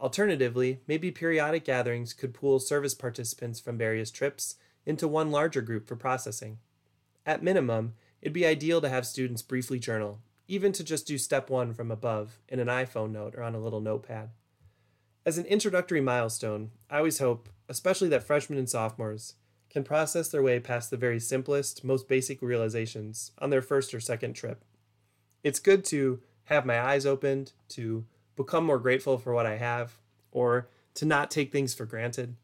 Alternatively, 0.00 0.78
maybe 0.86 1.10
periodic 1.10 1.64
gatherings 1.64 2.12
could 2.12 2.32
pool 2.32 2.60
service 2.60 2.94
participants 2.94 3.58
from 3.58 3.76
various 3.76 4.12
trips 4.12 4.54
into 4.86 5.08
one 5.08 5.32
larger 5.32 5.60
group 5.60 5.88
for 5.88 5.96
processing. 5.96 6.58
At 7.26 7.42
minimum, 7.42 7.94
it'd 8.22 8.32
be 8.32 8.46
ideal 8.46 8.80
to 8.80 8.88
have 8.88 9.08
students 9.08 9.42
briefly 9.42 9.80
journal, 9.80 10.20
even 10.46 10.70
to 10.74 10.84
just 10.84 11.04
do 11.04 11.18
step 11.18 11.50
one 11.50 11.74
from 11.74 11.90
above 11.90 12.38
in 12.48 12.60
an 12.60 12.68
iPhone 12.68 13.10
note 13.10 13.34
or 13.34 13.42
on 13.42 13.56
a 13.56 13.60
little 13.60 13.80
notepad. 13.80 14.30
As 15.26 15.36
an 15.36 15.46
introductory 15.46 16.00
milestone, 16.00 16.70
I 16.88 16.98
always 16.98 17.18
hope, 17.18 17.48
especially 17.68 18.08
that 18.10 18.22
freshmen 18.22 18.56
and 18.56 18.70
sophomores, 18.70 19.34
can 19.74 19.82
process 19.82 20.28
their 20.28 20.42
way 20.42 20.60
past 20.60 20.88
the 20.88 20.96
very 20.96 21.18
simplest, 21.18 21.82
most 21.82 22.06
basic 22.06 22.40
realizations 22.40 23.32
on 23.38 23.50
their 23.50 23.60
first 23.60 23.92
or 23.92 23.98
second 23.98 24.32
trip. 24.32 24.64
It's 25.42 25.58
good 25.58 25.84
to 25.86 26.20
have 26.44 26.64
my 26.64 26.80
eyes 26.80 27.04
opened, 27.04 27.52
to 27.70 28.04
become 28.36 28.64
more 28.64 28.78
grateful 28.78 29.18
for 29.18 29.34
what 29.34 29.46
I 29.46 29.56
have, 29.56 29.98
or 30.30 30.68
to 30.94 31.04
not 31.04 31.28
take 31.28 31.50
things 31.50 31.74
for 31.74 31.86
granted. 31.86 32.36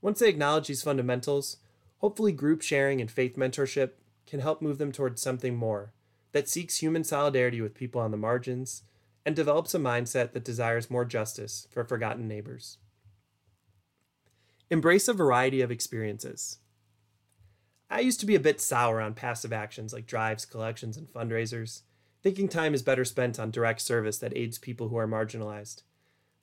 Once 0.00 0.20
they 0.20 0.28
acknowledge 0.28 0.68
these 0.68 0.84
fundamentals, 0.84 1.56
hopefully 1.98 2.30
group 2.30 2.62
sharing 2.62 3.00
and 3.00 3.10
faith 3.10 3.34
mentorship 3.34 3.90
can 4.28 4.38
help 4.38 4.62
move 4.62 4.78
them 4.78 4.92
towards 4.92 5.20
something 5.20 5.56
more 5.56 5.92
that 6.30 6.48
seeks 6.48 6.76
human 6.76 7.02
solidarity 7.02 7.60
with 7.60 7.74
people 7.74 8.00
on 8.00 8.12
the 8.12 8.16
margins 8.16 8.84
and 9.26 9.34
develops 9.34 9.74
a 9.74 9.78
mindset 9.80 10.32
that 10.32 10.44
desires 10.44 10.88
more 10.88 11.04
justice 11.04 11.66
for 11.68 11.82
forgotten 11.82 12.28
neighbors. 12.28 12.78
Embrace 14.70 15.08
a 15.08 15.12
variety 15.12 15.60
of 15.60 15.70
experiences. 15.70 16.58
I 17.90 18.00
used 18.00 18.20
to 18.20 18.26
be 18.26 18.36
a 18.36 18.40
bit 18.40 18.60
sour 18.60 19.00
on 19.00 19.14
passive 19.14 19.52
actions 19.52 19.92
like 19.92 20.06
drives, 20.06 20.44
collections, 20.44 20.96
and 20.96 21.08
fundraisers 21.08 21.82
thinking 22.22 22.48
time 22.48 22.74
is 22.74 22.82
better 22.82 23.04
spent 23.04 23.38
on 23.38 23.50
direct 23.50 23.80
service 23.80 24.18
that 24.18 24.36
aids 24.36 24.58
people 24.58 24.88
who 24.88 24.96
are 24.96 25.08
marginalized. 25.08 25.82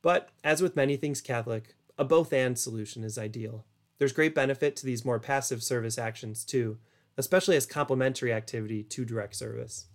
But, 0.02 0.30
as 0.44 0.62
with 0.62 0.76
many 0.76 0.98
things 0.98 1.22
Catholic, 1.22 1.76
a 1.98 2.04
both 2.04 2.34
and 2.34 2.58
solution 2.58 3.04
is 3.04 3.18
ideal. 3.18 3.66
There's 3.98 4.14
great 4.14 4.36
benefit 4.36 4.76
to 4.78 4.86
these 4.86 5.06
more 5.06 5.20
passive 5.20 5.64
service 5.64 5.98
actions 5.98 6.44
too, 6.44 6.78
especially 7.18 7.56
as 7.56 7.66
complementary 7.66 8.32
activity 8.32 8.84
to 8.84 9.06
direct 9.06 9.36
service. 9.36 9.88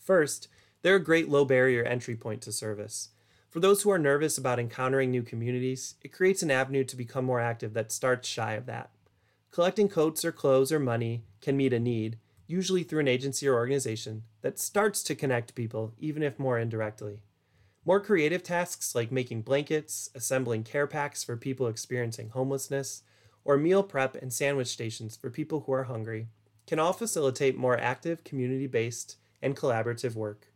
First, 0.00 0.48
they're 0.82 0.96
a 0.96 1.00
great 1.00 1.28
low 1.28 1.44
barrier 1.44 1.84
entry 1.84 2.16
point 2.16 2.42
to 2.42 2.52
service. 2.52 3.10
For 3.54 3.60
those 3.60 3.82
who 3.82 3.90
are 3.90 4.00
nervous 4.00 4.36
about 4.36 4.58
encountering 4.58 5.12
new 5.12 5.22
communities, 5.22 5.94
it 6.02 6.12
creates 6.12 6.42
an 6.42 6.50
avenue 6.50 6.82
to 6.82 6.96
become 6.96 7.24
more 7.24 7.38
active 7.38 7.72
that 7.74 7.92
starts 7.92 8.26
shy 8.26 8.54
of 8.54 8.66
that. 8.66 8.90
Collecting 9.52 9.88
coats 9.88 10.24
or 10.24 10.32
clothes 10.32 10.72
or 10.72 10.80
money 10.80 11.22
can 11.40 11.56
meet 11.56 11.72
a 11.72 11.78
need, 11.78 12.18
usually 12.48 12.82
through 12.82 12.98
an 12.98 13.06
agency 13.06 13.46
or 13.46 13.54
organization, 13.54 14.24
that 14.42 14.58
starts 14.58 15.04
to 15.04 15.14
connect 15.14 15.54
people, 15.54 15.94
even 16.00 16.20
if 16.20 16.36
more 16.36 16.58
indirectly. 16.58 17.22
More 17.84 18.00
creative 18.00 18.42
tasks 18.42 18.92
like 18.92 19.12
making 19.12 19.42
blankets, 19.42 20.10
assembling 20.16 20.64
care 20.64 20.88
packs 20.88 21.22
for 21.22 21.36
people 21.36 21.68
experiencing 21.68 22.30
homelessness, 22.30 23.04
or 23.44 23.56
meal 23.56 23.84
prep 23.84 24.16
and 24.16 24.32
sandwich 24.32 24.66
stations 24.66 25.14
for 25.14 25.30
people 25.30 25.60
who 25.60 25.72
are 25.74 25.84
hungry 25.84 26.26
can 26.66 26.80
all 26.80 26.92
facilitate 26.92 27.56
more 27.56 27.78
active, 27.78 28.24
community 28.24 28.66
based, 28.66 29.16
and 29.40 29.56
collaborative 29.56 30.16
work. 30.16 30.48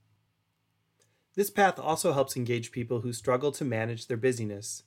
This 1.38 1.50
path 1.50 1.78
also 1.78 2.14
helps 2.14 2.36
engage 2.36 2.72
people 2.72 3.02
who 3.02 3.12
struggle 3.12 3.52
to 3.52 3.64
manage 3.64 4.08
their 4.08 4.16
busyness, 4.16 4.82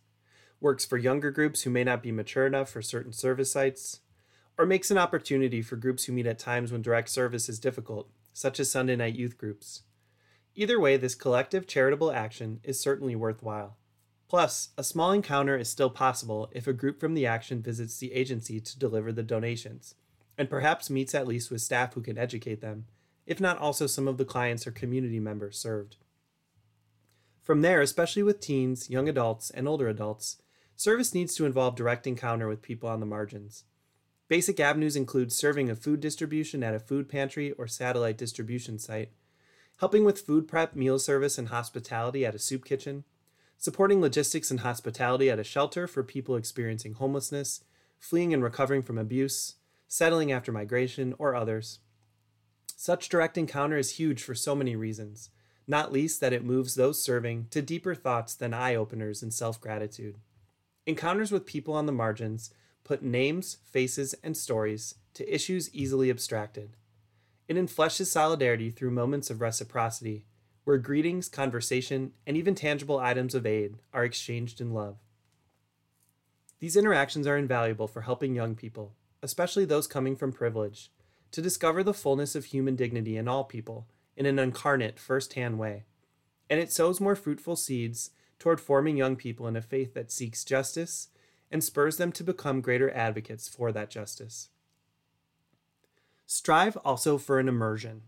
works 0.59 0.83
for 0.83 0.97
younger 0.97 1.31
groups 1.31 1.61
who 1.61 1.69
may 1.69 1.85
not 1.85 2.03
be 2.03 2.11
mature 2.11 2.45
enough 2.45 2.69
for 2.69 2.81
certain 2.81 3.13
service 3.13 3.49
sites, 3.49 4.01
or 4.57 4.65
makes 4.65 4.91
an 4.91 4.97
opportunity 4.97 5.61
for 5.61 5.77
groups 5.77 6.03
who 6.03 6.11
meet 6.11 6.27
at 6.27 6.37
times 6.37 6.69
when 6.69 6.81
direct 6.81 7.07
service 7.07 7.47
is 7.47 7.57
difficult, 7.57 8.09
such 8.33 8.59
as 8.59 8.69
Sunday 8.69 8.97
night 8.97 9.15
youth 9.15 9.37
groups. 9.37 9.83
Either 10.53 10.77
way, 10.77 10.97
this 10.97 11.15
collective 11.15 11.67
charitable 11.67 12.11
action 12.11 12.59
is 12.65 12.77
certainly 12.77 13.15
worthwhile. 13.15 13.77
Plus, 14.27 14.71
a 14.77 14.83
small 14.83 15.13
encounter 15.13 15.55
is 15.55 15.69
still 15.69 15.89
possible 15.89 16.49
if 16.51 16.67
a 16.67 16.73
group 16.73 16.99
from 16.99 17.13
the 17.13 17.25
action 17.25 17.61
visits 17.61 17.97
the 17.97 18.11
agency 18.11 18.59
to 18.59 18.77
deliver 18.77 19.13
the 19.13 19.23
donations, 19.23 19.95
and 20.37 20.49
perhaps 20.49 20.89
meets 20.89 21.15
at 21.15 21.29
least 21.29 21.49
with 21.49 21.61
staff 21.61 21.93
who 21.93 22.01
can 22.01 22.17
educate 22.17 22.59
them, 22.59 22.87
if 23.25 23.39
not 23.39 23.57
also 23.57 23.87
some 23.87 24.09
of 24.09 24.17
the 24.17 24.25
clients 24.25 24.67
or 24.67 24.71
community 24.71 25.21
members 25.21 25.57
served. 25.57 25.95
From 27.41 27.61
there, 27.61 27.81
especially 27.81 28.23
with 28.23 28.39
teens, 28.39 28.89
young 28.89 29.09
adults, 29.09 29.49
and 29.49 29.67
older 29.67 29.87
adults, 29.87 30.37
service 30.75 31.13
needs 31.13 31.35
to 31.35 31.45
involve 31.45 31.75
direct 31.75 32.05
encounter 32.05 32.47
with 32.47 32.61
people 32.61 32.87
on 32.87 32.99
the 32.99 33.05
margins. 33.05 33.63
Basic 34.27 34.59
avenues 34.59 34.95
include 34.95 35.33
serving 35.33 35.69
a 35.69 35.75
food 35.75 35.99
distribution 35.99 36.63
at 36.63 36.75
a 36.75 36.79
food 36.79 37.09
pantry 37.09 37.51
or 37.53 37.67
satellite 37.67 38.17
distribution 38.17 38.79
site, 38.79 39.11
helping 39.79 40.05
with 40.05 40.21
food 40.21 40.47
prep, 40.47 40.75
meal 40.75 40.99
service, 40.99 41.37
and 41.37 41.47
hospitality 41.47 42.25
at 42.25 42.35
a 42.35 42.39
soup 42.39 42.63
kitchen, 42.63 43.03
supporting 43.57 43.99
logistics 43.99 44.49
and 44.49 44.61
hospitality 44.61 45.29
at 45.29 45.39
a 45.39 45.43
shelter 45.43 45.87
for 45.87 46.03
people 46.03 46.35
experiencing 46.35 46.93
homelessness, 46.93 47.63
fleeing 47.99 48.33
and 48.33 48.43
recovering 48.43 48.83
from 48.83 48.97
abuse, 48.97 49.55
settling 49.87 50.31
after 50.31 50.51
migration, 50.51 51.13
or 51.17 51.35
others. 51.35 51.79
Such 52.77 53.09
direct 53.09 53.37
encounter 53.37 53.77
is 53.77 53.97
huge 53.97 54.23
for 54.23 54.33
so 54.33 54.55
many 54.55 54.75
reasons, 54.75 55.29
not 55.71 55.91
least 55.91 56.19
that 56.19 56.33
it 56.33 56.43
moves 56.43 56.75
those 56.75 57.01
serving 57.01 57.47
to 57.49 57.61
deeper 57.61 57.95
thoughts 57.95 58.35
than 58.35 58.53
eye 58.53 58.75
openers 58.75 59.23
and 59.23 59.33
self 59.33 59.59
gratitude. 59.59 60.17
Encounters 60.85 61.31
with 61.31 61.45
people 61.45 61.73
on 61.73 61.85
the 61.85 61.91
margins 61.91 62.51
put 62.83 63.01
names, 63.01 63.57
faces, 63.63 64.13
and 64.21 64.35
stories 64.35 64.95
to 65.13 65.33
issues 65.33 65.73
easily 65.73 66.09
abstracted. 66.09 66.75
It 67.47 67.55
enfleshes 67.55 68.07
solidarity 68.07 68.69
through 68.69 68.91
moments 68.91 69.29
of 69.29 69.39
reciprocity, 69.39 70.25
where 70.65 70.77
greetings, 70.77 71.29
conversation, 71.29 72.11
and 72.27 72.35
even 72.35 72.53
tangible 72.53 72.99
items 72.99 73.33
of 73.33 73.45
aid 73.45 73.75
are 73.93 74.03
exchanged 74.03 74.59
in 74.59 74.73
love. 74.73 74.97
These 76.59 76.75
interactions 76.75 77.25
are 77.25 77.37
invaluable 77.37 77.87
for 77.87 78.01
helping 78.01 78.35
young 78.35 78.55
people, 78.55 78.93
especially 79.23 79.65
those 79.65 79.87
coming 79.87 80.17
from 80.17 80.33
privilege, 80.33 80.91
to 81.31 81.41
discover 81.41 81.81
the 81.81 81.93
fullness 81.93 82.35
of 82.35 82.45
human 82.45 82.75
dignity 82.75 83.15
in 83.15 83.29
all 83.29 83.45
people 83.45 83.87
in 84.15 84.25
an 84.25 84.39
incarnate, 84.39 84.99
first 84.99 85.33
hand 85.33 85.57
way. 85.57 85.83
And 86.49 86.59
it 86.59 86.71
sows 86.71 86.99
more 86.99 87.15
fruitful 87.15 87.55
seeds 87.55 88.11
toward 88.39 88.59
forming 88.59 88.97
young 88.97 89.15
people 89.15 89.47
in 89.47 89.55
a 89.55 89.61
faith 89.61 89.93
that 89.93 90.11
seeks 90.11 90.43
justice 90.43 91.09
and 91.51 91.63
spurs 91.63 91.97
them 91.97 92.11
to 92.13 92.23
become 92.23 92.61
greater 92.61 92.89
advocates 92.91 93.47
for 93.47 93.71
that 93.71 93.89
justice. 93.89 94.49
Strive 96.25 96.77
also 96.77 97.17
for 97.17 97.39
an 97.39 97.47
immersion. 97.47 98.03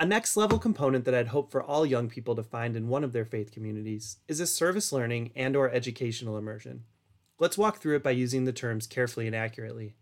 A 0.00 0.06
next 0.06 0.36
level 0.36 0.58
component 0.58 1.04
that 1.04 1.14
I'd 1.14 1.28
hope 1.28 1.50
for 1.50 1.62
all 1.62 1.84
young 1.84 2.08
people 2.08 2.34
to 2.36 2.42
find 2.42 2.76
in 2.76 2.88
one 2.88 3.04
of 3.04 3.12
their 3.12 3.24
faith 3.24 3.52
communities 3.52 4.18
is 4.28 4.40
a 4.40 4.46
service 4.46 4.92
learning 4.92 5.32
and 5.34 5.56
or 5.56 5.70
educational 5.70 6.38
immersion. 6.38 6.84
Let's 7.38 7.58
walk 7.58 7.78
through 7.78 7.96
it 7.96 8.02
by 8.02 8.12
using 8.12 8.44
the 8.44 8.52
terms 8.52 8.86
carefully 8.86 9.26
and 9.26 9.34
accurately. 9.34 9.96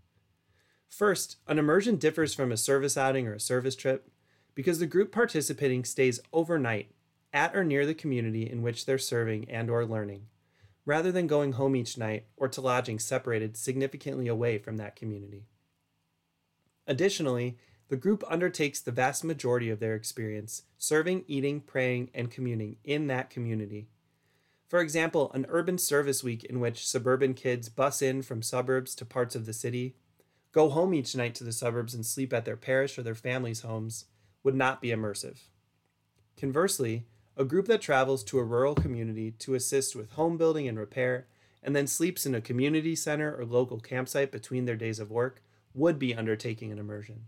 First, 0.88 1.36
an 1.46 1.58
immersion 1.58 1.96
differs 1.96 2.34
from 2.34 2.52
a 2.52 2.56
service 2.56 2.96
outing 2.96 3.26
or 3.26 3.34
a 3.34 3.40
service 3.40 3.74
trip 3.74 4.10
because 4.56 4.80
the 4.80 4.86
group 4.86 5.12
participating 5.12 5.84
stays 5.84 6.18
overnight 6.32 6.90
at 7.32 7.54
or 7.54 7.62
near 7.62 7.86
the 7.86 7.94
community 7.94 8.50
in 8.50 8.62
which 8.62 8.86
they're 8.86 8.98
serving 8.98 9.48
and 9.48 9.70
or 9.70 9.86
learning 9.86 10.26
rather 10.86 11.10
than 11.12 11.26
going 11.26 11.52
home 11.52 11.76
each 11.76 11.98
night 11.98 12.24
or 12.36 12.48
to 12.48 12.60
lodging 12.60 12.98
separated 12.98 13.56
significantly 13.56 14.28
away 14.28 14.56
from 14.56 14.76
that 14.78 14.96
community. 14.96 15.44
Additionally, 16.86 17.58
the 17.88 17.96
group 17.96 18.24
undertakes 18.28 18.80
the 18.80 18.92
vast 18.92 19.24
majority 19.24 19.68
of 19.68 19.80
their 19.80 19.94
experience 19.94 20.62
serving, 20.78 21.24
eating, 21.26 21.60
praying, 21.60 22.08
and 22.14 22.30
communing 22.30 22.76
in 22.84 23.08
that 23.08 23.30
community. 23.30 23.88
For 24.68 24.80
example, 24.80 25.30
an 25.34 25.46
urban 25.48 25.78
service 25.78 26.24
week 26.24 26.44
in 26.44 26.58
which 26.60 26.86
suburban 26.86 27.34
kids 27.34 27.68
bus 27.68 28.00
in 28.00 28.22
from 28.22 28.42
suburbs 28.42 28.94
to 28.96 29.04
parts 29.04 29.36
of 29.36 29.46
the 29.46 29.52
city, 29.52 29.96
go 30.52 30.70
home 30.70 30.94
each 30.94 31.14
night 31.14 31.34
to 31.36 31.44
the 31.44 31.52
suburbs 31.52 31.94
and 31.94 32.06
sleep 32.06 32.32
at 32.32 32.44
their 32.44 32.56
parish 32.56 32.98
or 32.98 33.02
their 33.02 33.14
family's 33.14 33.60
homes 33.60 34.06
would 34.46 34.54
not 34.54 34.80
be 34.80 34.90
immersive. 34.90 35.40
Conversely, 36.36 37.04
a 37.36 37.44
group 37.44 37.66
that 37.66 37.80
travels 37.80 38.22
to 38.22 38.38
a 38.38 38.44
rural 38.44 38.76
community 38.76 39.32
to 39.32 39.56
assist 39.56 39.96
with 39.96 40.12
home 40.12 40.36
building 40.36 40.68
and 40.68 40.78
repair, 40.78 41.26
and 41.64 41.74
then 41.74 41.88
sleeps 41.88 42.24
in 42.24 42.32
a 42.32 42.40
community 42.40 42.94
center 42.94 43.34
or 43.36 43.44
local 43.44 43.80
campsite 43.80 44.30
between 44.30 44.64
their 44.64 44.76
days 44.76 45.00
of 45.00 45.10
work, 45.10 45.42
would 45.74 45.98
be 45.98 46.14
undertaking 46.14 46.70
an 46.70 46.78
immersion. 46.78 47.22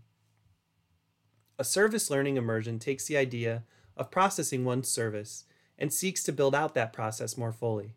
A 1.57 1.65
service 1.65 2.09
learning 2.09 2.37
immersion 2.37 2.79
takes 2.79 3.07
the 3.07 3.17
idea 3.17 3.63
of 3.97 4.11
processing 4.11 4.63
one's 4.63 4.87
service 4.87 5.43
and 5.77 5.91
seeks 5.91 6.23
to 6.23 6.31
build 6.31 6.55
out 6.55 6.73
that 6.75 6.93
process 6.93 7.37
more 7.37 7.51
fully. 7.51 7.95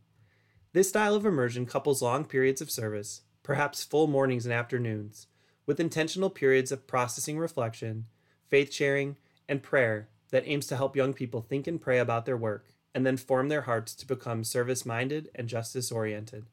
This 0.73 0.89
style 0.89 1.15
of 1.15 1.25
immersion 1.25 1.65
couples 1.65 2.03
long 2.03 2.25
periods 2.25 2.61
of 2.61 2.73
service, 2.73 3.21
perhaps 3.45 3.85
full 3.85 4.09
mornings 4.09 4.47
and 4.47 4.53
afternoons, 4.53 5.29
with 5.65 5.79
intentional 5.79 6.29
periods 6.29 6.73
of 6.73 6.89
processing 6.89 7.39
reflection, 7.39 8.07
faith 8.53 8.71
sharing, 8.71 9.17
and 9.49 9.63
prayer 9.63 10.11
that 10.31 10.47
aims 10.47 10.67
to 10.67 10.77
help 10.77 10.95
young 10.95 11.15
people 11.15 11.41
think 11.41 11.67
and 11.67 11.81
pray 11.81 11.99
about 11.99 12.27
their 12.27 12.37
work 12.37 12.67
and 12.95 13.07
then 13.07 13.17
form 13.17 13.49
their 13.49 13.63
hearts 13.63 13.95
to 13.95 14.07
become 14.07 14.45
service 14.45 14.85
minded 14.85 15.31
and 15.35 15.49
justice 15.49 15.91
oriented. 15.91 16.45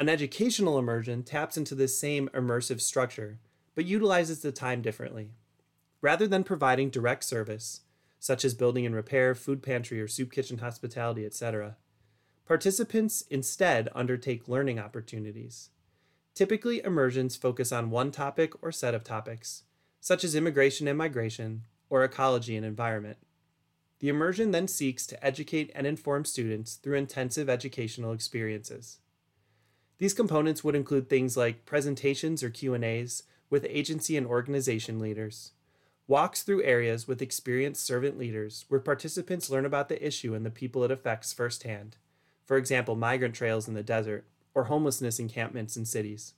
An 0.00 0.08
educational 0.08 0.78
immersion 0.78 1.24
taps 1.24 1.58
into 1.58 1.74
this 1.74 1.98
same 1.98 2.30
immersive 2.32 2.80
structure, 2.80 3.38
but 3.74 3.84
utilizes 3.84 4.40
the 4.40 4.50
time 4.50 4.80
differently. 4.80 5.32
Rather 6.00 6.26
than 6.26 6.42
providing 6.42 6.88
direct 6.88 7.24
service, 7.24 7.82
such 8.18 8.42
as 8.42 8.54
building 8.54 8.86
and 8.86 8.94
repair, 8.94 9.34
food 9.34 9.62
pantry 9.62 10.00
or 10.00 10.08
soup 10.08 10.32
kitchen 10.32 10.56
hospitality, 10.56 11.26
etc., 11.26 11.76
participants 12.46 13.24
instead 13.28 13.90
undertake 13.94 14.48
learning 14.48 14.78
opportunities. 14.78 15.68
Typically, 16.34 16.82
immersions 16.82 17.36
focus 17.36 17.72
on 17.72 17.90
one 17.90 18.10
topic 18.10 18.54
or 18.62 18.72
set 18.72 18.94
of 18.94 19.04
topics, 19.04 19.64
such 20.02 20.24
as 20.24 20.34
immigration 20.34 20.88
and 20.88 20.98
migration, 20.98 21.62
or 21.88 22.02
ecology 22.02 22.56
and 22.56 22.66
environment. 22.66 23.16
The 24.00 24.08
immersion 24.08 24.50
then 24.50 24.66
seeks 24.66 25.06
to 25.06 25.24
educate 25.24 25.70
and 25.76 25.86
inform 25.86 26.24
students 26.24 26.74
through 26.74 26.96
intensive 26.96 27.48
educational 27.48 28.12
experiences. 28.12 28.98
These 29.98 30.12
components 30.12 30.64
would 30.64 30.74
include 30.74 31.08
things 31.08 31.36
like 31.36 31.66
presentations 31.66 32.42
or 32.42 32.50
Q&As 32.50 33.22
with 33.48 33.64
agency 33.70 34.16
and 34.16 34.26
organization 34.26 34.98
leaders, 34.98 35.52
walks 36.08 36.42
through 36.42 36.64
areas 36.64 37.06
with 37.06 37.22
experienced 37.22 37.86
servant 37.86 38.18
leaders 38.18 38.64
where 38.68 38.80
participants 38.80 39.50
learn 39.50 39.64
about 39.64 39.88
the 39.88 40.04
issue 40.04 40.34
and 40.34 40.44
the 40.44 40.50
people 40.50 40.82
it 40.82 40.90
affects 40.90 41.32
firsthand, 41.32 41.96
for 42.44 42.56
example, 42.56 42.96
migrant 42.96 43.36
trails 43.36 43.68
in 43.68 43.74
the 43.74 43.84
desert 43.84 44.24
or 44.52 44.64
homelessness 44.64 45.20
encampments 45.20 45.76
in 45.76 45.84
cities, 45.84 46.34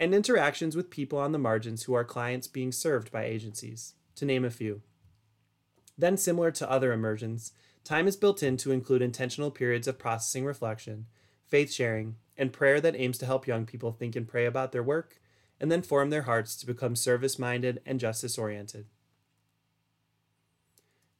and 0.00 0.14
interactions 0.14 0.76
with 0.76 0.90
people 0.90 1.18
on 1.18 1.32
the 1.32 1.38
margins 1.38 1.84
who 1.84 1.94
are 1.94 2.04
clients 2.04 2.46
being 2.46 2.72
served 2.72 3.10
by 3.10 3.24
agencies, 3.24 3.94
to 4.14 4.24
name 4.24 4.44
a 4.44 4.50
few. 4.50 4.82
Then, 5.96 6.16
similar 6.16 6.50
to 6.52 6.70
other 6.70 6.92
immersions, 6.92 7.52
time 7.84 8.06
is 8.06 8.16
built 8.16 8.42
in 8.42 8.56
to 8.58 8.70
include 8.70 9.02
intentional 9.02 9.50
periods 9.50 9.88
of 9.88 9.98
processing 9.98 10.44
reflection, 10.44 11.06
faith 11.46 11.72
sharing, 11.72 12.16
and 12.36 12.52
prayer 12.52 12.80
that 12.80 12.94
aims 12.96 13.18
to 13.18 13.26
help 13.26 13.46
young 13.46 13.66
people 13.66 13.90
think 13.90 14.14
and 14.14 14.28
pray 14.28 14.46
about 14.46 14.70
their 14.70 14.82
work 14.82 15.20
and 15.60 15.72
then 15.72 15.82
form 15.82 16.10
their 16.10 16.22
hearts 16.22 16.54
to 16.56 16.66
become 16.66 16.94
service 16.94 17.38
minded 17.38 17.80
and 17.84 17.98
justice 17.98 18.38
oriented. 18.38 18.86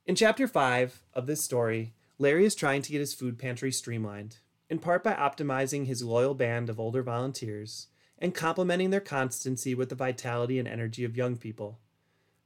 In 0.07 0.15
chapter 0.15 0.47
5 0.47 1.03
of 1.13 1.27
this 1.27 1.43
story, 1.43 1.93
Larry 2.19 2.45
is 2.45 2.55
trying 2.55 2.83
to 2.83 2.93
get 2.93 3.01
his 3.01 3.15
food 3.15 3.39
pantry 3.39 3.73
streamlined, 3.73 4.39
in 4.71 4.79
part 4.79 5.03
by 5.03 5.13
optimizing 5.13 5.87
his 5.87 6.05
loyal 6.05 6.35
band 6.35 6.71
of 6.71 6.79
older 6.79 7.03
volunteers 7.03 7.89
and 8.19 8.35
complementing 8.35 8.91
their 8.91 9.01
constancy 9.01 9.75
with 9.75 9.89
the 9.89 9.95
vitality 9.95 10.59
and 10.59 10.67
energy 10.67 11.05
of 11.05 11.17
young 11.17 11.37
people. 11.37 11.79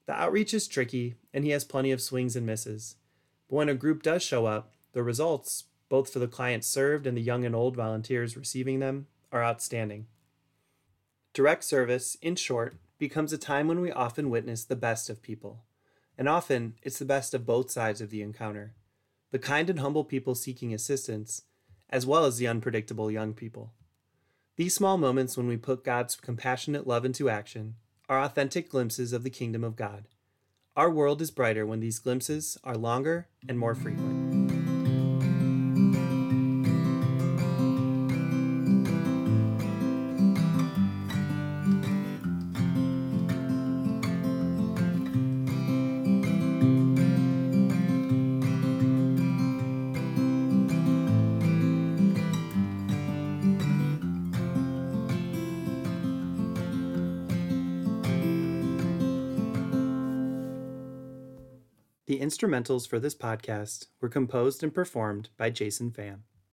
The 0.06 0.12
outreach 0.12 0.52
is 0.52 0.68
tricky, 0.68 1.14
and 1.32 1.44
he 1.44 1.50
has 1.50 1.64
plenty 1.64 1.92
of 1.92 2.02
swings 2.02 2.36
and 2.36 2.44
misses. 2.44 2.96
But 3.48 3.56
when 3.56 3.68
a 3.68 3.74
group 3.74 4.02
does 4.02 4.22
show 4.22 4.46
up, 4.46 4.72
the 4.92 5.02
results, 5.02 5.64
both 5.88 6.12
for 6.12 6.18
the 6.18 6.28
clients 6.28 6.66
served 6.66 7.06
and 7.06 7.16
the 7.16 7.22
young 7.22 7.44
and 7.44 7.54
old 7.54 7.76
volunteers 7.76 8.36
receiving 8.36 8.80
them, 8.80 9.06
are 9.30 9.42
outstanding. 9.42 10.06
Direct 11.32 11.64
service, 11.64 12.16
in 12.20 12.36
short, 12.36 12.76
becomes 12.98 13.32
a 13.32 13.38
time 13.38 13.66
when 13.66 13.80
we 13.80 13.90
often 13.90 14.28
witness 14.28 14.64
the 14.64 14.76
best 14.76 15.08
of 15.08 15.22
people. 15.22 15.64
And 16.18 16.28
often, 16.28 16.74
it's 16.82 16.98
the 16.98 17.06
best 17.06 17.32
of 17.32 17.46
both 17.46 17.70
sides 17.70 18.00
of 18.00 18.10
the 18.10 18.22
encounter 18.22 18.74
the 19.32 19.38
kind 19.38 19.70
and 19.70 19.80
humble 19.80 20.04
people 20.04 20.34
seeking 20.34 20.74
assistance, 20.74 21.44
as 21.88 22.04
well 22.04 22.26
as 22.26 22.36
the 22.36 22.46
unpredictable 22.46 23.10
young 23.10 23.32
people. 23.32 23.72
These 24.56 24.74
small 24.74 24.98
moments 24.98 25.36
when 25.36 25.46
we 25.46 25.56
put 25.56 25.82
God's 25.82 26.14
compassionate 26.14 26.86
love 26.86 27.06
into 27.06 27.30
action 27.30 27.76
are 28.06 28.20
authentic 28.20 28.68
glimpses 28.68 29.14
of 29.14 29.22
the 29.22 29.30
kingdom 29.30 29.64
of 29.64 29.76
God. 29.76 30.04
Our 30.76 30.90
world 30.90 31.22
is 31.22 31.30
brighter 31.30 31.64
when 31.64 31.80
these 31.80 31.98
glimpses 31.98 32.58
are 32.62 32.76
longer 32.76 33.28
and 33.48 33.58
more 33.58 33.74
frequent. 33.74 34.31
Instrumentals 62.22 62.88
for 62.88 63.00
this 63.00 63.16
podcast 63.16 63.86
were 64.00 64.08
composed 64.08 64.62
and 64.62 64.72
performed 64.72 65.28
by 65.36 65.50
Jason 65.50 65.90
Pham. 65.90 66.20